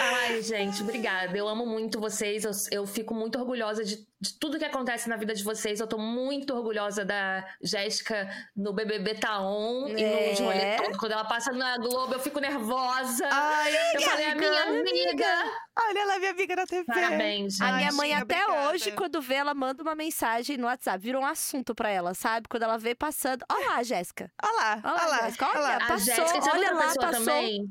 Ai, 0.00 0.42
gente, 0.42 0.82
obrigada. 0.82 1.36
Eu 1.36 1.48
amo 1.48 1.64
muito 1.66 2.00
vocês. 2.00 2.44
Eu, 2.44 2.50
eu 2.70 2.86
fico 2.86 3.14
muito 3.14 3.38
orgulhosa 3.38 3.84
de, 3.84 3.96
de 4.20 4.38
tudo 4.38 4.58
que 4.58 4.64
acontece 4.64 5.08
na 5.08 5.16
vida 5.16 5.34
de 5.34 5.42
vocês. 5.42 5.80
Eu 5.80 5.86
tô 5.86 5.98
muito 5.98 6.54
orgulhosa 6.54 7.04
da 7.04 7.44
Jéssica 7.62 8.28
no 8.56 8.72
BBB 8.72 9.14
Taon 9.14 9.88
e 9.88 10.02
É. 10.02 10.34
no 10.38 10.44
rolê 10.46 10.76
todo. 10.76 10.98
Quando 10.98 11.12
ela 11.12 11.24
passa 11.24 11.52
na 11.52 11.76
Globo, 11.78 12.14
eu 12.14 12.20
fico 12.20 12.38
nervosa. 12.40 13.28
Ai, 13.30 13.72
eu 13.96 14.00
falei, 14.02 14.26
a 14.26 14.34
minha 14.34 14.62
amiga. 14.62 15.44
Olha 15.78 15.98
ela, 15.98 16.18
minha 16.18 16.30
amiga 16.30 16.56
na 16.56 16.66
TV. 16.66 16.84
Parabéns, 16.84 17.54
gente. 17.56 17.62
A 17.68 17.72
minha 17.76 17.92
mãe 17.92 18.14
até 18.14 18.42
obrigada. 18.44 18.70
hoje, 18.70 18.92
quando 18.92 19.20
vê, 19.20 19.34
ela 19.34 19.54
manda 19.54 19.82
uma 19.82 19.94
mensagem 19.94 20.56
no 20.56 20.66
WhatsApp. 20.66 20.98
Virou 21.02 21.22
um 21.22 21.26
assunto 21.26 21.74
pra 21.74 21.90
ela, 21.90 22.14
sabe? 22.14 22.48
Quando 22.48 22.62
ela 22.64 22.78
vê 22.78 22.94
passando. 22.94 23.44
Olha 23.50 23.68
lá, 23.70 23.82
Jéssica. 23.82 24.30
Olha 24.42 24.52
lá, 24.52 24.80
Olha 24.84 24.92
lá, 24.94 25.00
olha 25.02 25.06
lá. 25.10 25.24
Jéssica, 25.26 25.46
olha. 25.46 25.54
olha 25.58 25.68
lá. 25.68 25.76
A 25.76 25.86
Passou, 25.86 26.14
Jéssica, 26.14 26.42
sabe 26.42 26.58
olha 26.58 26.72
lá, 26.74 26.80
passou. 26.94 27.10
também? 27.10 27.70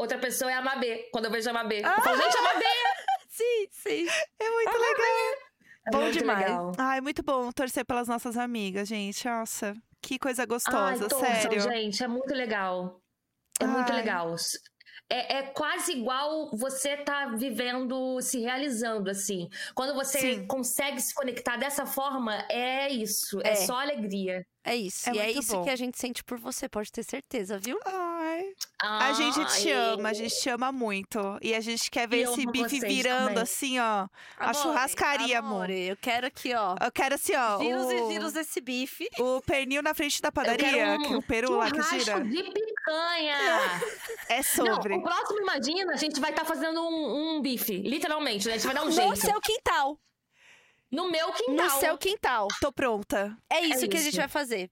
Outra 0.00 0.16
pessoa 0.18 0.50
é 0.50 0.54
a 0.54 0.62
Mabê. 0.62 1.10
Quando 1.12 1.26
eu 1.26 1.30
vejo 1.30 1.50
a 1.50 1.52
Mabê. 1.52 1.82
Ah! 1.84 1.94
Eu 1.98 2.02
falo, 2.02 2.16
gente, 2.16 2.36
a 2.38 2.42
Mabê! 2.42 2.64
Sim, 3.28 3.66
sim. 3.70 4.06
É 4.38 4.50
muito 4.50 4.72
legal. 4.78 5.34
É 5.86 5.90
Bom 5.92 6.00
muito 6.00 6.18
demais. 6.18 6.40
legal. 6.40 6.72
Ai, 6.78 7.00
muito 7.00 7.22
bom 7.22 7.50
torcer 7.52 7.84
pelas 7.86 8.06
nossas 8.08 8.36
amigas, 8.36 8.86
gente. 8.88 9.26
Nossa, 9.26 9.74
que 10.02 10.18
coisa 10.18 10.42
Ai, 10.42 10.46
gostosa, 10.46 11.08
torçam, 11.08 11.40
sério. 11.40 11.60
gente, 11.60 12.02
é 12.02 12.08
muito 12.08 12.34
legal. 12.34 13.00
É 13.60 13.66
muito 13.66 13.90
Ai. 13.92 13.98
legal. 13.98 14.34
É, 15.12 15.38
é 15.38 15.42
quase 15.42 15.92
igual 15.92 16.50
você 16.52 16.96
tá 16.98 17.34
vivendo, 17.34 18.20
se 18.20 18.40
realizando, 18.40 19.10
assim. 19.10 19.48
Quando 19.74 19.94
você 19.94 20.18
Sim. 20.20 20.46
consegue 20.46 21.00
se 21.00 21.12
conectar 21.14 21.56
dessa 21.56 21.84
forma, 21.86 22.44
é 22.50 22.88
isso. 22.90 23.40
É, 23.42 23.50
É. 23.50 23.54
só 23.56 23.80
alegria. 23.80 24.44
É 24.64 24.76
isso. 24.76 25.08
É 25.08 25.14
e 25.14 25.18
é 25.18 25.24
muito 25.24 25.40
isso 25.40 25.52
bom. 25.56 25.64
que 25.64 25.70
a 25.70 25.76
gente 25.76 25.98
sente 25.98 26.22
por 26.22 26.38
você, 26.38 26.68
pode 26.68 26.92
ter 26.92 27.02
certeza, 27.02 27.58
viu? 27.58 27.78
Ai, 27.86 28.19
a 28.82 29.12
gente 29.12 29.44
te 29.60 29.70
ama, 29.70 30.08
a 30.08 30.12
gente 30.12 30.34
te 30.40 30.48
ama 30.48 30.72
muito. 30.72 31.18
E 31.42 31.54
a 31.54 31.60
gente 31.60 31.90
quer 31.90 32.08
ver 32.08 32.22
eu 32.22 32.32
esse 32.32 32.46
bife 32.46 32.80
virando 32.80 33.28
também. 33.28 33.42
assim, 33.42 33.78
ó. 33.78 34.08
A 34.38 34.54
churrascaria, 34.54 35.38
amor. 35.38 35.64
amor. 35.64 35.70
Eu 35.70 35.96
quero 35.96 36.26
aqui, 36.26 36.54
ó. 36.54 36.76
Eu 36.82 36.90
quero 36.90 37.14
assim, 37.14 37.34
ó. 37.34 37.58
Giros 37.58 37.86
o, 37.86 37.92
e 37.92 38.12
giros 38.12 38.32
desse 38.32 38.60
bife. 38.60 39.08
o 39.18 39.40
pernil 39.42 39.82
na 39.82 39.92
frente 39.94 40.20
da 40.22 40.32
padaria, 40.32 40.94
um 40.98 41.02
que 41.02 41.14
o 41.14 41.22
peru 41.22 41.56
lá 41.56 41.70
que 41.70 41.82
gira. 41.82 42.04
churrasco 42.04 42.28
de 42.28 42.42
picanha. 42.42 43.36
É 44.28 44.42
sobre. 44.42 44.94
Não, 44.94 45.00
o 45.00 45.02
próximo, 45.02 45.40
imagina, 45.40 45.92
a 45.92 45.96
gente 45.96 46.20
vai 46.20 46.30
estar 46.30 46.44
fazendo 46.44 46.80
um, 46.80 47.36
um 47.36 47.42
bife. 47.42 47.76
Literalmente, 47.82 48.46
né? 48.46 48.54
A 48.54 48.56
gente 48.56 48.66
vai 48.66 48.74
dar 48.74 48.82
um 48.82 48.86
No 48.86 48.92
jeito. 48.92 49.16
seu 49.16 49.40
quintal. 49.40 49.98
No 50.90 51.10
meu 51.10 51.32
quintal. 51.32 51.54
No 51.54 51.70
seu 51.80 51.98
quintal. 51.98 52.48
Tô 52.60 52.72
pronta. 52.72 53.36
É 53.48 53.60
isso 53.60 53.88
que 53.88 53.96
a 53.96 54.00
gente 54.00 54.16
vai 54.16 54.28
fazer. 54.28 54.70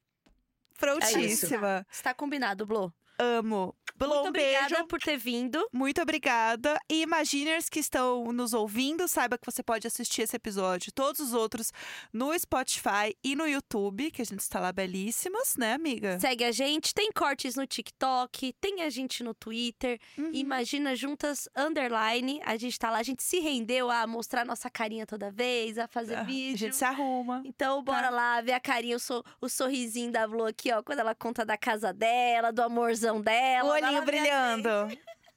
Prontíssima. 0.77 1.85
Está 1.91 2.13
combinado, 2.13 2.65
Blô. 2.65 2.91
Amo. 3.19 3.75
Blô, 3.95 4.15
Muito 4.15 4.29
um 4.29 4.31
beijo. 4.31 4.57
obrigada 4.59 4.87
por 4.87 4.99
ter 5.01 5.17
vindo. 5.17 5.67
Muito 5.73 6.01
obrigada. 6.01 6.79
E 6.89 7.01
Imaginers 7.01 7.67
que 7.67 7.79
estão 7.81 8.31
nos 8.31 8.53
ouvindo, 8.53 9.05
saiba 9.09 9.37
que 9.37 9.45
você 9.45 9.61
pode 9.61 9.85
assistir 9.85 10.21
esse 10.21 10.37
episódio 10.37 10.87
e 10.87 10.91
todos 10.93 11.19
os 11.19 11.33
outros 11.33 11.73
no 12.13 12.37
Spotify 12.39 13.13
e 13.21 13.35
no 13.35 13.45
YouTube, 13.45 14.09
que 14.11 14.21
a 14.21 14.25
gente 14.25 14.39
está 14.39 14.57
lá 14.61 14.71
belíssimas, 14.71 15.55
né, 15.57 15.73
amiga? 15.73 16.17
Segue 16.17 16.45
a 16.45 16.51
gente. 16.53 16.93
Tem 16.93 17.11
cortes 17.11 17.55
no 17.55 17.67
TikTok, 17.67 18.53
tem 18.61 18.83
a 18.83 18.89
gente 18.89 19.21
no 19.21 19.33
Twitter. 19.33 19.99
Uhum. 20.17 20.29
Imagina 20.33 20.95
Juntas 20.95 21.49
Underline. 21.57 22.39
A 22.45 22.55
gente 22.55 22.79
tá 22.79 22.89
lá, 22.89 22.99
a 22.99 23.03
gente 23.03 23.21
se 23.21 23.39
rendeu 23.41 23.91
a 23.91 24.07
mostrar 24.07 24.45
nossa 24.45 24.69
carinha 24.69 25.05
toda 25.05 25.29
vez, 25.29 25.77
a 25.77 25.89
fazer 25.89 26.15
Ah, 26.15 26.21
A 26.21 26.23
vídeo. 26.23 26.57
gente 26.57 26.75
se 26.77 26.85
arruma. 26.85 27.41
Então, 27.43 27.83
bora 27.83 28.03
Tá. 28.03 28.09
lá 28.11 28.41
ver 28.41 28.53
a 28.53 28.59
carinha, 28.61 28.95
o, 28.95 28.99
so- 28.99 29.23
o 29.41 29.49
sorrisinho 29.49 30.11
da 30.11 30.25
Blu 30.25 30.45
aqui, 30.45 30.71
ó. 30.71 30.81
Quando 30.81 30.99
ela 30.99 31.13
conta 31.13 31.45
da 31.45 31.57
casa 31.57 31.91
dela, 31.91 32.51
do 32.53 32.61
amorzão 32.61 33.08
dela. 33.19 33.69
O 33.69 33.71
olhinho 33.73 34.05
brilhando. 34.05 34.69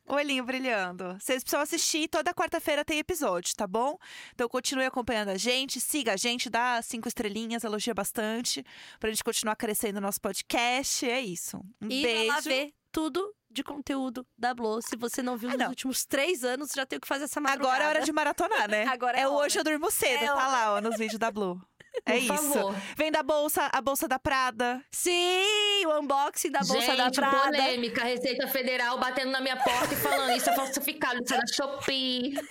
O 0.05 0.15
olhinho 0.15 0.45
brilhando. 0.45 1.17
Vocês 1.19 1.43
precisam 1.45 1.61
assistir. 1.63 2.09
Toda 2.09 2.35
quarta-feira 2.35 2.85
tem 2.85 2.99
episódio, 2.99 3.55
tá 3.57 3.67
bom? 3.67 3.97
Então 4.35 4.49
continue 4.49 4.85
acompanhando 4.85 5.29
a 5.29 5.39
gente, 5.39 5.81
siga 5.81 6.15
a 6.15 6.17
gente, 6.17 6.51
dá 6.51 6.83
cinco 6.83 7.07
estrelinhas, 7.07 7.63
elogia 7.65 7.95
bastante, 7.95 8.65
pra 8.99 9.09
gente 9.11 9.23
continuar 9.25 9.55
crescendo 9.57 9.99
o 9.99 10.01
nosso 10.03 10.21
podcast. 10.21 11.09
É 11.09 11.21
isso. 11.21 11.59
Um 11.81 11.87
E 11.89 12.03
beijo. 12.03 12.17
vai 12.19 12.27
lá 12.27 12.41
ver 12.41 12.75
tudo 12.91 13.33
de 13.49 13.63
conteúdo 13.63 14.27
da 14.37 14.53
Blu. 14.55 14.81
Se 14.83 14.97
você 14.97 15.23
não 15.23 15.37
viu 15.37 15.51
Ah, 15.51 15.53
nos 15.53 15.61
não. 15.61 15.69
últimos 15.69 16.05
três 16.05 16.43
anos, 16.43 16.71
já 16.75 16.85
tem 16.87 16.97
o 16.97 17.01
que 17.01 17.07
fazer 17.07 17.25
essa 17.25 17.41
madrugada. 17.41 17.69
Agora 17.75 17.85
é 17.85 17.89
hora 17.89 18.01
de 18.05 18.11
maratonar, 18.13 18.69
né? 18.69 18.85
Agora 18.89 19.17
é 19.19 19.23
é 19.23 19.29
hoje 19.29 19.59
eu 19.59 19.65
durmo 19.65 19.91
cedo, 19.91 20.25
É 20.25 20.27
tá 20.27 20.35
hora. 20.35 20.47
lá, 20.49 20.75
ó, 20.75 20.81
nos 20.81 20.97
vídeos 20.99 21.19
da 21.19 21.31
Blue. 21.31 21.61
É 22.07 22.13
Por 22.13 22.19
isso. 22.19 22.27
favor. 22.53 22.75
Vem 22.97 23.13
da 23.13 23.23
bolsa, 23.23 23.69
a 23.73 23.81
bolsa 23.81 24.09
da 24.09 24.19
Prada. 24.19 24.83
Sim, 24.91 25.85
o 25.87 26.01
unboxing 26.01 26.51
da 26.51 26.61
Bolsa 26.61 26.81
Gente, 26.81 26.97
da 26.97 27.11
Prada. 27.11 27.47
polêmica. 27.53 28.01
A 28.01 28.05
Receita 28.07 28.49
Federal 28.49 28.99
batendo 28.99 29.31
na 29.31 29.41
minha 29.41 29.57
porta 29.57 29.93
e 29.93 29.97
falando 29.97 30.35
isso 30.37 30.49
é 30.51 30.55
falsificado, 30.55 31.23
isso 31.23 31.35
é 31.35 31.37
da 31.39 31.47
Shopee. 31.47 32.35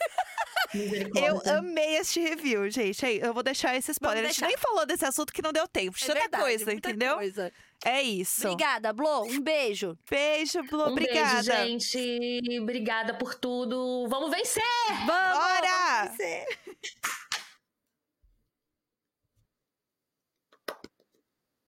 Eu 1.16 1.42
amei 1.58 1.98
este 1.98 2.22
review, 2.22 2.70
gente. 2.70 3.06
Aí, 3.06 3.20
eu 3.20 3.34
vou 3.34 3.44
deixar 3.44 3.76
esse 3.76 3.92
spoiler. 3.92 4.22
Vamos 4.24 4.30
A 4.30 4.34
gente 4.34 4.42
deixar. 4.42 4.48
nem 4.48 4.58
falou 4.58 4.86
desse 4.86 5.04
assunto 5.04 5.34
que 5.34 5.42
não 5.42 5.52
deu 5.52 5.68
tempo. 5.68 5.98
É 6.02 6.06
Tanta 6.08 6.20
verdade, 6.20 6.44
coisa, 6.44 6.66
muita 6.66 6.90
entendeu? 6.90 7.16
coisa. 7.16 7.52
É 7.84 8.02
isso. 8.02 8.48
Obrigada, 8.48 8.94
Blo. 8.94 9.24
Um 9.24 9.42
beijo. 9.42 9.98
Beijo, 10.10 10.64
Blue. 10.64 10.84
Um 10.88 10.92
Obrigada. 10.92 11.42
beijo, 11.44 11.90
gente. 11.90 12.60
Obrigada 12.62 13.14
por 13.16 13.36
tudo. 13.36 14.06
Vamos 14.08 14.30
vencer! 14.30 14.64
Vamos! 15.06 15.38
Bora! 15.40 15.68
vamos 16.06 16.18
vencer. 16.18 16.46